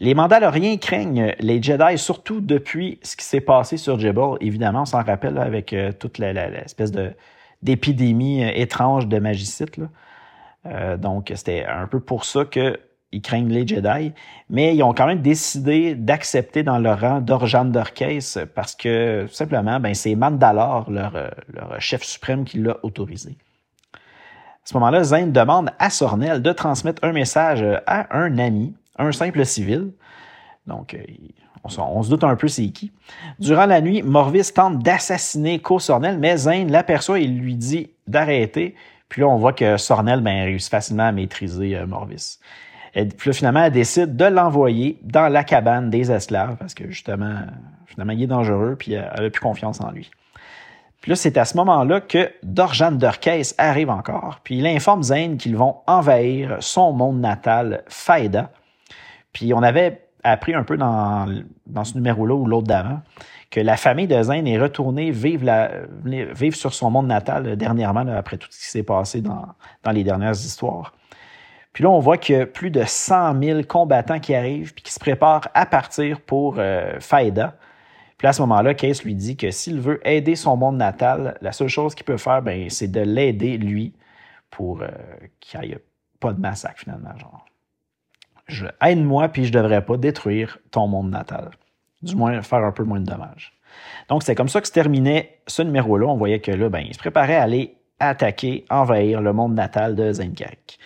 Les 0.00 0.14
Mandaloriens 0.14 0.76
craignent 0.76 1.34
les 1.40 1.60
Jedi, 1.60 1.98
surtout 1.98 2.40
depuis 2.40 3.00
ce 3.02 3.16
qui 3.16 3.24
s'est 3.24 3.40
passé 3.40 3.76
sur 3.76 3.98
Jebel. 3.98 4.36
Évidemment, 4.40 4.82
on 4.82 4.84
s'en 4.84 5.02
rappelle 5.02 5.38
avec 5.38 5.72
euh, 5.72 5.92
toute 5.92 6.18
l'espèce 6.18 6.92
de 6.92 7.12
d'épidémie 7.62 8.44
euh, 8.44 8.52
étrange 8.54 9.08
de 9.08 9.18
magicite. 9.18 9.80
Euh, 10.66 10.96
donc, 10.96 11.32
c'était 11.34 11.64
un 11.64 11.88
peu 11.88 11.98
pour 11.98 12.24
ça 12.24 12.44
qu'ils 12.44 13.22
craignent 13.22 13.48
les 13.48 13.66
Jedi. 13.66 14.12
Mais 14.48 14.76
ils 14.76 14.82
ont 14.84 14.94
quand 14.94 15.06
même 15.06 15.22
décidé 15.22 15.96
d'accepter 15.96 16.62
dans 16.62 16.78
leur 16.78 17.00
rang 17.00 17.20
d'Orjan 17.20 17.64
Dorcase 17.64 18.46
parce 18.54 18.76
que, 18.76 19.26
simplement, 19.32 19.80
ben, 19.80 19.94
c'est 19.94 20.14
Mandalore, 20.14 20.88
leur, 20.88 21.12
leur 21.52 21.80
chef 21.80 22.04
suprême, 22.04 22.44
qui 22.44 22.58
l'a 22.58 22.76
autorisé. 22.84 23.36
Ce 24.68 24.74
moment-là, 24.74 25.02
Zane 25.02 25.32
demande 25.32 25.70
à 25.78 25.88
Sornel 25.88 26.42
de 26.42 26.52
transmettre 26.52 27.02
un 27.02 27.12
message 27.12 27.64
à 27.86 28.14
un 28.14 28.36
ami 28.36 28.74
un 28.98 29.12
simple 29.12 29.46
civil. 29.46 29.92
Donc, 30.66 30.92
euh, 30.92 30.98
on, 31.64 32.02
se 32.02 32.10
doute 32.10 32.22
un 32.22 32.36
peu 32.36 32.48
c'est 32.48 32.68
qui. 32.68 32.92
Durant 33.38 33.64
la 33.64 33.80
nuit, 33.80 34.02
Morvis 34.02 34.52
tente 34.54 34.80
d'assassiner 34.80 35.58
Co 35.58 35.78
Sornel, 35.78 36.18
mais 36.18 36.36
Zane 36.36 36.70
l'aperçoit 36.70 37.18
et 37.18 37.26
lui 37.26 37.54
dit 37.54 37.88
d'arrêter. 38.06 38.74
Puis 39.08 39.22
là, 39.22 39.28
on 39.28 39.36
voit 39.36 39.54
que 39.54 39.78
Sornel 39.78 40.20
ben, 40.20 40.44
réussit 40.44 40.70
facilement 40.70 41.04
à 41.04 41.12
maîtriser 41.12 41.74
euh, 41.74 41.86
Morvis. 41.86 42.38
Et 42.94 43.06
puis 43.06 43.30
là, 43.30 43.32
finalement, 43.32 43.62
elle 43.62 43.72
décide 43.72 44.16
de 44.16 44.26
l'envoyer 44.26 44.98
dans 45.02 45.28
la 45.28 45.44
cabane 45.44 45.88
des 45.88 46.12
esclaves 46.12 46.56
parce 46.58 46.74
que 46.74 46.90
justement, 46.90 47.38
finalement, 47.86 48.12
il 48.12 48.22
est 48.22 48.26
dangereux 48.26 48.76
puis 48.78 48.92
elle 48.92 49.24
a 49.24 49.30
plus 49.30 49.40
confiance 49.40 49.80
en 49.80 49.90
lui. 49.92 50.10
Puis 51.00 51.10
là, 51.10 51.16
c'est 51.16 51.36
à 51.36 51.44
ce 51.44 51.56
moment-là 51.56 52.00
que 52.00 52.30
Dorjan 52.42 52.98
arrive 53.58 53.90
encore, 53.90 54.40
puis 54.42 54.58
il 54.58 54.66
informe 54.66 55.02
Zane 55.02 55.36
qu'ils 55.36 55.56
vont 55.56 55.76
envahir 55.86 56.56
son 56.60 56.92
monde 56.92 57.20
natal, 57.20 57.84
Faida, 57.88 58.50
puis 59.32 59.54
on 59.54 59.62
avait 59.62 60.08
appris 60.24 60.54
un 60.54 60.64
peu 60.64 60.76
dans, 60.76 61.26
ce 61.84 61.94
numéro-là 61.94 62.34
ou 62.34 62.46
l'autre 62.46 62.66
d'avant 62.66 63.00
que 63.50 63.60
la 63.60 63.76
famille 63.76 64.06
de 64.06 64.20
Zane 64.20 64.46
est 64.46 64.58
retournée 64.58 65.10
vivre, 65.10 65.46
sur 66.52 66.74
son 66.74 66.90
monde 66.90 67.06
natal 67.06 67.56
dernièrement, 67.56 68.04
après 68.08 68.36
tout 68.36 68.48
ce 68.50 68.58
qui 68.58 68.66
s'est 68.66 68.82
passé 68.82 69.22
dans, 69.22 69.46
les 69.92 70.04
dernières 70.04 70.32
histoires. 70.32 70.92
Puis 71.72 71.84
là, 71.84 71.90
on 71.90 72.00
voit 72.00 72.18
qu'il 72.18 72.36
y 72.36 72.40
a 72.40 72.46
plus 72.46 72.70
de 72.70 72.82
100 72.84 73.40
000 73.40 73.62
combattants 73.62 74.18
qui 74.18 74.34
arrivent 74.34 74.74
puis 74.74 74.82
qui 74.82 74.92
se 74.92 74.98
préparent 74.98 75.48
à 75.54 75.64
partir 75.64 76.20
pour 76.20 76.56
euh. 76.58 76.98
Puis 78.18 78.26
à 78.26 78.32
ce 78.32 78.42
moment-là, 78.42 78.74
Case 78.74 79.04
lui 79.04 79.14
dit 79.14 79.36
que 79.36 79.50
s'il 79.50 79.80
veut 79.80 80.06
aider 80.06 80.34
son 80.36 80.56
monde 80.56 80.76
natal, 80.76 81.38
la 81.40 81.52
seule 81.52 81.68
chose 81.68 81.94
qu'il 81.94 82.04
peut 82.04 82.16
faire, 82.16 82.42
ben, 82.42 82.68
c'est 82.68 82.88
de 82.88 83.00
l'aider, 83.00 83.56
lui, 83.56 83.94
pour 84.50 84.82
euh, 84.82 84.88
qu'il 85.40 85.60
n'y 85.60 85.72
ait 85.72 85.84
pas 86.18 86.32
de 86.32 86.40
massacre, 86.40 86.80
finalement. 86.80 87.16
Genre 87.16 87.44
aide-moi, 88.82 89.28
puis 89.28 89.44
je 89.44 89.52
devrais 89.52 89.84
pas 89.84 89.96
détruire 89.96 90.58
ton 90.70 90.88
monde 90.88 91.10
natal. 91.10 91.50
Du 92.02 92.16
moins, 92.16 92.42
faire 92.42 92.64
un 92.64 92.72
peu 92.72 92.84
moins 92.84 93.00
de 93.00 93.06
dommages. 93.06 93.52
Donc, 94.08 94.22
c'est 94.22 94.34
comme 94.34 94.48
ça 94.48 94.60
que 94.60 94.66
se 94.66 94.72
terminait 94.72 95.40
ce 95.46 95.62
numéro-là. 95.62 96.06
On 96.06 96.16
voyait 96.16 96.40
que 96.40 96.50
là, 96.50 96.68
ben, 96.68 96.80
il 96.80 96.94
se 96.94 96.98
préparait 96.98 97.36
à 97.36 97.42
aller 97.42 97.76
attaquer, 98.00 98.64
envahir 98.70 99.20
le 99.20 99.32
monde 99.32 99.54
natal 99.54 99.94
de 99.94 100.12
Zenkarik. 100.12 100.78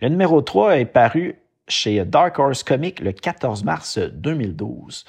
Le 0.00 0.08
numéro 0.08 0.40
3 0.40 0.78
est 0.78 0.84
paru 0.86 1.36
chez 1.68 2.04
Dark 2.04 2.38
Horse 2.38 2.62
Comics 2.62 3.00
le 3.00 3.12
14 3.12 3.64
mars 3.64 3.98
2012. 3.98 5.04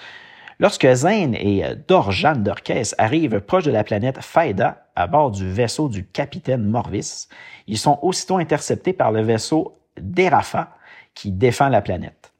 Lorsque 0.59 0.87
Zane 0.93 1.35
et 1.35 1.63
Dorjan 1.87 2.37
Dorkes 2.37 2.95
arrivent 2.97 3.41
proche 3.41 3.65
de 3.65 3.71
la 3.71 3.83
planète 3.83 4.21
Faida 4.21 4.87
à 4.95 5.07
bord 5.07 5.31
du 5.31 5.51
vaisseau 5.51 5.89
du 5.89 6.05
capitaine 6.05 6.63
Morvis, 6.63 7.27
ils 7.67 7.77
sont 7.77 7.99
aussitôt 8.01 8.37
interceptés 8.37 8.93
par 8.93 9.11
le 9.11 9.21
vaisseau 9.21 9.77
d'Erafa, 9.99 10.69
qui 11.13 11.31
défend 11.31 11.67
la 11.67 11.81
planète. 11.81 12.31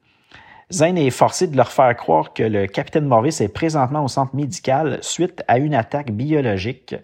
Zane 0.72 0.98
est 0.98 1.10
forcé 1.10 1.46
de 1.46 1.56
leur 1.56 1.70
faire 1.70 1.94
croire 1.94 2.32
que 2.32 2.42
le 2.42 2.66
capitaine 2.66 3.06
Morvis 3.06 3.36
est 3.40 3.52
présentement 3.52 4.04
au 4.04 4.08
centre 4.08 4.34
médical 4.34 4.98
suite 5.02 5.44
à 5.46 5.58
une 5.58 5.74
attaque 5.74 6.10
biologique 6.10 6.94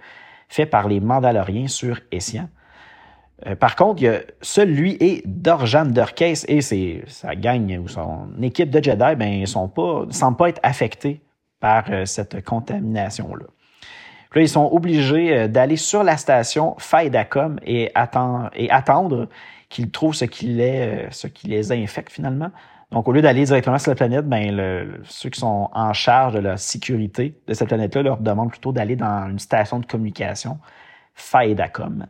faite 0.49 0.71
par 0.71 0.89
les 0.89 1.01
Mandaloriens 1.01 1.69
sur 1.69 2.01
Essian. 2.11 2.49
Euh, 3.47 3.57
par 3.57 3.77
contre, 3.77 4.03
il 4.03 4.05
y 4.05 4.09
a 4.09 4.21
seul 4.41 4.79
et 4.87 5.23
Dorjan 5.27 5.87
Durkes 5.87 6.45
et 6.49 6.61
sa 7.07 7.35
gang 7.35 7.79
ou 7.83 7.89
son 7.89 8.29
équipe 8.41 8.71
de 8.71 8.83
Jedi 8.83 9.17
ben, 9.17 9.41
ne 9.41 9.47
sont 9.47 9.69
pas, 9.69 10.05
semblent 10.11 10.37
pas 10.37 10.49
être 10.49 10.61
affectés 10.63 11.21
par 11.61 11.85
euh, 11.91 12.05
cette 12.05 12.45
contamination-là. 12.45 13.47
Ils 14.35 14.49
sont 14.49 14.69
obligés 14.73 15.37
euh, 15.37 15.49
d'aller 15.49 15.77
sur 15.77 16.03
la 16.03 16.17
station 16.17 16.75
Faidacom 16.79 17.59
et, 17.67 17.91
attendre, 17.95 19.29
qu'ils 19.69 19.91
trouvent 19.91 20.15
ce 20.15 20.25
qui, 20.25 20.47
les, 20.47 21.07
ce 21.11 21.27
qui 21.27 21.49
les 21.49 21.73
infecte 21.73 22.13
finalement. 22.13 22.51
Donc, 22.93 23.09
au 23.09 23.13
lieu 23.13 23.23
d'aller 23.23 23.45
directement 23.45 23.79
sur 23.79 23.91
la 23.91 23.95
planète, 23.95 24.29
ben, 24.29 25.01
ceux 25.05 25.31
qui 25.31 25.41
sont 25.41 25.71
en 25.73 25.95
charge 25.95 26.35
de 26.35 26.41
la 26.41 26.59
sécurité 26.59 27.35
de 27.47 27.55
cette 27.55 27.69
planète-là 27.69 28.03
leur 28.03 28.19
demandent 28.19 28.51
plutôt 28.51 28.71
d'aller 28.73 28.97
dans 28.97 29.31
une 29.31 29.39
station 29.39 29.81
de 29.81 29.87
communication, 29.87 30.59
Faidacom, 31.15 32.07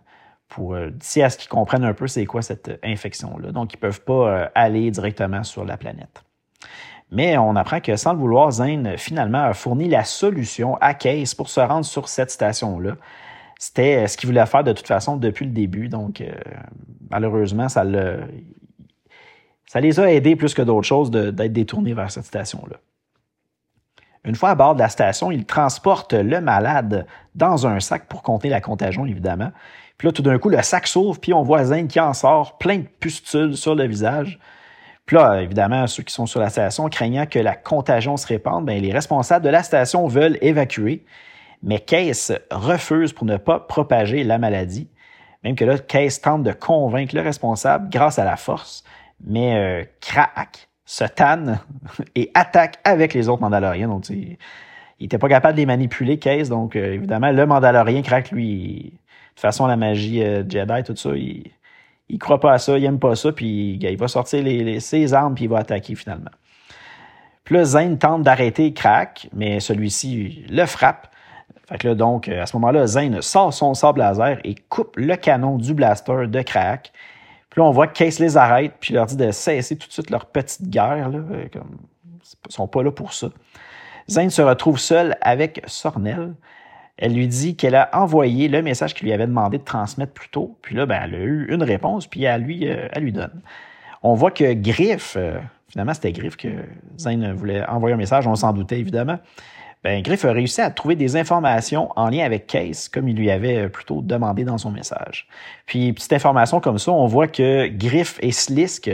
pour 0.53 0.75
euh, 0.75 0.91
d'ici 0.91 1.23
à 1.23 1.31
ce 1.31 1.39
qu'ils 1.39 1.49
comprennent 1.49 1.85
un 1.85 1.95
peu 1.95 2.07
c'est 2.07 2.27
quoi 2.27 2.43
cette 2.43 2.79
infection-là. 2.83 3.53
Donc, 3.53 3.73
ils 3.73 3.79
peuvent 3.79 4.03
pas 4.03 4.29
euh, 4.29 4.47
aller 4.55 4.91
directement 4.91 5.43
sur 5.45 5.65
la 5.65 5.77
planète. 5.77 6.23
Mais 7.11 7.37
on 7.39 7.57
apprend 7.57 7.81
que 7.81 7.97
sans 7.97 8.13
le 8.13 8.19
vouloir, 8.19 8.51
Zane 8.51 8.97
finalement 8.99 9.45
a 9.45 9.55
fourni 9.55 9.89
la 9.89 10.05
solution 10.05 10.77
à 10.81 10.95
Case 10.95 11.35
pour 11.35 11.49
se 11.49 11.61
rendre 11.61 11.85
sur 11.85 12.09
cette 12.09 12.31
station-là. 12.31 12.97
C'était 13.59 14.07
ce 14.09 14.17
qu'il 14.17 14.29
voulait 14.29 14.45
faire 14.47 14.65
de 14.65 14.73
toute 14.73 14.87
façon 14.87 15.17
depuis 15.17 15.47
le 15.47 15.53
début. 15.53 15.89
Donc, 15.89 16.21
euh, 16.21 16.33
malheureusement, 17.11 17.69
ça, 17.69 17.85
ça 19.67 19.81
les 19.81 20.01
a 20.01 20.13
aidés 20.13 20.37
plus 20.37 20.53
que 20.53 20.63
d'autres 20.63 20.87
choses 20.87 21.11
d'être 21.11 21.53
détournés 21.53 21.95
vers 21.95 22.11
cette 22.11 22.25
station-là. 22.25 22.77
Une 24.25 24.35
fois 24.35 24.51
à 24.51 24.55
bord 24.55 24.75
de 24.75 24.81
la 24.81 24.89
station, 24.89 25.31
ils 25.31 25.45
transportent 25.45 26.15
le 26.15 26.41
malade 26.41 27.07
dans 27.35 27.67
un 27.67 27.81
sac 27.81 28.07
pour 28.07 28.23
compter 28.23 28.49
la 28.49 28.61
contagion, 28.61 29.05
évidemment. 29.05 29.51
Puis 30.03 30.09
là, 30.09 30.13
tout 30.13 30.23
d'un 30.23 30.37
coup, 30.37 30.49
le 30.49 30.61
sac 30.63 30.89
s'ouvre, 30.89 31.21
puis 31.21 31.33
on 31.33 31.45
voit 31.45 31.63
Zane 31.67 31.87
qui 31.87 32.01
en 32.01 32.13
sort, 32.13 32.59
plein 32.59 32.79
de 32.79 32.87
pustules 32.99 33.57
sur 33.57 33.77
le 33.77 33.87
visage. 33.87 34.41
Puis 35.07 35.15
là, 35.15 35.41
évidemment, 35.41 35.87
ceux 35.87 36.03
qui 36.03 36.13
sont 36.13 36.27
sur 36.27 36.41
la 36.41 36.51
station, 36.51 36.89
craignant 36.89 37.25
que 37.25 37.39
la 37.39 37.55
contagion 37.55 38.17
se 38.17 38.27
répande, 38.27 38.67
bien, 38.67 38.81
les 38.81 38.91
responsables 38.91 39.45
de 39.45 39.51
la 39.51 39.63
station 39.63 40.09
veulent 40.09 40.39
évacuer. 40.41 41.05
Mais 41.63 41.79
Case 41.79 42.37
refuse 42.51 43.13
pour 43.13 43.27
ne 43.27 43.37
pas 43.37 43.61
propager 43.61 44.25
la 44.25 44.39
maladie. 44.39 44.89
Même 45.45 45.55
que 45.55 45.65
là, 45.65 45.79
Case 45.79 46.21
tente 46.21 46.43
de 46.43 46.51
convaincre 46.51 47.15
le 47.15 47.21
responsable 47.21 47.89
grâce 47.89 48.19
à 48.19 48.25
la 48.25 48.37
force, 48.37 48.83
mais 49.25 49.55
euh, 49.55 49.85
se 50.85 51.05
tanne 51.05 51.61
et 52.17 52.33
attaque 52.35 52.79
avec 52.83 53.15
les 53.15 53.29
autres 53.29 53.43
Mandaloriens. 53.43 53.87
Donc, 53.87 54.11
il 54.11 54.37
n'était 55.01 55.19
pas 55.19 55.29
capable 55.29 55.55
de 55.55 55.61
les 55.61 55.67
manipuler, 55.67 56.19
Case. 56.19 56.49
Donc, 56.49 56.75
euh, 56.75 56.95
évidemment, 56.95 57.31
le 57.31 57.47
Mandalorien 57.47 58.03
craque, 58.03 58.33
lui, 58.33 58.99
toute 59.35 59.41
façon, 59.41 59.67
la 59.67 59.77
magie 59.77 60.23
euh, 60.23 60.43
Jedi, 60.49 60.83
tout 60.85 60.97
ça, 60.97 61.11
il, 61.17 61.51
il 62.09 62.19
croit 62.19 62.41
pas 62.41 62.53
à 62.53 62.59
ça, 62.59 62.79
il 62.79 62.85
aime 62.85 62.99
pas 62.99 63.17
ça, 63.17 63.33
puis 63.33 63.75
il 63.75 63.97
va 63.97 64.09
sortir 64.09 64.43
les, 64.45 64.81
ses 64.81 65.15
armes, 65.15 65.35
puis 65.35 65.45
il 65.45 65.51
va 65.51 65.59
attaquer 65.59 65.95
finalement. 65.95 66.31
Puis 67.45 67.57
là, 67.57 67.65
Zane 67.65 67.99
tente 67.99 68.23
d'arrêter 68.23 68.73
Crack, 68.73 69.29
mais 69.33 69.61
celui-ci 69.61 70.45
le 70.49 70.67
frappe. 70.67 71.09
Fait 71.69 71.79
que 71.79 71.89
là, 71.89 71.95
donc, 71.95 72.29
à 72.29 72.47
ce 72.47 72.57
moment-là, 72.57 72.87
Zane 72.87 73.23
sort 73.23 73.53
son 73.53 73.75
sable 73.75 74.01
laser 74.01 74.39
et 74.45 74.55
coupe 74.69 74.97
le 74.97 75.17
canon 75.17 75.57
du 75.57 75.75
blaster 75.75 76.27
de 76.29 76.43
Crack. 76.43 76.93
Puis 77.51 77.61
là, 77.61 77.67
on 77.67 77.71
voit 77.71 77.87
que 77.87 77.95
Case 77.95 78.19
les 78.19 78.37
arrête, 78.37 78.75
puis 78.79 78.95
leur 78.95 79.07
dit 79.07 79.17
de 79.17 79.31
cesser 79.31 79.77
tout 79.77 79.89
de 79.89 79.93
suite 79.93 80.11
leur 80.11 80.27
petite 80.27 80.69
guerre. 80.69 81.09
Là, 81.09 81.19
euh, 81.19 81.49
comme, 81.53 81.79
ils 82.49 82.53
sont 82.53 82.69
pas 82.69 82.83
là 82.83 82.93
pour 82.93 83.13
ça. 83.13 83.29
Zane 84.09 84.31
se 84.31 84.43
retrouve 84.43 84.79
seul 84.79 85.17
avec 85.21 85.63
Sornel. 85.67 86.35
Elle 87.03 87.15
lui 87.15 87.27
dit 87.27 87.57
qu'elle 87.57 87.75
a 87.75 87.91
envoyé 87.95 88.47
le 88.47 88.63
message 88.63 88.95
qu'il 88.95 89.07
lui 89.07 89.13
avait 89.13 89.27
demandé 89.27 89.59
de 89.59 89.65
transmettre 89.65 90.13
plus 90.13 90.29
tôt. 90.29 90.57
Puis 90.63 90.77
là, 90.77 90.87
ben, 90.87 91.01
elle 91.03 91.15
a 91.17 91.19
eu 91.19 91.53
une 91.53 91.65
réponse, 91.65 92.07
puis 92.07 92.23
elle 92.23 92.43
lui, 92.43 92.69
euh, 92.69 92.87
elle 92.93 93.03
lui 93.03 93.11
donne. 93.11 93.43
On 94.05 94.15
voit 94.15 94.31
que 94.31 94.53
Griff, 94.53 95.17
euh, 95.17 95.41
finalement, 95.69 95.95
c'était 95.95 96.13
Griff 96.13 96.37
que 96.37 96.47
Zane 96.97 97.33
voulait 97.33 97.67
envoyer 97.67 97.95
un 97.95 97.99
message, 97.99 98.29
on 98.29 98.37
s'en 98.37 98.53
doutait 98.53 98.79
évidemment. 98.79 99.19
ben, 99.83 100.01
Griff 100.01 100.25
a 100.25 100.31
réussi 100.31 100.61
à 100.61 100.71
trouver 100.71 100.95
des 100.95 101.17
informations 101.17 101.91
en 101.97 102.09
lien 102.09 102.25
avec 102.25 102.47
Case, 102.47 102.89
comme 102.89 103.09
il 103.09 103.17
lui 103.17 103.33
avait 103.33 103.69
plutôt 103.69 104.01
demandé 104.01 104.45
dans 104.45 104.59
son 104.59 104.71
message. 104.71 105.27
Puis, 105.67 105.93
petite 105.93 106.13
information 106.13 106.61
comme 106.61 106.79
ça, 106.79 106.93
on 106.93 107.07
voit 107.07 107.27
que 107.27 107.67
Griff 107.67 108.21
et 108.23 108.31
Slisk 108.31 108.89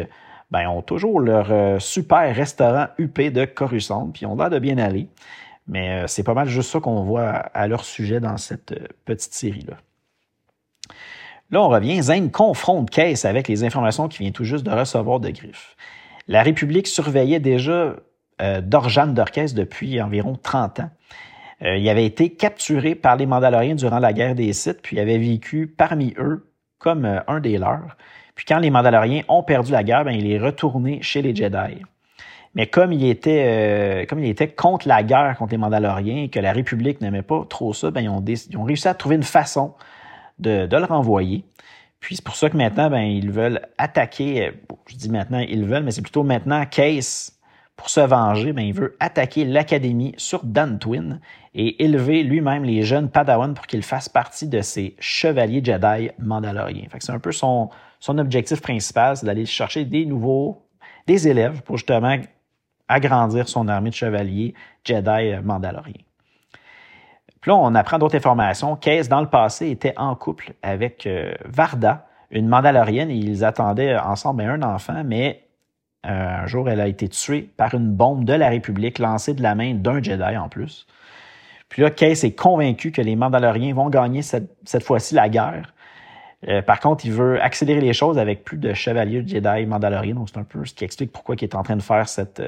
ben, 0.50 0.66
ont 0.68 0.80
toujours 0.80 1.20
leur 1.20 1.52
euh, 1.52 1.78
super 1.78 2.34
restaurant 2.34 2.86
UP 2.98 3.20
de 3.20 3.44
Coruscant, 3.44 4.08
puis 4.14 4.24
ont 4.24 4.34
l'air 4.34 4.48
de 4.48 4.58
bien 4.58 4.78
aller. 4.78 5.08
Mais 5.68 5.90
euh, 5.90 6.06
c'est 6.06 6.22
pas 6.22 6.34
mal 6.34 6.48
juste 6.48 6.70
ça 6.70 6.80
qu'on 6.80 7.02
voit 7.04 7.28
à 7.28 7.68
leur 7.68 7.84
sujet 7.84 8.20
dans 8.20 8.36
cette 8.38 8.72
euh, 8.72 8.86
petite 9.04 9.34
série-là. 9.34 9.76
Là, 11.50 11.62
on 11.62 11.68
revient. 11.68 12.02
Zane 12.02 12.30
confronte 12.30 12.90
Case 12.90 13.24
avec 13.24 13.48
les 13.48 13.64
informations 13.64 14.08
qu'il 14.08 14.24
vient 14.24 14.32
tout 14.32 14.44
juste 14.44 14.64
de 14.64 14.70
recevoir 14.70 15.20
de 15.20 15.30
Griff. 15.30 15.76
La 16.26 16.42
République 16.42 16.86
surveillait 16.86 17.40
déjà 17.40 17.96
euh, 18.40 18.60
d'Orchestre 18.60 19.54
depuis 19.54 20.00
environ 20.00 20.38
30 20.40 20.80
ans. 20.80 20.90
Euh, 21.62 21.76
il 21.76 21.88
avait 21.88 22.04
été 22.04 22.30
capturé 22.30 22.94
par 22.94 23.16
les 23.16 23.26
Mandaloriens 23.26 23.74
durant 23.74 23.98
la 23.98 24.12
guerre 24.12 24.34
des 24.34 24.52
Sith, 24.52 24.80
puis 24.82 25.00
avait 25.00 25.18
vécu 25.18 25.66
parmi 25.66 26.14
eux 26.18 26.50
comme 26.78 27.22
un 27.26 27.40
des 27.40 27.58
leurs. 27.58 27.96
Puis 28.34 28.44
quand 28.46 28.58
les 28.58 28.70
Mandaloriens 28.70 29.22
ont 29.28 29.42
perdu 29.42 29.72
la 29.72 29.82
guerre, 29.82 30.04
ben, 30.04 30.12
il 30.12 30.30
est 30.30 30.38
retourné 30.38 31.02
chez 31.02 31.22
les 31.22 31.34
Jedi. 31.34 31.82
Mais 32.58 32.66
comme 32.66 32.92
il 32.92 33.06
était, 33.06 34.04
comme 34.08 34.18
il 34.18 34.28
était 34.28 34.48
contre 34.48 34.88
la 34.88 35.04
guerre 35.04 35.36
contre 35.38 35.52
les 35.52 35.58
Mandaloriens 35.58 36.24
et 36.24 36.28
que 36.28 36.40
la 36.40 36.52
République 36.52 37.00
n'aimait 37.00 37.22
pas 37.22 37.46
trop 37.48 37.72
ça, 37.72 37.92
ben, 37.92 38.00
ils, 38.00 38.08
ont 38.08 38.22
ils, 38.26 38.56
ont 38.58 38.64
réussi 38.64 38.88
à 38.88 38.94
trouver 38.94 39.14
une 39.14 39.22
façon 39.22 39.74
de, 40.40 40.66
de 40.66 40.76
le 40.76 40.84
renvoyer. 40.84 41.44
Puis 42.00 42.16
c'est 42.16 42.24
pour 42.24 42.34
ça 42.34 42.50
que 42.50 42.56
maintenant, 42.56 42.90
ben, 42.90 43.02
ils 43.02 43.30
veulent 43.30 43.60
attaquer, 43.78 44.52
je 44.86 44.96
dis 44.96 45.08
maintenant 45.08 45.38
ils 45.38 45.64
veulent, 45.64 45.84
mais 45.84 45.92
c'est 45.92 46.02
plutôt 46.02 46.24
maintenant 46.24 46.66
Case 46.66 47.38
pour 47.76 47.90
se 47.90 48.00
venger, 48.00 48.52
ben, 48.52 48.62
il 48.62 48.74
veut 48.74 48.96
attaquer 48.98 49.44
l'Académie 49.44 50.14
sur 50.16 50.44
Dantooine 50.44 51.20
et 51.54 51.84
élever 51.84 52.24
lui-même 52.24 52.64
les 52.64 52.82
jeunes 52.82 53.08
Padawan 53.08 53.54
pour 53.54 53.68
qu'ils 53.68 53.84
fassent 53.84 54.08
partie 54.08 54.48
de 54.48 54.62
ses 54.62 54.96
chevaliers 54.98 55.62
Jedi 55.64 56.10
mandaloriens. 56.18 56.88
c'est 56.98 57.12
un 57.12 57.20
peu 57.20 57.30
son, 57.30 57.70
son 58.00 58.18
objectif 58.18 58.60
principal, 58.60 59.16
c'est 59.16 59.26
d'aller 59.26 59.46
chercher 59.46 59.84
des 59.84 60.06
nouveaux, 60.06 60.66
des 61.06 61.28
élèves 61.28 61.62
pour 61.62 61.76
justement 61.76 62.16
agrandir 62.88 63.48
son 63.48 63.68
armée 63.68 63.90
de 63.90 63.94
chevaliers 63.94 64.54
Jedi 64.84 65.36
mandaloriens. 65.42 66.02
Puis 67.40 67.50
là, 67.50 67.56
on 67.56 67.74
apprend 67.74 67.98
d'autres 67.98 68.16
informations. 68.16 68.76
Case, 68.76 69.08
dans 69.08 69.20
le 69.20 69.28
passé, 69.28 69.70
était 69.70 69.94
en 69.96 70.14
couple 70.14 70.54
avec 70.62 71.06
euh, 71.06 71.32
Varda, 71.44 72.06
une 72.30 72.48
Mandalorienne, 72.48 73.10
et 73.10 73.16
ils 73.16 73.44
attendaient 73.44 73.96
ensemble 73.96 74.42
un 74.42 74.62
enfant, 74.62 75.02
mais 75.04 75.44
euh, 76.06 76.10
un 76.10 76.46
jour, 76.46 76.68
elle 76.68 76.80
a 76.80 76.88
été 76.88 77.08
tuée 77.08 77.48
par 77.56 77.74
une 77.74 77.92
bombe 77.92 78.24
de 78.24 78.32
la 78.32 78.48
République 78.48 78.98
lancée 78.98 79.34
de 79.34 79.42
la 79.42 79.54
main 79.54 79.74
d'un 79.74 80.02
Jedi 80.02 80.36
en 80.36 80.48
plus. 80.48 80.86
Puis 81.68 81.82
là, 81.82 81.90
Case 81.90 82.24
est 82.24 82.32
convaincu 82.32 82.92
que 82.92 83.02
les 83.02 83.14
Mandaloriens 83.14 83.74
vont 83.74 83.88
gagner 83.88 84.22
cette, 84.22 84.82
fois-ci 84.82 85.14
la 85.14 85.28
guerre. 85.28 85.74
Euh, 86.48 86.62
par 86.62 86.80
contre, 86.80 87.04
il 87.04 87.12
veut 87.12 87.40
accélérer 87.42 87.80
les 87.80 87.92
choses 87.92 88.18
avec 88.18 88.44
plus 88.44 88.58
de 88.58 88.72
chevaliers 88.72 89.26
Jedi 89.26 89.66
Mandaloriens. 89.66 90.14
Donc, 90.14 90.28
c'est 90.30 90.38
un 90.38 90.44
peu 90.44 90.64
ce 90.64 90.74
qui 90.74 90.84
explique 90.84 91.12
pourquoi 91.12 91.36
il 91.38 91.44
est 91.44 91.54
en 91.54 91.62
train 91.62 91.76
de 91.76 91.82
faire 91.82 92.08
cette, 92.08 92.42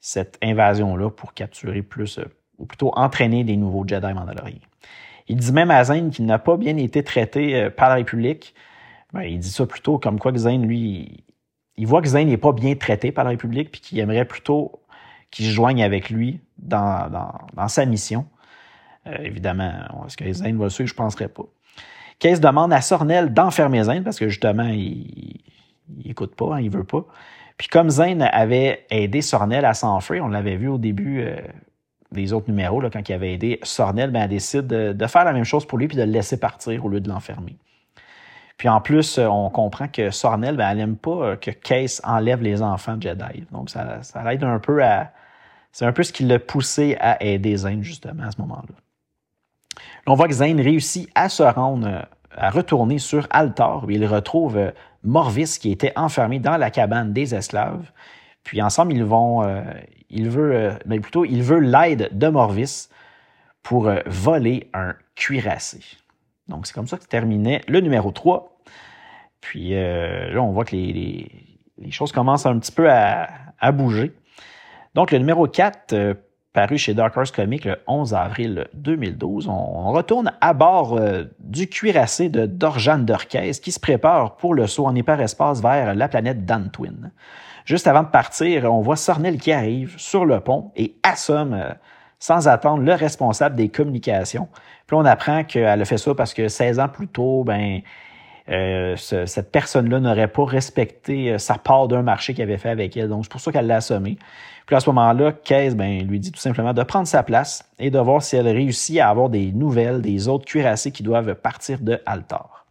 cette 0.00 0.38
invasion-là 0.42 1.10
pour 1.10 1.34
capturer 1.34 1.82
plus, 1.82 2.18
ou 2.58 2.66
plutôt 2.66 2.92
entraîner 2.96 3.44
des 3.44 3.56
nouveaux 3.56 3.86
Jedi 3.86 4.12
Mandaloriens. 4.12 4.58
Il 5.28 5.36
dit 5.36 5.52
même 5.52 5.70
à 5.70 5.84
Zane 5.84 6.10
qu'il 6.10 6.26
n'a 6.26 6.38
pas 6.38 6.56
bien 6.56 6.76
été 6.76 7.04
traité 7.04 7.70
par 7.70 7.88
la 7.88 7.96
République. 7.96 8.54
Ben, 9.12 9.22
il 9.22 9.38
dit 9.38 9.50
ça 9.50 9.66
plutôt 9.66 9.98
comme 9.98 10.18
quoi 10.18 10.32
que 10.32 10.66
lui, 10.66 11.24
il 11.76 11.86
voit 11.86 12.02
que 12.02 12.08
Zane 12.08 12.28
n'est 12.28 12.36
pas 12.36 12.52
bien 12.52 12.74
traité 12.74 13.12
par 13.12 13.24
la 13.24 13.30
République, 13.30 13.70
puis 13.70 13.80
qu'il 13.80 13.98
aimerait 13.98 14.24
plutôt 14.24 14.80
qu'il 15.30 15.46
se 15.46 15.50
joigne 15.50 15.82
avec 15.82 16.10
lui 16.10 16.40
dans, 16.58 17.08
sa 17.68 17.86
mission. 17.86 18.26
Euh, 19.06 19.16
évidemment, 19.22 19.72
est-ce 20.06 20.16
que 20.16 20.30
Zane 20.32 20.58
va 20.58 20.64
le 20.64 20.70
suivre? 20.70 20.88
Je 20.88 20.94
ne 20.94 20.98
penserais 20.98 21.28
pas. 21.28 21.44
Case 22.18 22.40
demande 22.40 22.72
à 22.72 22.80
Sornel 22.80 23.32
d'enfermer 23.32 23.82
Zane 23.84 24.04
parce 24.04 24.18
que 24.18 24.28
justement, 24.28 24.68
il 24.68 25.40
n'écoute 26.04 26.34
pas, 26.34 26.56
hein, 26.56 26.60
il 26.60 26.70
veut 26.70 26.84
pas. 26.84 27.04
Puis 27.60 27.68
comme 27.68 27.90
Zane 27.90 28.22
avait 28.22 28.86
aidé 28.88 29.20
Sornel 29.20 29.66
à 29.66 29.74
s'enfuir, 29.74 30.24
on 30.24 30.28
l'avait 30.28 30.56
vu 30.56 30.68
au 30.68 30.78
début 30.78 31.20
euh, 31.20 31.36
des 32.10 32.32
autres 32.32 32.48
numéros, 32.48 32.80
là, 32.80 32.88
quand 32.90 33.06
il 33.06 33.12
avait 33.12 33.34
aidé 33.34 33.60
Sornel, 33.62 34.10
ben, 34.10 34.22
elle 34.22 34.30
décide 34.30 34.66
de, 34.66 35.06
faire 35.06 35.24
la 35.26 35.34
même 35.34 35.44
chose 35.44 35.66
pour 35.66 35.76
lui 35.76 35.86
puis 35.86 35.98
de 35.98 36.02
le 36.02 36.10
laisser 36.10 36.40
partir 36.40 36.82
au 36.86 36.88
lieu 36.88 37.00
de 37.00 37.08
l'enfermer. 37.10 37.56
Puis 38.56 38.70
en 38.70 38.80
plus, 38.80 39.18
euh, 39.18 39.26
on 39.26 39.50
comprend 39.50 39.88
que 39.88 40.10
Sornel, 40.10 40.56
ben, 40.56 40.70
elle 40.70 40.78
n'aime 40.78 40.96
pas 40.96 41.10
euh, 41.10 41.36
que 41.36 41.50
Case 41.50 42.00
enlève 42.02 42.42
les 42.42 42.62
enfants 42.62 42.96
de 42.96 43.02
Jedi. 43.02 43.44
Donc 43.52 43.68
ça, 43.68 44.02
ça 44.02 44.32
aide 44.32 44.42
un 44.42 44.58
peu 44.58 44.82
à. 44.82 45.12
C'est 45.72 45.84
un 45.84 45.92
peu 45.92 46.02
ce 46.02 46.14
qui 46.14 46.24
l'a 46.24 46.38
poussé 46.38 46.96
à 46.98 47.22
aider 47.22 47.54
Zane, 47.58 47.82
justement, 47.82 48.22
à 48.22 48.30
ce 48.30 48.40
moment-là. 48.40 48.74
On 50.06 50.14
voit 50.14 50.28
que 50.28 50.34
Zane 50.34 50.60
réussit 50.60 51.10
à 51.14 51.28
se 51.28 51.42
rendre, 51.42 52.06
à 52.34 52.48
retourner 52.48 52.98
sur 52.98 53.26
Altar, 53.30 53.84
où 53.84 53.90
il 53.90 54.06
retrouve 54.06 54.72
Morvis 55.02 55.58
qui 55.60 55.70
était 55.72 55.92
enfermé 55.96 56.38
dans 56.38 56.56
la 56.56 56.70
cabane 56.70 57.12
des 57.12 57.34
esclaves. 57.34 57.90
Puis 58.44 58.62
ensemble, 58.62 58.92
ils 58.92 59.04
vont. 59.04 59.44
il 60.08 60.30
veut. 60.30 60.72
mais 60.86 60.96
ben, 60.96 61.00
plutôt, 61.00 61.24
il 61.24 61.42
veut 61.42 61.60
l'aide 61.60 62.08
de 62.12 62.28
Morvis 62.28 62.88
pour 63.62 63.90
voler 64.06 64.70
un 64.72 64.94
cuirassé. 65.14 65.80
Donc, 66.50 66.66
c'est 66.66 66.74
comme 66.74 66.88
ça 66.88 66.98
que 66.98 67.04
terminait 67.04 67.62
le 67.68 67.80
numéro 67.80 68.10
3. 68.10 68.60
Puis 69.40 69.74
euh, 69.74 70.32
là, 70.32 70.42
on 70.42 70.52
voit 70.52 70.64
que 70.64 70.76
les, 70.76 71.30
choses 71.90 72.12
commencent 72.12 72.44
un 72.44 72.58
petit 72.58 72.72
peu 72.72 72.90
à, 72.90 73.72
bouger. 73.72 74.12
Donc, 74.94 75.12
le 75.12 75.18
numéro 75.18 75.46
4, 75.46 75.92
euh, 75.92 76.14
paru 76.52 76.78
chez 76.78 76.94
Dark 76.94 77.16
Horse 77.16 77.30
Comics 77.30 77.64
le 77.64 77.76
11 77.86 78.14
avril 78.14 78.66
2012, 78.74 79.48
on, 79.48 79.92
retourne 79.92 80.32
à 80.40 80.52
bord 80.52 80.96
euh, 80.96 81.24
du 81.38 81.68
cuirassé 81.68 82.28
de 82.28 82.46
Dorjan 82.46 82.98
Dorquez 82.98 83.52
qui 83.62 83.72
se 83.72 83.80
prépare 83.80 84.36
pour 84.36 84.54
le 84.54 84.66
saut 84.66 84.86
en 84.86 84.94
hyperespace 84.94 85.62
vers 85.62 85.94
la 85.94 86.08
planète 86.08 86.44
Dantwin. 86.44 87.12
Juste 87.64 87.86
avant 87.86 88.02
de 88.02 88.08
partir, 88.08 88.64
on 88.72 88.80
voit 88.80 88.96
Sornel 88.96 89.38
qui 89.38 89.52
arrive 89.52 89.94
sur 89.98 90.24
le 90.24 90.40
pont 90.40 90.72
et 90.76 90.96
assomme 91.02 91.74
sans 92.18 92.48
attendre 92.48 92.82
le 92.82 92.94
responsable 92.94 93.56
des 93.56 93.68
communications. 93.68 94.48
Puis 94.86 94.96
on 94.96 95.04
apprend 95.04 95.44
qu'elle 95.44 95.80
a 95.80 95.84
fait 95.84 95.98
ça 95.98 96.14
parce 96.14 96.34
que 96.34 96.48
16 96.48 96.78
ans 96.80 96.88
plus 96.88 97.08
tôt, 97.08 97.44
ben, 97.44 97.80
euh, 98.48 98.96
cette 98.96 99.52
personne-là 99.52 100.00
n'aurait 100.00 100.28
pas 100.28 100.44
respecté 100.44 101.32
euh, 101.32 101.38
sa 101.38 101.54
part 101.54 101.88
d'un 101.88 102.02
marché 102.02 102.34
qu'il 102.34 102.42
avait 102.42 102.58
fait 102.58 102.70
avec 102.70 102.96
elle. 102.96 103.08
Donc, 103.08 103.24
c'est 103.24 103.30
pour 103.30 103.40
ça 103.40 103.52
qu'elle 103.52 103.66
l'a 103.66 103.76
assommé. 103.76 104.18
Puis 104.66 104.76
à 104.76 104.80
ce 104.80 104.88
moment-là, 104.90 105.32
Case 105.32 105.74
ben, 105.74 106.06
lui 106.06 106.20
dit 106.20 106.32
tout 106.32 106.40
simplement 106.40 106.72
de 106.72 106.82
prendre 106.82 107.06
sa 107.06 107.22
place 107.22 107.68
et 107.78 107.90
de 107.90 107.98
voir 107.98 108.22
si 108.22 108.36
elle 108.36 108.48
réussit 108.48 108.98
à 108.98 109.08
avoir 109.08 109.28
des 109.28 109.52
nouvelles 109.52 110.00
des 110.00 110.28
autres 110.28 110.44
cuirassés 110.44 110.92
qui 110.92 111.02
doivent 111.02 111.34
partir 111.34 111.80
de 111.80 112.00
Altar. 112.06 112.66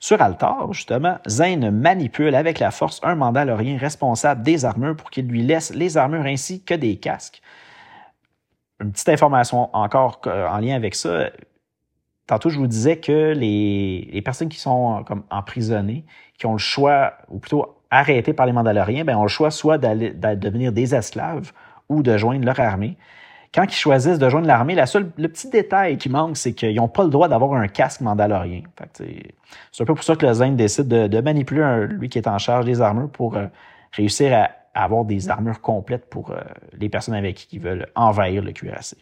Sur 0.00 0.22
Altar, 0.22 0.72
justement, 0.72 1.18
Zane 1.26 1.70
manipule 1.70 2.34
avec 2.34 2.58
la 2.60 2.70
force 2.70 3.00
un 3.02 3.14
mandalorien 3.14 3.78
responsable 3.78 4.42
des 4.42 4.64
armures 4.64 4.96
pour 4.96 5.10
qu'il 5.10 5.26
lui 5.26 5.42
laisse 5.42 5.74
les 5.74 5.96
armures 5.96 6.26
ainsi 6.26 6.62
que 6.62 6.74
des 6.74 6.96
casques 6.96 7.42
une 8.80 8.92
petite 8.92 9.08
information 9.08 9.74
encore 9.74 10.20
en 10.26 10.58
lien 10.58 10.74
avec 10.74 10.94
ça. 10.94 11.30
Tantôt, 12.28 12.50
je 12.50 12.58
vous 12.58 12.66
disais 12.66 12.98
que 12.98 13.32
les, 13.32 14.20
personnes 14.22 14.50
qui 14.50 14.58
sont 14.58 15.02
comme 15.04 15.22
emprisonnées, 15.30 16.04
qui 16.36 16.44
ont 16.44 16.52
le 16.52 16.58
choix, 16.58 17.14
ou 17.30 17.38
plutôt 17.38 17.74
arrêtées 17.90 18.34
par 18.34 18.44
les 18.44 18.52
Mandaloriens, 18.52 19.02
ben, 19.02 19.16
ont 19.16 19.22
le 19.22 19.28
choix 19.28 19.50
soit 19.50 19.78
d'aller 19.78 20.10
devenir 20.10 20.70
des 20.70 20.94
esclaves 20.94 21.52
ou 21.88 22.02
de 22.02 22.18
joindre 22.18 22.44
leur 22.44 22.60
armée. 22.60 22.98
Quand 23.54 23.64
ils 23.64 23.72
choisissent 23.72 24.18
de 24.18 24.28
joindre 24.28 24.46
l'armée, 24.46 24.74
la 24.74 24.84
seule, 24.84 25.10
le 25.16 25.26
petit 25.28 25.48
détail 25.48 25.96
qui 25.96 26.10
manque, 26.10 26.36
c'est 26.36 26.52
qu'ils 26.52 26.76
n'ont 26.76 26.86
pas 26.86 27.02
le 27.02 27.08
droit 27.08 27.28
d'avoir 27.28 27.54
un 27.54 27.66
casque 27.66 28.02
mandalorien. 28.02 28.60
C'est 29.72 29.82
un 29.82 29.86
peu 29.86 29.94
pour 29.94 30.04
ça 30.04 30.14
que 30.14 30.26
le 30.26 30.34
Zen 30.34 30.54
décide 30.54 30.86
de, 30.86 31.20
manipuler 31.22 31.86
lui 31.88 32.10
qui 32.10 32.18
est 32.18 32.28
en 32.28 32.36
charge 32.36 32.66
des 32.66 32.82
armures 32.82 33.08
pour 33.08 33.38
euh, 33.38 33.46
réussir 33.92 34.34
à 34.74 34.84
avoir 34.84 35.06
des 35.06 35.30
armures 35.30 35.62
complètes 35.62 36.10
pour 36.10 36.32
euh, 36.32 36.42
les 36.78 36.90
personnes 36.90 37.14
avec 37.14 37.36
qui 37.36 37.58
veulent 37.58 37.86
envahir 37.94 38.42
le 38.42 38.52
cuirassé. 38.52 38.98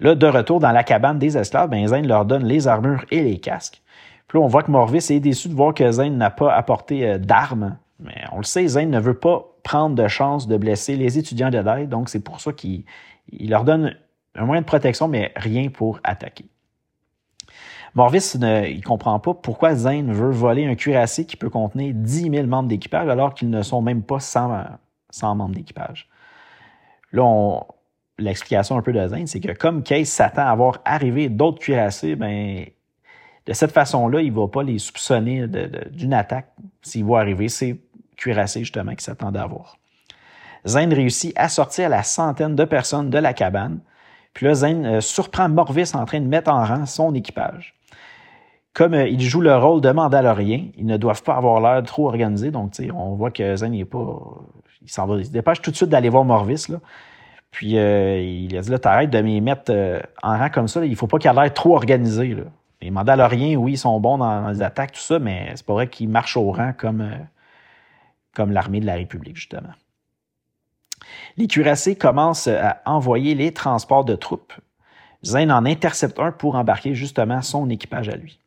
Là, 0.00 0.14
de 0.14 0.26
retour 0.26 0.60
dans 0.60 0.72
la 0.72 0.84
cabane 0.84 1.18
des 1.18 1.36
esclaves, 1.36 1.70
ben 1.70 2.06
leur 2.06 2.24
donne 2.24 2.44
les 2.44 2.68
armures 2.68 3.04
et 3.10 3.22
les 3.22 3.38
casques. 3.38 3.82
Puis 4.28 4.38
là, 4.38 4.44
on 4.44 4.48
voit 4.48 4.62
que 4.62 4.70
Morvis 4.70 5.06
est 5.10 5.20
déçu 5.20 5.48
de 5.48 5.54
voir 5.54 5.74
que 5.74 5.90
Zane 5.90 6.16
n'a 6.16 6.30
pas 6.30 6.54
apporté 6.54 7.08
euh, 7.08 7.18
d'armes. 7.18 7.78
Mais 7.98 8.24
on 8.32 8.38
le 8.38 8.44
sait, 8.44 8.66
Zane 8.66 8.90
ne 8.90 9.00
veut 9.00 9.18
pas 9.18 9.44
prendre 9.64 9.96
de 9.96 10.06
chance 10.06 10.46
de 10.46 10.56
blesser 10.56 10.96
les 10.96 11.18
étudiants 11.18 11.50
de 11.50 11.58
l'aide, 11.58 11.88
donc 11.88 12.08
c'est 12.08 12.22
pour 12.22 12.40
ça 12.40 12.52
qu'il 12.52 12.84
leur 13.40 13.64
donne 13.64 13.96
un 14.36 14.44
moyen 14.44 14.60
de 14.60 14.66
protection, 14.66 15.08
mais 15.08 15.32
rien 15.34 15.68
pour 15.68 15.98
attaquer. 16.04 16.46
Morvis 17.94 18.36
ne 18.38 18.80
comprend 18.82 19.18
pas 19.18 19.34
pourquoi 19.34 19.74
Zane 19.74 20.12
veut 20.12 20.30
voler 20.30 20.66
un 20.66 20.74
cuirassé 20.74 21.26
qui 21.26 21.36
peut 21.36 21.50
contenir 21.50 21.92
10 21.94 22.30
000 22.30 22.46
membres 22.46 22.68
d'équipage 22.68 23.08
alors 23.08 23.34
qu'ils 23.34 23.50
ne 23.50 23.62
sont 23.62 23.82
même 23.82 24.02
pas 24.02 24.20
100, 24.20 24.64
100 25.10 25.34
membres 25.34 25.54
d'équipage. 25.54 26.08
Là, 27.12 27.60
l'explication 28.18 28.76
un 28.76 28.82
peu 28.82 28.92
de 28.92 29.06
Zane, 29.06 29.26
c'est 29.26 29.40
que 29.40 29.52
comme 29.52 29.82
Case 29.82 30.08
s'attend 30.08 30.42
à 30.42 30.50
avoir 30.50 30.80
arrivé 30.84 31.28
d'autres 31.28 31.60
cuirassés, 31.60 32.16
ben, 32.16 32.64
de 33.46 33.52
cette 33.52 33.72
façon-là, 33.72 34.20
il 34.20 34.32
ne 34.32 34.38
va 34.38 34.48
pas 34.48 34.62
les 34.62 34.78
soupçonner 34.78 35.46
d'une 35.90 36.12
attaque 36.12 36.52
s'ils 36.82 37.04
vont 37.04 37.16
arriver 37.16 37.48
ces 37.48 37.80
cuirassés 38.16 38.60
justement 38.60 38.90
qu'ils 38.90 39.00
s'attendent 39.00 39.36
à 39.36 39.42
avoir. 39.42 39.78
Zane 40.66 40.92
réussit 40.92 41.32
à 41.36 41.48
sortir 41.48 41.88
la 41.88 42.02
centaine 42.02 42.56
de 42.56 42.64
personnes 42.64 43.10
de 43.10 43.18
la 43.18 43.32
cabane. 43.32 43.80
Puis 44.34 44.46
là, 44.46 44.54
Zane 44.54 44.84
euh, 44.84 45.00
surprend 45.00 45.48
Morvis 45.48 45.92
en 45.94 46.04
train 46.04 46.20
de 46.20 46.26
mettre 46.26 46.50
en 46.50 46.64
rang 46.64 46.84
son 46.84 47.14
équipage. 47.14 47.74
Comme 48.74 48.94
euh, 48.94 49.08
il 49.08 49.20
joue 49.20 49.40
le 49.40 49.56
rôle 49.56 49.80
de 49.80 49.90
Mandalorien, 49.90 50.66
ils 50.76 50.84
ne 50.84 50.96
doivent 50.96 51.22
pas 51.22 51.36
avoir 51.36 51.60
l'air 51.60 51.82
trop 51.84 52.08
organisés. 52.08 52.50
Donc, 52.50 52.72
on 52.94 53.14
voit 53.14 53.30
que 53.30 53.56
Zane 53.56 53.72
n'est 53.72 53.84
pas. 53.84 54.20
Il 54.82 54.90
s'en 54.90 55.06
va. 55.06 55.16
Il 55.16 55.24
se 55.24 55.30
dépêche 55.30 55.62
tout 55.62 55.70
de 55.70 55.76
suite 55.76 55.88
d'aller 55.88 56.08
voir 56.08 56.24
Morvis. 56.24 56.66
Puis 57.50 57.78
euh, 57.78 58.20
il 58.20 58.56
a 58.56 58.60
dit 58.60 58.70
là, 58.70 58.78
t'arrêtes 58.78 59.10
de 59.10 59.20
m'y 59.20 59.40
mettre 59.40 59.72
en 60.22 60.38
rang 60.38 60.50
comme 60.50 60.68
ça. 60.68 60.84
Il 60.84 60.96
faut 60.96 61.06
pas 61.06 61.18
qu'il 61.18 61.30
ait 61.30 61.34
l'air 61.34 61.52
trop 61.52 61.74
organisé. 61.74 62.34
Là. 62.34 62.44
Les 62.80 62.90
Mandaloriens, 62.90 63.56
oui, 63.56 63.72
ils 63.72 63.78
sont 63.78 63.98
bons 64.00 64.18
dans 64.18 64.48
les 64.48 64.62
attaques, 64.62 64.92
tout 64.92 65.00
ça, 65.00 65.18
mais 65.18 65.52
c'est 65.56 65.66
pas 65.66 65.72
vrai 65.72 65.88
qu'ils 65.88 66.08
marchent 66.08 66.36
au 66.36 66.52
rang 66.52 66.72
comme, 66.76 67.08
comme 68.34 68.52
l'armée 68.52 68.80
de 68.80 68.86
la 68.86 68.94
République, 68.94 69.36
justement. 69.36 69.72
Les 71.36 71.46
cuirassés 71.46 71.96
commencent 71.96 72.48
à 72.48 72.82
envoyer 72.84 73.34
les 73.34 73.52
transports 73.52 74.04
de 74.04 74.14
troupes. 74.14 74.52
Zane 75.24 75.50
en 75.50 75.64
intercepte 75.64 76.18
un 76.20 76.30
pour 76.30 76.54
embarquer 76.54 76.94
justement 76.94 77.42
son 77.42 77.68
équipage 77.70 78.08
à 78.08 78.16
lui. 78.16 78.38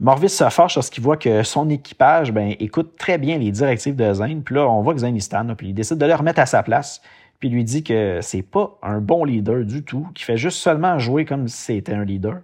Morvis 0.00 0.28
se 0.28 0.48
fâche 0.48 0.76
lorsqu'il 0.76 1.02
voit 1.02 1.16
que 1.16 1.42
son 1.42 1.68
équipage 1.70 2.30
ben, 2.32 2.54
écoute 2.60 2.96
très 2.96 3.18
bien 3.18 3.38
les 3.38 3.50
directives 3.50 3.96
de 3.96 4.12
Zane. 4.12 4.42
Puis 4.42 4.54
là, 4.54 4.68
on 4.68 4.82
voit 4.82 4.94
que 4.94 5.00
Zane 5.00 5.16
il 5.16 5.54
puis 5.56 5.68
il 5.68 5.74
décide 5.74 5.98
de 5.98 6.06
le 6.06 6.14
remettre 6.14 6.40
à 6.40 6.46
sa 6.46 6.62
place. 6.62 7.00
Puis 7.38 7.48
lui 7.48 7.64
dit 7.64 7.84
que 7.84 8.20
c'est 8.20 8.42
pas 8.42 8.78
un 8.82 9.00
bon 9.00 9.24
leader 9.24 9.64
du 9.64 9.84
tout, 9.84 10.08
qu'il 10.14 10.24
fait 10.24 10.36
juste 10.36 10.58
seulement 10.58 10.98
jouer 10.98 11.24
comme 11.24 11.46
si 11.48 11.56
c'était 11.56 11.94
un 11.94 12.04
leader. 12.04 12.40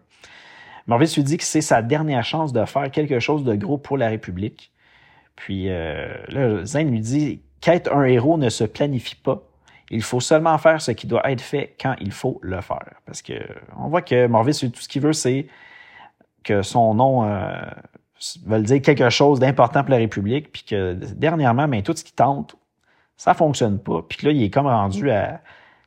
Morvis 0.87 1.15
lui 1.17 1.25
dit 1.25 1.37
que 1.37 1.45
c'est 1.45 1.63
sa 1.63 1.83
dernière 1.83 2.25
chance 2.25 2.53
de 2.53 2.65
faire 2.65 2.91
quelque 2.91 3.19
chose 3.19 3.45
de 3.45 3.55
gros 3.55 3.79
pour 3.79 3.97
la 3.97 4.09
République. 4.09 4.71
Puis 5.37 5.69
euh, 5.69 6.15
là, 6.29 6.65
Zane 6.65 6.91
lui 6.91 7.01
dit 7.01 7.41
qu'être 7.61 7.93
un 7.93 8.05
héros 8.05 8.37
ne 8.39 8.51
se 8.51 8.65
planifie 8.65 9.17
pas. 9.17 9.43
Il 9.91 10.03
faut 10.03 10.21
seulement 10.21 10.57
faire 10.59 10.81
ce 10.81 10.93
qui 10.93 11.07
doit 11.07 11.29
être 11.31 11.41
fait 11.41 11.75
quand 11.81 11.95
il 12.01 12.13
faut 12.13 12.39
le 12.43 12.61
faire. 12.61 12.95
Parce 13.07 13.23
que 13.23 13.35
on 13.79 13.89
voit 13.89 14.03
que 14.03 14.27
Morvis, 14.27 14.71
tout 14.73 14.81
ce 14.81 14.89
qu'il 14.89 15.03
veut, 15.03 15.13
c'est 15.13 15.47
que 16.43 16.63
son 16.63 16.95
nom 16.95 17.25
euh, 17.25 17.53
veut 18.47 18.63
dire 18.63 18.83
quelque 18.83 19.11
chose 19.11 19.41
d'important 19.41 19.83
pour 19.83 19.91
la 19.91 19.97
République, 19.97 20.53
puis 20.53 20.65
que 20.65 20.93
dernièrement, 20.93 21.69
ben, 21.69 21.83
tout 21.83 21.95
ce 21.97 22.05
qu'il 22.05 22.15
tente, 22.15 22.57
ça 23.17 23.35
fonctionne 23.35 23.79
pas. 23.79 24.03
Puis 24.09 24.27
là, 24.27 24.33
il 24.33 24.43
est 24.43 24.51
comme 24.51 24.67
rendu 24.67 25.11
à. 25.11 25.41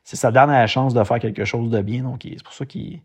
C'est 0.04 0.16
sa 0.16 0.32
dernière 0.32 0.66
chance 0.68 0.94
de 0.94 1.04
faire 1.04 1.18
quelque 1.18 1.44
chose 1.44 1.70
de 1.70 1.82
bien. 1.82 2.02
Donc, 2.02 2.20
c'est 2.22 2.42
pour 2.42 2.54
ça 2.54 2.64
qu'il 2.64 3.00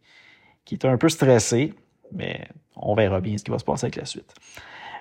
est 0.72 0.86
un 0.86 0.98
peu 0.98 1.10
stressé. 1.10 1.74
Mais 2.14 2.48
on 2.76 2.96
verra 2.96 3.20
bien 3.20 3.38
ce 3.38 3.44
qui 3.44 3.52
va 3.52 3.60
se 3.60 3.66
passer 3.66 3.86
avec 3.86 3.98
la 3.98 4.06
suite. 4.06 4.34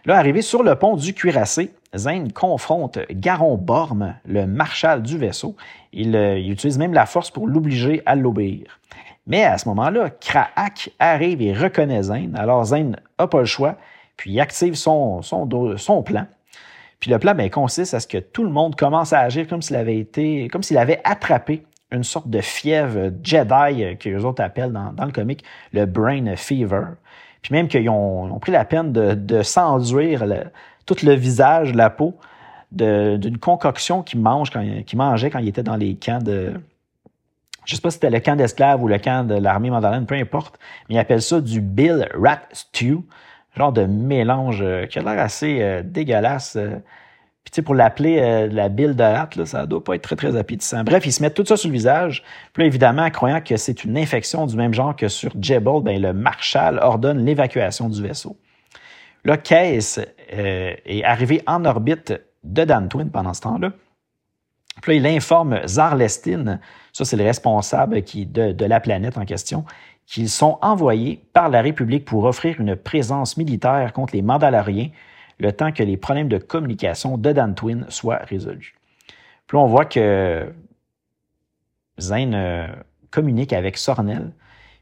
Là, 0.05 0.19
arrivé 0.19 0.43
sur 0.43 0.65
le 0.65 0.75
pont 0.75 0.97
du 0.97 1.15
Cuirassé, 1.15 1.73
Zane 1.95 2.33
confronte 2.33 2.99
Garon 3.13 3.57
Borm, 3.57 4.17
le 4.25 4.47
marshal 4.47 5.01
du 5.03 5.17
vaisseau. 5.17 5.55
Il, 5.93 6.17
euh, 6.17 6.39
il 6.39 6.51
utilise 6.51 6.77
même 6.77 6.93
la 6.93 7.07
force 7.07 7.31
pour 7.31 7.47
l'obliger 7.47 8.03
à 8.05 8.17
l'obéir. 8.17 8.81
Mais 9.29 9.45
à 9.45 9.59
ce 9.59 9.69
moment-là, 9.69 10.11
Kraak 10.11 10.91
arrive 10.99 11.41
et 11.41 11.53
reconnaît 11.53 12.03
Zane. 12.03 12.35
Alors 12.37 12.65
Zane 12.65 12.97
n'a 13.19 13.27
pas 13.29 13.39
le 13.39 13.45
choix, 13.45 13.77
puis 14.17 14.33
il 14.33 14.41
active 14.41 14.75
son, 14.75 15.23
son, 15.23 15.49
son 15.77 16.03
plan. 16.03 16.27
Puis 17.03 17.11
le 17.11 17.19
plan 17.19 17.35
ben, 17.35 17.51
consiste 17.51 17.95
à 17.95 18.01
ce 18.01 18.07
que 18.07 18.19
tout 18.19 18.45
le 18.45 18.51
monde 18.51 18.77
commence 18.77 19.13
à 19.13 19.19
agir 19.19 19.49
comme 19.49 19.61
s'il 19.61 19.75
avait 19.75 19.99
été, 19.99 20.47
comme 20.47 20.63
s'il 20.63 20.79
avait 20.79 21.01
attrapé 21.03 21.65
une 21.91 22.05
sorte 22.05 22.31
de 22.31 22.41
fièvre 22.41 23.11
Jedi 23.25 23.99
que 23.99 24.09
les 24.09 24.25
autres 24.25 24.41
appellent 24.41 24.71
dans, 24.71 25.05
le 25.05 25.11
comic 25.11 25.43
le 25.73 25.85
Brain 25.85 26.37
Fever. 26.37 26.85
Puis 27.43 27.53
même 27.53 27.67
qu'ils 27.67 27.89
ont, 27.91 28.39
pris 28.39 28.53
la 28.53 28.65
peine 28.65 28.93
de, 28.93 29.43
s'enduire 29.43 30.25
tout 30.87 30.95
le 31.03 31.15
visage, 31.15 31.75
la 31.75 31.91
peau, 31.91 32.17
d'une 32.71 33.37
concoction 33.39 34.05
qu'ils 34.05 34.21
mange 34.21 34.51
quand, 34.51 34.65
mangeaient 34.95 35.31
quand 35.31 35.41
ils 35.41 35.49
étaient 35.49 35.65
dans 35.65 35.77
les 35.77 35.97
camps 35.97 36.23
de. 36.23 36.53
Je 37.65 37.75
sais 37.75 37.81
pas 37.81 37.91
si 37.91 37.95
c'était 37.95 38.11
le 38.11 38.21
camp 38.21 38.37
d'esclaves 38.37 38.81
ou 38.81 38.87
le 38.87 38.99
camp 38.99 39.27
de 39.27 39.35
l'armée 39.35 39.71
mandalane, 39.71 40.07
peu 40.07 40.15
importe, 40.15 40.57
mais 40.89 40.95
ils 40.95 40.99
appellent 40.99 41.21
ça 41.21 41.41
du 41.41 41.61
Bill 41.61 42.09
Rat 42.15 42.43
Stew, 42.53 43.03
genre 43.57 43.73
de 43.73 43.85
mélange 43.85 44.61
euh, 44.63 44.87
qui 44.87 44.99
a 44.99 45.03
l'air 45.03 45.19
assez 45.19 45.59
euh, 45.61 45.83
dégueulasse. 45.85 46.57
Euh, 46.57 46.77
puis 47.45 47.51
tu 47.51 47.57
sais, 47.57 47.63
pour 47.63 47.75
l'appeler 47.75 48.47
la 48.53 48.69
bile 48.69 48.95
de 48.95 49.03
rat, 49.03 49.29
là, 49.35 49.47
ça 49.47 49.67
doit 49.67 49.83
pas 49.83 49.97
être 49.97 50.03
très, 50.03 50.15
très 50.15 50.37
appétissant. 50.37 50.85
Bref, 50.85 51.05
ils 51.07 51.13
se 51.13 51.21
mettent 51.21 51.35
tout 51.35 51.45
ça 51.45 51.57
sur 51.57 51.71
le 51.71 51.73
visage. 51.73 52.23
Puis 52.53 52.63
là, 52.63 52.69
évidemment, 52.69 53.11
croyant 53.11 53.41
que 53.41 53.57
c'est 53.57 53.83
une 53.83 53.99
infection 53.99 54.47
du 54.47 54.57
même 54.57 54.73
genre 54.73 54.95
que 54.95 55.09
sur 55.09 55.33
Jebel, 55.41 55.83
ben, 55.83 56.01
le 56.01 56.13
Marshal 56.13 56.79
ordonne 56.81 57.25
l'évacuation 57.25 57.89
du 57.89 58.01
vaisseau. 58.01 58.37
Là, 59.25 59.37
Case 59.37 60.07
est 60.29 61.03
arrivé 61.03 61.43
en 61.49 61.65
orbite 61.65 62.13
de 62.45 62.63
Dantwin 62.63 63.11
pendant 63.11 63.35
ce 63.35 63.41
temps-là. 63.41 63.73
Puis 64.81 64.99
il 64.99 65.07
informe 65.09 65.67
Zarlestine, 65.67 66.61
ça 66.93 67.05
c'est 67.05 67.17
le 67.17 67.25
responsable 67.25 68.03
qui, 68.03 68.25
de 68.25 68.65
la 68.65 68.79
planète 68.79 69.19
en 69.19 69.25
question, 69.25 69.65
qu'ils 70.13 70.29
sont 70.29 70.59
envoyés 70.61 71.25
par 71.33 71.49
la 71.49 71.63
République 71.63 72.05
pour 72.05 72.25
offrir 72.25 72.61
une 72.61 72.77
présence 72.77 73.39
militaire 73.39 73.95
contre 73.95 74.15
les 74.15 74.21
Mandaloriens 74.21 74.91
le 75.39 75.53
temps 75.53 75.73
que 75.73 75.83
les 75.83 75.97
problèmes 75.97 76.29
de 76.29 76.37
communication 76.37 77.17
de 77.17 77.33
Dan 77.33 77.55
Twin 77.55 77.87
soient 77.89 78.19
résolus. 78.19 78.75
Puis 79.47 79.57
on 79.57 79.67
voit 79.67 79.87
que 79.87 80.53
Zane 81.99 82.35
euh, 82.35 82.67
communique 83.11 83.55
avec 83.55 83.79
Sornel, 83.79 84.33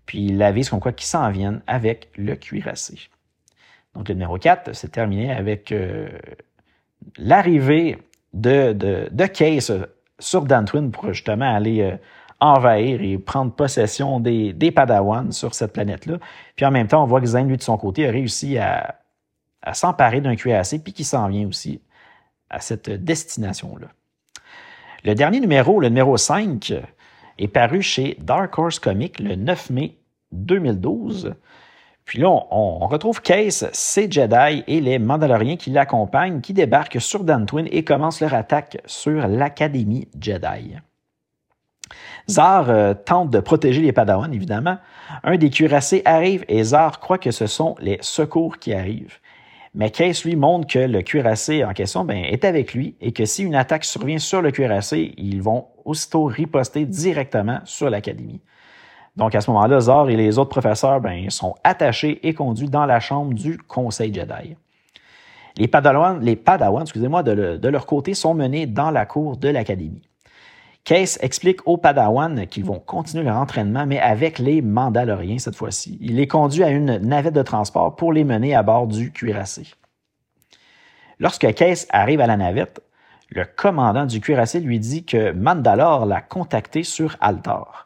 puis 0.05 0.27
il 0.27 0.43
avise 0.43 0.69
comme 0.69 0.81
quoi 0.81 0.93
qu'ils 0.93 1.07
s'en 1.07 1.31
viennent 1.31 1.63
avec 1.69 2.09
le 2.17 2.35
cuirassé. 2.35 2.99
Donc 3.95 4.09
le 4.09 4.15
numéro 4.15 4.37
4, 4.37 4.75
c'est 4.75 4.91
terminé 4.91 5.31
avec 5.31 5.71
euh, 5.71 6.09
l'arrivée 7.19 7.99
de, 8.35 8.73
de, 8.73 9.27
Case 9.27 9.87
sur 10.19 10.43
Dantwin 10.43 10.91
pour 10.91 11.13
justement 11.13 11.55
aller 11.55 11.83
euh, 11.83 11.97
envahir 12.41 13.03
et 13.03 13.19
prendre 13.19 13.53
possession 13.53 14.21
des, 14.21 14.53
des 14.53 14.71
Padawans 14.71 15.33
sur 15.33 15.55
cette 15.55 15.73
planète-là. 15.73 16.19
Puis 16.57 16.65
en 16.65 16.71
même 16.71 16.89
temps, 16.89 17.03
on 17.03 17.07
voit 17.07 17.21
que 17.21 17.27
Zane, 17.27 17.49
lui, 17.49 17.57
de 17.57 17.63
son 17.63 17.77
côté, 17.77 18.09
a 18.09 18.11
réussi 18.11 18.59
à 18.59 18.95
s'emparer 19.73 20.21
d'un 20.21 20.37
cuirassé, 20.37 20.79
puis 20.79 20.93
qui 20.93 21.05
s'en 21.05 21.29
vient 21.29 21.47
aussi 21.47 21.81
à 22.49 22.61
cette 22.61 22.91
destination-là. 22.91 23.89
Le 25.05 25.15
dernier 25.15 25.41
numéro, 25.41 25.81
le 25.81 25.89
numéro 25.89 26.17
5, 26.17 26.75
est 27.39 27.49
paru 27.49 27.81
chez 27.81 28.17
Dark 28.21 28.59
Horse 28.59 28.79
Comics 28.79 29.19
le 29.19 29.35
9 29.35 29.71
mai 29.71 29.97
2012. 30.33 31.35
Puis 32.05 32.19
là, 32.19 32.29
on, 32.29 32.87
retrouve 32.87 33.23
Case, 33.23 33.71
ses 33.73 34.11
Jedi 34.11 34.65
et 34.67 34.81
les 34.81 34.99
Mandaloriens 34.99 35.57
qui 35.57 35.71
l'accompagnent, 35.71 36.41
qui 36.41 36.53
débarquent 36.53 37.01
sur 37.01 37.25
Dantwin 37.25 37.67
et 37.71 37.85
commencent 37.85 38.21
leur 38.21 38.35
attaque 38.35 38.79
sur 38.85 39.27
l'Académie 39.29 40.09
Jedi. 40.21 40.75
Zar 42.31 42.71
euh, 42.71 42.95
tente 42.95 43.31
de 43.31 43.41
protéger 43.41 43.83
les 43.83 43.93
Padawans, 43.93 44.33
évidemment. 44.33 44.79
Un 45.25 45.37
des 45.37 45.51
cuirassés 45.51 46.03
arrive 46.05 46.45
et 46.49 46.63
Zar 46.63 47.01
croit 47.01 47.19
que 47.19 47.31
ce 47.31 47.47
sont 47.47 47.75
les 47.81 47.99
secours 48.01 48.59
qui 48.59 48.73
arrivent. 48.73 49.19
Mais 49.75 49.91
Case, 49.91 50.25
lui, 50.25 50.37
montre 50.37 50.67
que 50.67 50.79
le 50.79 51.03
cuirassé 51.03 51.65
en 51.65 51.73
question 51.73 52.05
ben, 52.05 52.25
est 52.25 52.45
avec 52.45 52.75
lui 52.75 52.97
et 53.01 53.13
que 53.13 53.25
si 53.25 53.43
une 53.43 53.55
attaque 53.55 53.85
survient 53.85 54.19
sur 54.19 54.43
le 54.43 54.51
cuirassé, 54.51 55.15
ils 55.17 55.43
vont 55.43 55.67
aussitôt 55.85 56.25
riposter 56.25 56.85
directement 56.87 57.61
sur 57.65 57.91
l'Académie. 57.91 58.41
Donc 59.17 59.35
à 59.35 59.41
ce 59.41 59.51
moment-là, 59.51 59.81
Zor 59.81 60.09
et 60.11 60.17
les 60.17 60.39
autres 60.39 60.51
professeurs 60.51 61.01
ben, 61.01 61.31
sont 61.31 61.55
attachés 61.65 62.27
et 62.27 62.35
conduits 62.35 62.71
dans 62.71 62.87
la 62.87 63.01
chambre 63.01 63.35
du 63.35 63.59
Conseil 63.59 64.15
Jedi. 64.15 64.57
Les 65.57 65.69
Padawans, 65.69 66.19
les 66.21 66.37
Padawans 66.37 66.83
excusez-moi, 66.83 67.23
de 67.23 67.69
leur 67.69 67.87
côté, 67.87 68.15
sont 68.15 68.35
menés 68.35 68.67
dans 68.67 68.91
la 68.91 69.05
cour 69.05 69.37
de 69.37 69.49
l'Académie. 69.49 70.10
Case 70.85 71.19
explique 71.21 71.67
aux 71.67 71.77
Padawans 71.77 72.47
qu'ils 72.47 72.65
vont 72.65 72.81
continuer 72.81 73.25
leur 73.25 73.37
entraînement, 73.37 73.87
mais 73.87 74.01
avec 74.01 74.39
les 74.39 74.63
Mandaloriens 74.63 75.39
cette 75.39 75.57
fois-ci. 75.57 75.99
Il 76.01 76.17
les 76.17 76.27
conduit 76.27 76.65
à 76.65 76.71
une 76.71 76.97
navette 76.99 77.35
de 77.35 77.43
transport 77.43 77.97
pour 77.97 78.13
les 78.13 78.25
mener 78.25 78.55
à 78.55 78.63
bord 78.63 78.87
du 78.87 79.13
cuirassé. 79.13 79.67
Lorsque 81.19 81.53
Case 81.55 81.87
arrive 81.91 82.21
à 82.21 82.27
la 82.27 82.37
navette, 82.37 82.81
le 83.29 83.45
commandant 83.45 84.07
du 84.07 84.21
cuirassé 84.21 84.59
lui 84.59 84.81
dit 84.81 85.05
que 85.05 85.33
Mandalore 85.33 86.07
l'a 86.07 86.21
contacté 86.21 86.83
sur 86.83 87.17
Altar. 87.21 87.85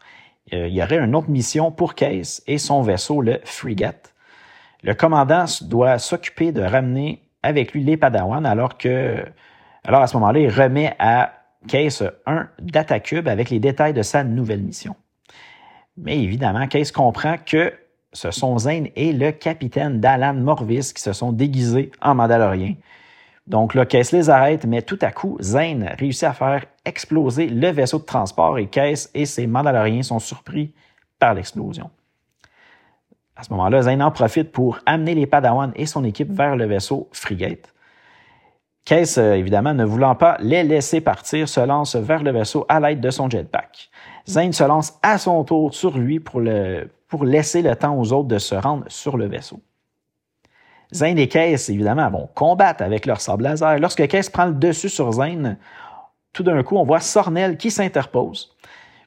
Euh, 0.52 0.68
il 0.68 0.74
y 0.74 0.82
aurait 0.82 0.98
une 0.98 1.14
autre 1.14 1.30
mission 1.30 1.70
pour 1.70 1.94
Case 1.94 2.42
et 2.46 2.58
son 2.58 2.82
vaisseau, 2.82 3.20
le 3.20 3.40
Frigate. 3.44 4.14
Le 4.82 4.94
commandant 4.94 5.46
doit 5.62 5.98
s'occuper 5.98 6.52
de 6.52 6.62
ramener 6.62 7.22
avec 7.42 7.72
lui 7.72 7.82
les 7.82 7.96
Padawans 7.96 8.44
alors 8.44 8.78
que, 8.78 9.24
alors 9.84 10.02
à 10.02 10.06
ce 10.06 10.16
moment-là, 10.16 10.38
il 10.38 10.50
remet 10.50 10.94
à 10.98 11.43
Case 11.68 12.10
1 12.26 12.48
DataCube 12.60 13.28
avec 13.28 13.50
les 13.50 13.58
détails 13.58 13.94
de 13.94 14.02
sa 14.02 14.24
nouvelle 14.24 14.62
mission. 14.62 14.96
Mais 15.96 16.18
évidemment, 16.22 16.66
Case 16.66 16.92
comprend 16.92 17.36
que 17.38 17.72
ce 18.12 18.30
sont 18.30 18.58
Zane 18.58 18.88
et 18.96 19.12
le 19.12 19.32
capitaine 19.32 20.00
d'Alan 20.00 20.34
Morvis 20.34 20.92
qui 20.94 21.02
se 21.02 21.12
sont 21.12 21.32
déguisés 21.32 21.90
en 22.00 22.14
Mandaloriens. 22.14 22.74
Donc 23.46 23.74
là, 23.74 23.84
Case 23.84 24.12
les 24.12 24.30
arrête, 24.30 24.64
mais 24.64 24.82
tout 24.82 24.98
à 25.02 25.10
coup, 25.10 25.36
Zane 25.40 25.94
réussit 25.98 26.24
à 26.24 26.32
faire 26.32 26.64
exploser 26.84 27.48
le 27.48 27.68
vaisseau 27.70 27.98
de 27.98 28.04
transport 28.04 28.58
et 28.58 28.68
Case 28.68 29.10
et 29.14 29.26
ses 29.26 29.46
Mandaloriens 29.46 30.02
sont 30.02 30.18
surpris 30.18 30.72
par 31.18 31.34
l'explosion. 31.34 31.90
À 33.36 33.42
ce 33.42 33.50
moment-là, 33.50 33.82
Zane 33.82 34.02
en 34.02 34.10
profite 34.10 34.52
pour 34.52 34.78
amener 34.86 35.14
les 35.14 35.26
Padawans 35.26 35.72
et 35.74 35.86
son 35.86 36.04
équipe 36.04 36.30
vers 36.30 36.56
le 36.56 36.66
vaisseau 36.66 37.08
Frigate. 37.12 37.73
Case, 38.84 39.16
euh, 39.16 39.34
évidemment, 39.34 39.72
ne 39.72 39.84
voulant 39.84 40.14
pas 40.14 40.36
les 40.40 40.62
laisser 40.62 41.00
partir, 41.00 41.48
se 41.48 41.60
lance 41.60 41.96
vers 41.96 42.22
le 42.22 42.32
vaisseau 42.32 42.66
à 42.68 42.80
l'aide 42.80 43.00
de 43.00 43.10
son 43.10 43.30
jetpack. 43.30 43.90
Zane 44.28 44.52
se 44.52 44.64
lance 44.64 44.98
à 45.02 45.16
son 45.16 45.42
tour 45.44 45.74
sur 45.74 45.96
lui 45.96 46.20
pour, 46.20 46.40
le, 46.40 46.90
pour 47.08 47.24
laisser 47.24 47.62
le 47.62 47.74
temps 47.76 47.98
aux 47.98 48.12
autres 48.12 48.28
de 48.28 48.38
se 48.38 48.54
rendre 48.54 48.84
sur 48.88 49.16
le 49.16 49.26
vaisseau. 49.26 49.60
Zane 50.92 51.18
et 51.18 51.28
Case, 51.28 51.70
évidemment, 51.70 52.10
vont 52.10 52.28
combattre 52.34 52.82
avec 52.82 53.06
leur 53.06 53.20
sable 53.20 53.44
laser. 53.44 53.78
Lorsque 53.78 54.06
Case 54.06 54.28
prend 54.28 54.46
le 54.46 54.54
dessus 54.54 54.90
sur 54.90 55.10
Zane, 55.12 55.56
tout 56.34 56.42
d'un 56.42 56.62
coup, 56.62 56.76
on 56.76 56.84
voit 56.84 57.00
Sornel 57.00 57.56
qui 57.56 57.70
s'interpose. 57.70 58.54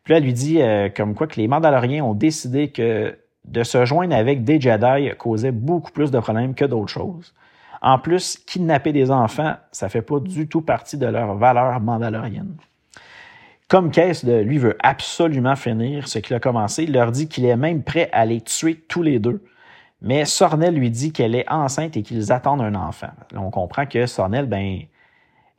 Puis 0.03 0.13
là, 0.13 0.17
elle 0.17 0.23
lui 0.23 0.33
dit 0.33 0.61
euh, 0.61 0.89
comme 0.89 1.13
quoi 1.13 1.27
que 1.27 1.39
les 1.39 1.47
Mandaloriens 1.47 2.03
ont 2.03 2.13
décidé 2.13 2.69
que 2.69 3.15
de 3.45 3.63
se 3.63 3.85
joindre 3.85 4.15
avec 4.15 4.43
des 4.43 4.59
Jedi 4.59 5.11
causait 5.17 5.51
beaucoup 5.51 5.91
plus 5.91 6.09
de 6.09 6.19
problèmes 6.19 6.55
que 6.55 6.65
d'autres 6.65 6.91
choses. 6.91 7.33
En 7.81 7.99
plus, 7.99 8.37
kidnapper 8.37 8.91
des 8.91 9.11
enfants, 9.11 9.55
ça 9.71 9.89
fait 9.89 10.01
pas 10.01 10.19
du 10.19 10.47
tout 10.47 10.61
partie 10.61 10.97
de 10.97 11.05
leur 11.05 11.35
valeur 11.35 11.79
mandalorienne. 11.79 12.55
Comme 13.67 13.91
Case, 13.91 14.23
lui, 14.23 14.57
veut 14.57 14.77
absolument 14.81 15.55
finir 15.55 16.07
ce 16.07 16.19
qu'il 16.19 16.35
a 16.35 16.39
commencé, 16.39 16.83
il 16.83 16.93
leur 16.93 17.11
dit 17.11 17.27
qu'il 17.27 17.45
est 17.45 17.57
même 17.57 17.83
prêt 17.83 18.09
à 18.13 18.25
les 18.25 18.41
tuer 18.41 18.75
tous 18.75 19.01
les 19.01 19.19
deux. 19.19 19.43
Mais 20.01 20.25
Sornel 20.25 20.75
lui 20.75 20.89
dit 20.89 21.11
qu'elle 21.11 21.35
est 21.35 21.49
enceinte 21.49 21.97
et 21.97 22.03
qu'ils 22.03 22.31
attendent 22.31 22.61
un 22.61 22.75
enfant. 22.75 23.09
on 23.35 23.49
comprend 23.49 23.85
que 23.85 24.05
Sornel, 24.05 24.45
ben, 24.45 24.81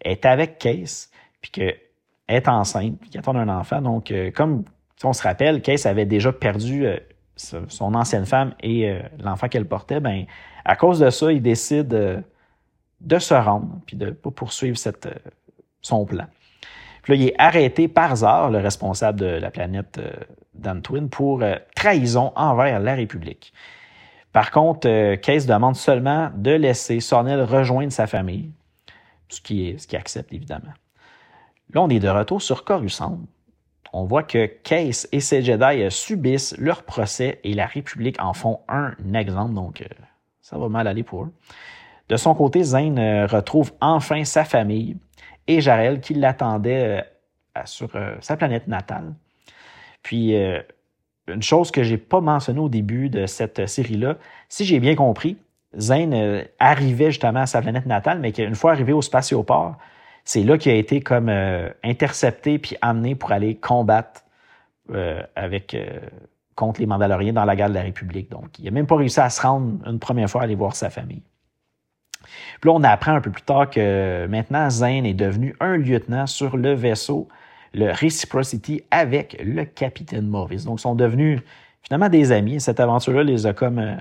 est 0.03 0.25
avec 0.25 0.59
Case, 0.59 1.11
puis 1.43 1.51
qu'elle 1.51 1.81
est 2.29 2.49
enceinte, 2.49 2.99
puis 3.01 3.11
qu'ils 3.11 3.21
attendent 3.21 3.37
un 3.37 3.49
enfant. 3.49 3.83
Donc, 3.83 4.11
euh, 4.11 4.31
comme 4.31 4.65
on 5.05 5.13
se 5.13 5.23
rappelle, 5.23 5.61
Case 5.61 5.87
avait 5.87 6.07
déjà 6.07 6.33
perdu 6.33 6.87
euh, 6.87 6.99
son 7.39 7.95
ancienne 7.95 8.27
femme 8.27 8.55
et 8.61 8.89
euh, 8.89 9.01
l'enfant 9.21 9.49
qu'elle 9.49 9.67
portait, 9.67 10.01
ben, 10.01 10.27
à 10.65 10.77
cause 10.77 10.99
de 10.99 11.11
ça, 11.11 11.33
il 11.33 11.43
décide 11.43 11.95
euh, 11.95 12.21
de 13.01 13.19
se 13.19 13.35
rendre 13.35 13.81
puis 13.87 13.97
de 13.97 14.11
pas 14.11 14.31
poursuivre 14.31 14.77
euh, 14.87 15.11
son 15.81 16.05
plan. 16.05 16.27
Puis 17.03 17.13
là, 17.13 17.23
il 17.23 17.29
est 17.29 17.35
arrêté 17.39 17.89
par 17.89 18.17
Zar, 18.17 18.51
le 18.51 18.59
responsable 18.59 19.21
de 19.21 19.27
la 19.27 19.51
planète 19.51 20.01
d'Antwin, 20.55 21.09
pour 21.09 21.43
trahison 21.75 22.33
envers 22.37 22.81
la 22.81 22.95
République. 22.95 23.55
Par 24.33 24.51
contre, 24.51 25.15
Case 25.15 25.47
demande 25.47 25.77
seulement 25.77 26.31
de 26.35 26.51
laisser 26.51 27.01
Sornel 27.01 27.41
rejoindre 27.43 27.93
sa 27.93 28.07
famille, 28.07 28.51
ce 29.29 29.41
qui 29.41 29.97
accepte 29.97 30.35
évidemment. 30.35 30.75
Là, 31.73 31.81
on 31.81 31.89
est 31.89 32.01
de 32.01 32.09
retour 32.09 32.43
sur 32.43 32.65
Coruscant 32.65 33.21
on 33.93 34.05
voit 34.05 34.23
que 34.23 34.47
Case 34.47 35.09
et 35.13 35.21
ses 35.21 35.43
Jedi 35.43 35.91
subissent 35.91 36.57
leur 36.59 36.83
procès 36.83 37.41
et 37.45 37.55
la 37.55 37.67
République 37.67 38.21
en 38.21 38.35
font 38.35 38.61
un 38.69 38.93
exemple, 39.15 39.55
donc 39.55 39.81
euh, 39.81 39.87
ça 40.41 40.59
va 40.59 40.69
mal 40.69 40.87
aller 40.87 41.03
pour 41.03 41.25
eux. 41.25 41.33
De 42.09 42.17
son 42.17 42.35
côté, 42.35 42.63
Zane 42.63 42.99
euh, 42.99 43.27
retrouve 43.27 43.73
enfin 43.81 44.25
sa 44.25 44.45
famille 44.45 44.97
et 45.47 45.61
Jarel 45.61 46.01
qui 46.01 46.15
l'attendait 46.15 47.03
euh, 47.57 47.61
sur 47.65 47.91
sa 48.21 48.37
planète 48.37 48.69
natale. 48.69 49.15
Puis, 50.03 50.33
une 51.27 51.43
chose 51.43 51.73
que 51.73 51.83
j'ai 51.83 51.99
pas 51.99 52.21
mentionnée 52.21 52.61
au 52.61 52.69
début 52.69 53.11
de 53.11 53.27
cette 53.27 53.67
série-là, 53.67 54.17
si 54.49 54.65
j'ai 54.65 54.79
bien 54.79 54.95
compris, 54.95 55.37
Zane 55.77 56.45
arrivait 56.61 57.11
justement 57.11 57.41
à 57.41 57.47
sa 57.47 57.61
planète 57.61 57.85
natale, 57.85 58.21
mais 58.21 58.31
qu'une 58.31 58.55
fois 58.55 58.71
arrivé 58.71 58.93
au 58.93 59.03
spatioport, 59.03 59.77
c'est 60.29 60.43
là 60.43 60.59
qu'il 60.59 60.73
a 60.73 60.75
été 60.75 61.01
comme 61.01 61.31
euh, 61.31 61.71
intercepté 61.83 62.59
puis 62.59 62.77
amené 62.83 63.15
pour 63.15 63.33
aller 63.33 63.55
combattre 63.55 64.25
euh, 64.91 65.23
euh, 65.39 66.01
contre 66.55 66.81
les 66.81 66.87
Mandaloriens 66.87 67.33
dans 67.33 67.47
la 67.47 67.57
guerre 67.57 67.71
de 67.71 67.75
la 67.75 67.81
République. 67.81 68.31
Donc, 68.31 68.59
il 68.59 68.67
n'a 68.67 68.71
même 68.71 68.87
pas 68.87 68.97
réussi 68.97 69.21
à 69.21 69.31
se 69.31 69.41
rendre 69.41 69.79
une 69.89 69.99
première 69.99 70.29
fois 70.29 70.43
à 70.43 70.45
aller 70.45 70.55
voir 70.55 70.77
sa 70.77 70.91
famille. 70.91 71.23
Puis 72.61 72.69
là, 72.69 72.73
on 72.73 72.85
apprend 72.85 73.15
un 73.15 73.23
peu 73.23 73.31
plus 73.31 73.41
tard 73.41 73.71
que 73.71 74.27
maintenant, 74.27 74.69
Zane 74.69 75.07
est 75.07 75.15
devenu 75.15 75.57
un 75.61 75.79
lieutenant 75.79 76.27
sur 76.27 76.59
le 76.59 76.75
vaisseau, 76.75 77.27
le 77.73 77.91
Reciprocity, 77.91 78.83
avec 78.91 79.35
le 79.43 79.65
capitaine 79.65 80.27
Morris. 80.27 80.65
Donc, 80.67 80.79
ils 80.79 80.83
sont 80.83 80.95
devenus 80.95 81.41
finalement 81.81 82.11
des 82.11 82.33
amis. 82.33 82.61
Cette 82.61 82.81
aventure-là 82.81 83.23
les 83.23 83.47
a 83.47 83.55
comme 83.55 83.97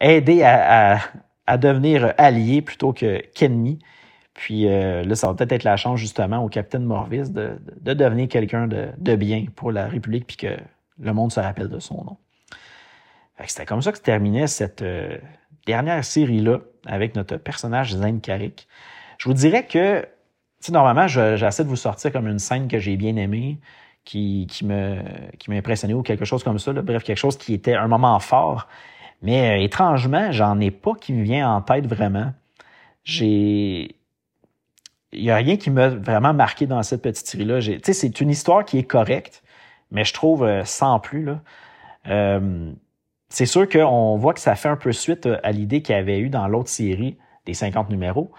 aidés 0.00 0.42
à, 0.42 0.98
devenir 1.56 2.14
alliés 2.18 2.62
plutôt 2.62 2.92
qu'ennemis. 2.92 3.78
Puis 4.36 4.68
euh, 4.68 5.02
là, 5.02 5.14
ça 5.14 5.28
va 5.28 5.34
peut-être 5.34 5.52
être 5.52 5.64
la 5.64 5.78
chance 5.78 5.98
justement 5.98 6.44
au 6.44 6.48
capitaine 6.48 6.84
Morvis 6.84 7.30
de, 7.30 7.58
devenir 7.80 8.28
quelqu'un 8.28 8.68
de, 8.68 9.16
bien 9.16 9.46
pour 9.56 9.72
la 9.72 9.88
République 9.88 10.26
puis 10.26 10.36
que 10.36 10.56
le 11.00 11.12
monde 11.14 11.32
se 11.32 11.40
rappelle 11.40 11.68
de 11.68 11.78
son 11.78 12.04
nom. 12.04 12.16
C'était 13.46 13.64
comme 13.64 13.80
ça 13.80 13.92
que 13.92 13.98
se 13.98 14.02
terminait 14.02 14.46
cette 14.46 14.82
euh, 14.82 15.16
dernière 15.66 16.04
série-là 16.04 16.58
avec 16.84 17.16
notre 17.16 17.38
personnage 17.38 17.94
Zane 17.94 18.20
Carrick. 18.20 18.68
Je 19.16 19.28
vous 19.28 19.34
dirais 19.34 19.66
que, 19.66 20.06
normalement, 20.70 21.06
j'essaie 21.08 21.64
de 21.64 21.68
vous 21.68 21.76
sortir 21.76 22.12
comme 22.12 22.28
une 22.28 22.38
scène 22.38 22.68
que 22.68 22.78
j'ai 22.78 22.96
bien 22.96 23.16
aimée, 23.16 23.58
qui, 24.04 24.46
qui 24.50 24.64
me 24.64 24.98
qui 25.38 25.50
m'a 25.50 25.56
impressionné 25.56 25.94
ou 25.94 26.02
quelque 26.02 26.24
chose 26.24 26.44
comme 26.44 26.58
ça. 26.58 26.72
Bref, 26.72 27.02
quelque 27.02 27.18
chose 27.18 27.36
qui 27.38 27.54
était 27.54 27.74
un 27.74 27.88
moment 27.88 28.18
fort. 28.20 28.68
Mais 29.22 29.58
euh, 29.58 29.62
étrangement, 29.62 30.30
j'en 30.30 30.60
ai 30.60 30.70
pas 30.70 30.92
qui 30.94 31.14
me 31.14 31.22
vient 31.22 31.50
en 31.50 31.62
tête 31.62 31.86
vraiment. 31.86 32.32
J'ai 33.02 33.95
il 35.16 35.22
n'y 35.22 35.30
a 35.30 35.36
rien 35.36 35.56
qui 35.56 35.70
m'a 35.70 35.88
vraiment 35.88 36.34
marqué 36.34 36.66
dans 36.66 36.82
cette 36.82 37.02
petite 37.02 37.26
série-là. 37.26 37.60
C'est 37.82 38.20
une 38.20 38.30
histoire 38.30 38.64
qui 38.64 38.78
est 38.78 38.84
correcte, 38.84 39.42
mais 39.90 40.04
je 40.04 40.12
trouve 40.12 40.44
euh, 40.44 40.64
sans 40.64 41.00
plus. 41.00 41.24
Là. 41.24 41.40
Euh, 42.08 42.72
c'est 43.28 43.46
sûr 43.46 43.68
qu'on 43.68 44.16
voit 44.16 44.34
que 44.34 44.40
ça 44.40 44.54
fait 44.54 44.68
un 44.68 44.76
peu 44.76 44.92
suite 44.92 45.26
euh, 45.26 45.38
à 45.42 45.52
l'idée 45.52 45.82
qu'il 45.82 45.94
y 45.94 45.98
avait 45.98 46.18
eu 46.18 46.28
dans 46.28 46.46
l'autre 46.48 46.68
série 46.68 47.16
des 47.46 47.54
50 47.54 47.90
numéros, 47.90 48.30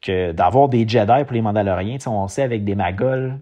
que 0.00 0.32
d'avoir 0.32 0.68
des 0.68 0.86
Jedi 0.86 1.24
pour 1.24 1.34
les 1.34 1.42
Mandaloriens, 1.42 1.98
on 2.06 2.28
sait 2.28 2.42
avec 2.42 2.64
des 2.64 2.74
Magols, 2.74 3.38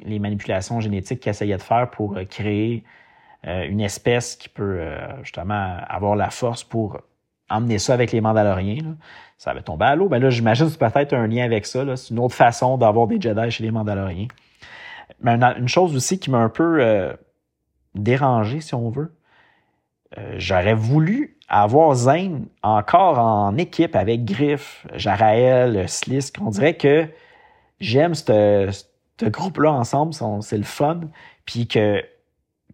les 0.00 0.18
manipulations 0.18 0.80
génétiques 0.80 1.20
qu'ils 1.20 1.30
essayaient 1.30 1.56
de 1.56 1.62
faire 1.62 1.90
pour 1.90 2.18
créer 2.28 2.84
une 3.44 3.80
espèce 3.80 4.34
qui 4.34 4.48
peut 4.48 4.80
justement 5.22 5.76
avoir 5.88 6.16
la 6.16 6.30
force 6.30 6.64
pour 6.64 7.00
emmener 7.48 7.78
ça 7.78 7.94
avec 7.94 8.12
les 8.12 8.20
Mandaloriens. 8.20 8.96
Ça 9.38 9.50
avait 9.50 9.62
tombé 9.62 9.84
à 9.84 9.94
l'eau. 9.94 10.08
Ben 10.08 10.18
là, 10.18 10.30
j'imagine 10.30 10.66
que 10.66 10.72
c'est 10.72 10.78
peut-être 10.78 11.12
un 11.12 11.26
lien 11.26 11.44
avec 11.44 11.66
ça. 11.66 11.96
C'est 11.96 12.10
une 12.10 12.18
autre 12.18 12.34
façon 12.34 12.78
d'avoir 12.78 13.06
des 13.06 13.20
Jedi 13.20 13.50
chez 13.50 13.64
les 13.64 13.70
Mandaloriens. 13.70 14.28
Mais 15.20 15.32
une, 15.32 15.68
chose 15.68 15.94
aussi 15.94 16.18
qui 16.18 16.30
m'a 16.30 16.38
un 16.38 16.48
peu 16.48 16.78
euh, 16.80 17.12
dérangé, 17.94 18.60
si 18.60 18.74
on 18.74 18.90
veut, 18.90 19.12
euh, 20.18 20.34
j'aurais 20.38 20.74
voulu 20.74 21.36
avoir 21.48 21.94
Zane 21.94 22.46
encore 22.62 23.18
en 23.18 23.56
équipe 23.56 23.94
avec 23.94 24.24
Griff, 24.24 24.86
Jarael, 24.94 25.88
Slisk. 25.88 26.38
On 26.40 26.50
dirait 26.50 26.76
que 26.76 27.06
j'aime 27.80 28.14
ce 28.14 28.72
groupe-là 29.22 29.72
ensemble, 29.72 30.12
c'est 30.42 30.58
le 30.58 30.64
fun. 30.64 31.00
Puis 31.44 31.68
que, 31.68 32.02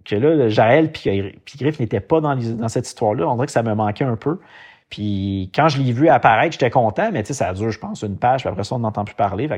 que 0.04 0.16
là, 0.16 0.48
Jarael 0.48 0.90
puis 0.92 1.40
Griff 1.58 1.80
n'étaient 1.80 2.00
pas 2.00 2.20
dans, 2.20 2.68
cette 2.68 2.86
histoire-là. 2.86 3.28
On 3.28 3.34
dirait 3.34 3.46
que 3.46 3.52
ça 3.52 3.62
me 3.62 3.74
manquait 3.74 4.04
un 4.04 4.16
peu. 4.16 4.38
Puis 4.90 5.50
quand 5.54 5.68
je 5.68 5.80
l'ai 5.80 5.92
vu 5.92 6.08
apparaître, 6.08 6.52
j'étais 6.52 6.70
content, 6.70 7.10
mais 7.12 7.22
tu 7.22 7.28
sais, 7.28 7.34
ça 7.34 7.52
dure, 7.54 7.70
je 7.70 7.78
pense, 7.78 8.02
une 8.02 8.18
page, 8.18 8.42
puis 8.42 8.48
après 8.48 8.64
ça, 8.64 8.74
on 8.74 8.80
n'entend 8.80 9.04
plus 9.04 9.14
parler. 9.14 9.48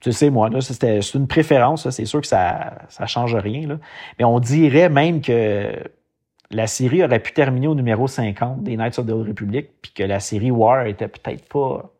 Tu 0.00 0.12
sais, 0.12 0.30
moi, 0.30 0.48
là, 0.48 0.60
c'était 0.60 1.00
une 1.00 1.26
préférence, 1.26 1.88
c'est 1.90 2.06
sûr 2.06 2.20
que 2.20 2.26
ça 2.26 2.78
ça 2.88 3.06
change 3.06 3.34
rien. 3.34 3.78
Mais 4.18 4.24
on 4.24 4.40
dirait 4.40 4.88
même 4.88 5.20
que 5.20 5.72
la 6.50 6.66
série 6.66 7.04
aurait 7.04 7.20
pu 7.20 7.32
terminer 7.32 7.68
au 7.68 7.74
numéro 7.74 8.06
50 8.08 8.62
des 8.62 8.76
Knights 8.76 8.98
of 8.98 9.06
the 9.06 9.10
Old 9.10 9.28
Republic, 9.28 9.68
puis 9.82 9.92
que 9.92 10.02
la 10.02 10.20
série 10.20 10.50
War 10.50 10.86
était 10.86 11.08
peut-être 11.08 11.48
pas 11.48 11.90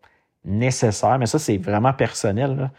nécessaire, 0.45 1.19
mais 1.19 1.27
ça, 1.27 1.39
c'est 1.39 1.59
vraiment 1.59 1.93
personnel. 1.93 2.71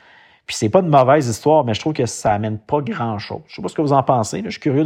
Puis 0.52 0.58
c'est 0.58 0.68
pas 0.68 0.82
une 0.82 0.90
mauvaise 0.90 1.30
histoire, 1.30 1.64
mais 1.64 1.74
je 1.74 1.80
trouve 1.80 1.94
que 1.94 2.06
ça 2.06 2.34
amène 2.34 2.60
pas 2.60 2.82
grand-chose. 2.82 3.40
Je 3.48 3.56
sais 3.56 3.62
pas 3.62 3.70
ce 3.70 3.74
que 3.74 3.82
vous 3.82 3.94
en 3.94 4.04
pensez. 4.04 4.42
Je 4.44 4.50
suis 4.50 4.60
curieux 4.60 4.84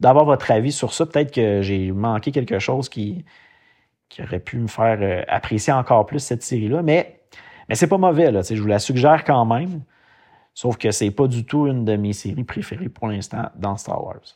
d'avoir 0.00 0.24
votre 0.24 0.50
avis 0.50 0.72
sur 0.72 0.92
ça. 0.92 1.06
Peut-être 1.06 1.32
que 1.32 1.62
j'ai 1.62 1.92
manqué 1.92 2.32
quelque 2.32 2.58
chose 2.58 2.88
qui, 2.88 3.24
aurait 4.18 4.40
pu 4.40 4.58
me 4.58 4.66
faire 4.66 4.98
euh, 5.00 5.22
apprécier 5.28 5.72
encore 5.72 6.06
plus 6.06 6.18
cette 6.18 6.42
série-là. 6.42 6.82
Mais, 6.82 7.20
c'est 7.70 7.86
pas 7.86 7.98
mauvais. 7.98 8.32
Je 8.42 8.60
vous 8.60 8.66
la 8.66 8.80
suggère 8.80 9.22
quand 9.22 9.44
même. 9.44 9.82
Sauf 10.54 10.76
que 10.76 10.90
c'est 10.90 11.12
pas 11.12 11.28
du 11.28 11.44
tout 11.44 11.68
une 11.68 11.84
de 11.84 11.94
mes 11.94 12.12
séries 12.12 12.42
préférées 12.42 12.88
pour 12.88 13.06
l'instant 13.06 13.48
dans 13.54 13.76
Star 13.76 14.02
Wars. 14.02 14.34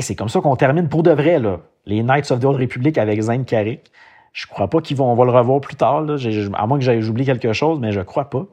C'est 0.00 0.16
comme 0.16 0.30
ça 0.30 0.40
qu'on 0.40 0.56
termine 0.56 0.88
pour 0.88 1.02
de 1.02 1.10
vrai, 1.10 1.38
là. 1.38 1.60
Les 1.84 2.02
Knights 2.02 2.30
of 2.30 2.40
the 2.40 2.46
Old 2.46 2.58
Republic 2.58 2.96
avec 2.96 3.20
Zane 3.20 3.44
Carrick. 3.44 3.92
Je 4.32 4.46
crois 4.46 4.68
pas 4.68 4.80
qu'ils 4.80 4.96
vont, 4.96 5.12
on 5.12 5.14
va 5.14 5.24
le 5.26 5.30
revoir 5.30 5.60
plus 5.60 5.76
tard, 5.76 6.00
là. 6.00 6.16
à 6.54 6.66
moins 6.66 6.78
que 6.78 7.00
j'oublie 7.00 7.26
quelque 7.26 7.52
chose, 7.52 7.78
mais 7.80 7.92
je 7.92 8.00
crois 8.00 8.30
pas. 8.30 8.46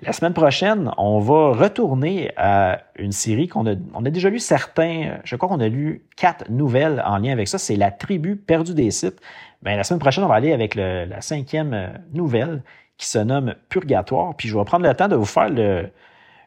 La 0.00 0.12
semaine 0.12 0.32
prochaine, 0.32 0.90
on 0.96 1.18
va 1.18 1.52
retourner 1.52 2.32
à 2.38 2.80
une 2.98 3.12
série 3.12 3.46
qu'on 3.46 3.66
a, 3.66 3.74
on 3.94 4.04
a 4.06 4.10
déjà 4.10 4.30
lu 4.30 4.38
certains, 4.38 5.18
je 5.24 5.36
crois 5.36 5.48
qu'on 5.48 5.60
a 5.60 5.68
lu 5.68 6.04
quatre 6.16 6.50
nouvelles 6.50 7.02
en 7.04 7.18
lien 7.18 7.32
avec 7.32 7.48
ça. 7.48 7.58
C'est 7.58 7.76
La 7.76 7.90
tribu 7.90 8.36
perdue 8.36 8.74
des 8.74 8.90
sites. 8.90 9.20
Ben, 9.62 9.76
la 9.76 9.84
semaine 9.84 10.00
prochaine, 10.00 10.24
on 10.24 10.28
va 10.28 10.36
aller 10.36 10.52
avec 10.52 10.74
la 10.74 11.20
cinquième 11.20 11.74
euh, 11.74 11.88
nouvelle 12.14 12.62
qui 12.96 13.06
se 13.06 13.18
nomme 13.18 13.54
Purgatoire. 13.68 14.34
Puis 14.36 14.48
je 14.48 14.56
vais 14.56 14.64
prendre 14.64 14.86
le 14.86 14.94
temps 14.94 15.08
de 15.08 15.16
vous 15.16 15.24
faire 15.24 15.50
le, 15.50 15.90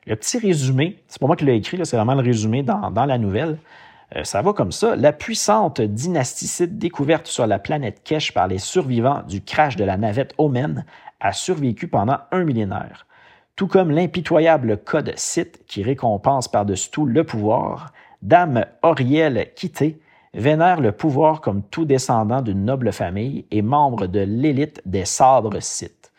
petit 0.06 0.40
résumé. 0.40 0.98
C'est 1.08 1.20
pas 1.20 1.28
moi 1.28 1.36
qui 1.36 1.46
l'ai 1.46 1.56
écrit, 1.56 1.80
c'est 1.84 1.96
vraiment 1.96 2.16
le 2.16 2.22
résumé 2.22 2.64
dans, 2.64 2.90
dans 2.90 3.06
la 3.06 3.18
nouvelle. 3.18 3.58
Euh, 4.16 4.24
ça 4.24 4.42
va 4.42 4.54
comme 4.54 4.72
ça. 4.72 4.96
La 4.96 5.14
puissante 5.14 5.82
dynasticite 5.82 6.78
découverte 6.78 7.28
sur 7.28 7.46
la 7.46 7.60
planète 7.60 8.02
Kesh 8.04 8.34
par 8.34 8.48
les 8.48 8.58
survivants 8.58 9.24
du 9.28 9.42
crash 9.42 9.76
de 9.76 9.84
la 9.84 9.98
navette 9.98 10.34
Omen 10.38 10.86
a 11.20 11.34
survécu 11.34 11.88
pendant 11.88 12.18
un 12.32 12.44
millénaire. 12.44 13.06
Tout 13.56 13.68
comme 13.68 13.92
l'impitoyable 13.92 14.78
code 14.78 15.14
Sith 15.18 15.64
qui 15.68 15.84
récompense 15.84 16.48
par-dessus 16.48 16.92
tout 16.92 17.06
le 17.06 17.24
pouvoir, 17.24 17.92
Dame 18.22 18.66
Auriel 18.84 19.52
Quitté 19.56 20.00
vénère 20.34 20.80
le 20.80 20.92
pouvoir 20.92 21.42
comme 21.42 21.64
tout 21.64 21.86
descendant 21.86 22.42
d'une 22.42 22.64
noble 22.64 22.92
famille 22.92 23.46
et 23.52 23.62
membre 23.62 24.08
de 24.08 24.20
l'élite 24.20 24.82
des 24.86 25.06
sabres 25.06 25.60
Sith. 25.60 26.12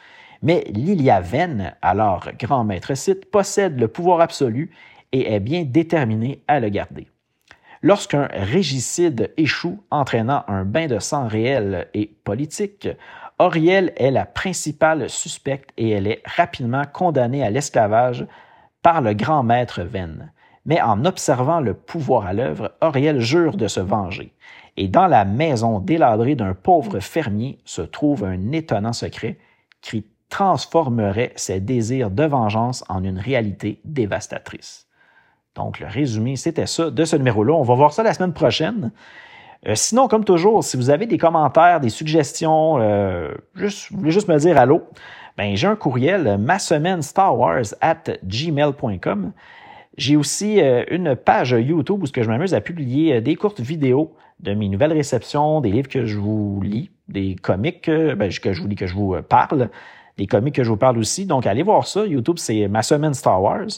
Mais 0.42 0.64
Lilia 0.68 1.20
Ven, 1.20 1.74
alors 1.82 2.28
grand 2.38 2.64
maître 2.64 2.94
Sith, 2.94 3.30
possède 3.30 3.78
le 3.78 3.88
pouvoir 3.88 4.20
absolu 4.20 4.70
et 5.12 5.32
est 5.32 5.40
bien 5.40 5.64
déterminée 5.64 6.42
à 6.48 6.60
le 6.60 6.68
garder. 6.68 7.08
Lorsqu'un 7.82 8.28
régicide 8.32 9.32
échoue, 9.38 9.82
entraînant 9.90 10.44
un 10.48 10.64
bain 10.64 10.86
de 10.86 10.98
sang 10.98 11.26
réel 11.26 11.88
et 11.94 12.06
politique, 12.24 12.88
Auriel 13.38 13.94
est 13.96 14.10
la 14.10 14.26
principale 14.26 15.08
suspecte 15.08 15.70
et 15.78 15.88
elle 15.88 16.06
est 16.06 16.22
rapidement 16.26 16.84
condamnée 16.84 17.42
à 17.42 17.48
l'esclavage 17.48 18.26
par 18.82 19.00
le 19.00 19.14
grand 19.14 19.42
maître 19.42 19.80
Venn. 19.82 20.30
Mais 20.66 20.82
en 20.82 21.06
observant 21.06 21.60
le 21.60 21.72
pouvoir 21.72 22.26
à 22.26 22.34
l'œuvre, 22.34 22.72
Auriel 22.82 23.20
jure 23.20 23.56
de 23.56 23.66
se 23.66 23.80
venger. 23.80 24.34
Et 24.76 24.88
dans 24.88 25.06
la 25.06 25.24
maison 25.24 25.80
déladrée 25.80 26.34
d'un 26.34 26.52
pauvre 26.52 27.00
fermier 27.00 27.60
se 27.64 27.80
trouve 27.80 28.24
un 28.24 28.52
étonnant 28.52 28.92
secret 28.92 29.38
qui 29.80 30.04
transformerait 30.28 31.32
ses 31.34 31.60
désirs 31.60 32.10
de 32.10 32.24
vengeance 32.24 32.84
en 32.90 33.02
une 33.02 33.18
réalité 33.18 33.80
dévastatrice. 33.84 34.89
Donc, 35.56 35.80
le 35.80 35.86
résumé, 35.86 36.36
c'était 36.36 36.66
ça 36.66 36.90
de 36.90 37.04
ce 37.04 37.16
numéro-là. 37.16 37.54
On 37.54 37.62
va 37.62 37.74
voir 37.74 37.92
ça 37.92 38.02
la 38.02 38.14
semaine 38.14 38.32
prochaine. 38.32 38.92
Euh, 39.66 39.74
sinon, 39.74 40.08
comme 40.08 40.24
toujours, 40.24 40.64
si 40.64 40.76
vous 40.76 40.90
avez 40.90 41.06
des 41.06 41.18
commentaires, 41.18 41.80
des 41.80 41.90
suggestions, 41.90 42.78
euh, 42.78 43.34
juste, 43.54 43.90
vous 43.90 43.98
voulez 43.98 44.10
juste 44.10 44.28
me 44.28 44.38
dire 44.38 44.56
allô, 44.56 44.82
ben, 45.36 45.56
j'ai 45.56 45.66
un 45.66 45.76
courriel, 45.76 46.38
ma 46.38 46.58
semaine 46.58 47.02
Star 47.02 47.36
Wars 47.38 47.74
at 47.80 48.04
gmail.com. 48.24 49.32
J'ai 49.98 50.16
aussi 50.16 50.60
euh, 50.60 50.84
une 50.90 51.14
page 51.16 51.50
YouTube 51.50 52.02
où 52.02 52.06
je 52.06 52.28
m'amuse 52.28 52.54
à 52.54 52.60
publier 52.60 53.20
des 53.20 53.34
courtes 53.34 53.60
vidéos 53.60 54.14
de 54.38 54.54
mes 54.54 54.68
nouvelles 54.68 54.94
réceptions, 54.94 55.60
des 55.60 55.70
livres 55.70 55.88
que 55.88 56.06
je 56.06 56.18
vous 56.18 56.60
lis, 56.62 56.90
des 57.08 57.36
comics 57.36 57.90
ben, 57.90 58.30
que 58.30 58.52
je 58.52 58.62
vous 58.62 58.68
lis, 58.68 58.76
que 58.76 58.86
je 58.86 58.94
vous 58.94 59.16
parle, 59.28 59.68
des 60.16 60.26
comics 60.26 60.54
que 60.54 60.64
je 60.64 60.70
vous 60.70 60.78
parle 60.78 60.96
aussi. 60.96 61.26
Donc, 61.26 61.46
allez 61.46 61.62
voir 61.62 61.86
ça. 61.86 62.06
YouTube, 62.06 62.38
c'est 62.38 62.66
ma 62.68 62.82
semaine 62.82 63.12
Star 63.12 63.42
Wars. 63.42 63.68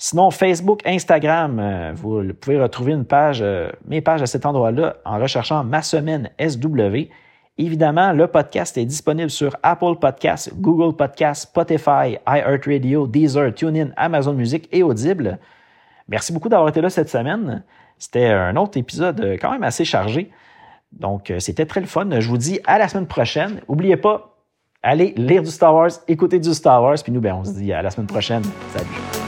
Sinon, 0.00 0.30
Facebook, 0.30 0.80
Instagram, 0.86 1.58
euh, 1.58 1.92
vous 1.96 2.22
pouvez 2.40 2.60
retrouver 2.60 2.92
une 2.92 3.04
page, 3.04 3.40
euh, 3.42 3.68
mes 3.84 4.00
pages 4.00 4.22
à 4.22 4.26
cet 4.26 4.46
endroit-là 4.46 4.94
en 5.04 5.18
recherchant 5.18 5.64
ma 5.64 5.82
semaine 5.82 6.30
SW. 6.38 7.10
Évidemment, 7.58 8.12
le 8.12 8.28
podcast 8.28 8.78
est 8.78 8.84
disponible 8.84 9.28
sur 9.28 9.56
Apple 9.64 9.96
Podcasts, 10.00 10.54
Google 10.54 10.94
Podcasts, 10.94 11.48
Spotify, 11.48 12.16
iHeartRadio, 12.28 13.08
Deezer, 13.08 13.52
TuneIn, 13.52 13.90
Amazon 13.96 14.34
Music 14.34 14.68
et 14.70 14.84
Audible. 14.84 15.36
Merci 16.06 16.32
beaucoup 16.32 16.48
d'avoir 16.48 16.68
été 16.68 16.80
là 16.80 16.90
cette 16.90 17.10
semaine. 17.10 17.64
C'était 17.98 18.26
un 18.26 18.54
autre 18.54 18.78
épisode 18.78 19.20
euh, 19.20 19.32
quand 19.32 19.50
même 19.50 19.64
assez 19.64 19.84
chargé. 19.84 20.30
Donc, 20.92 21.32
c'était 21.40 21.66
très 21.66 21.80
le 21.80 21.86
fun. 21.86 22.08
Je 22.20 22.28
vous 22.28 22.38
dis 22.38 22.60
à 22.66 22.78
la 22.78 22.86
semaine 22.86 23.08
prochaine. 23.08 23.60
N'oubliez 23.68 23.96
pas, 23.96 24.38
allez 24.80 25.12
lire 25.16 25.42
du 25.42 25.50
Star 25.50 25.74
Wars, 25.74 25.90
écouter 26.06 26.38
du 26.38 26.54
Star 26.54 26.80
Wars, 26.82 26.96
puis 27.02 27.12
nous, 27.12 27.20
ben, 27.20 27.34
on 27.34 27.44
se 27.44 27.50
dit 27.50 27.72
à 27.72 27.82
la 27.82 27.90
semaine 27.90 28.06
prochaine. 28.06 28.42
Salut. 28.72 29.27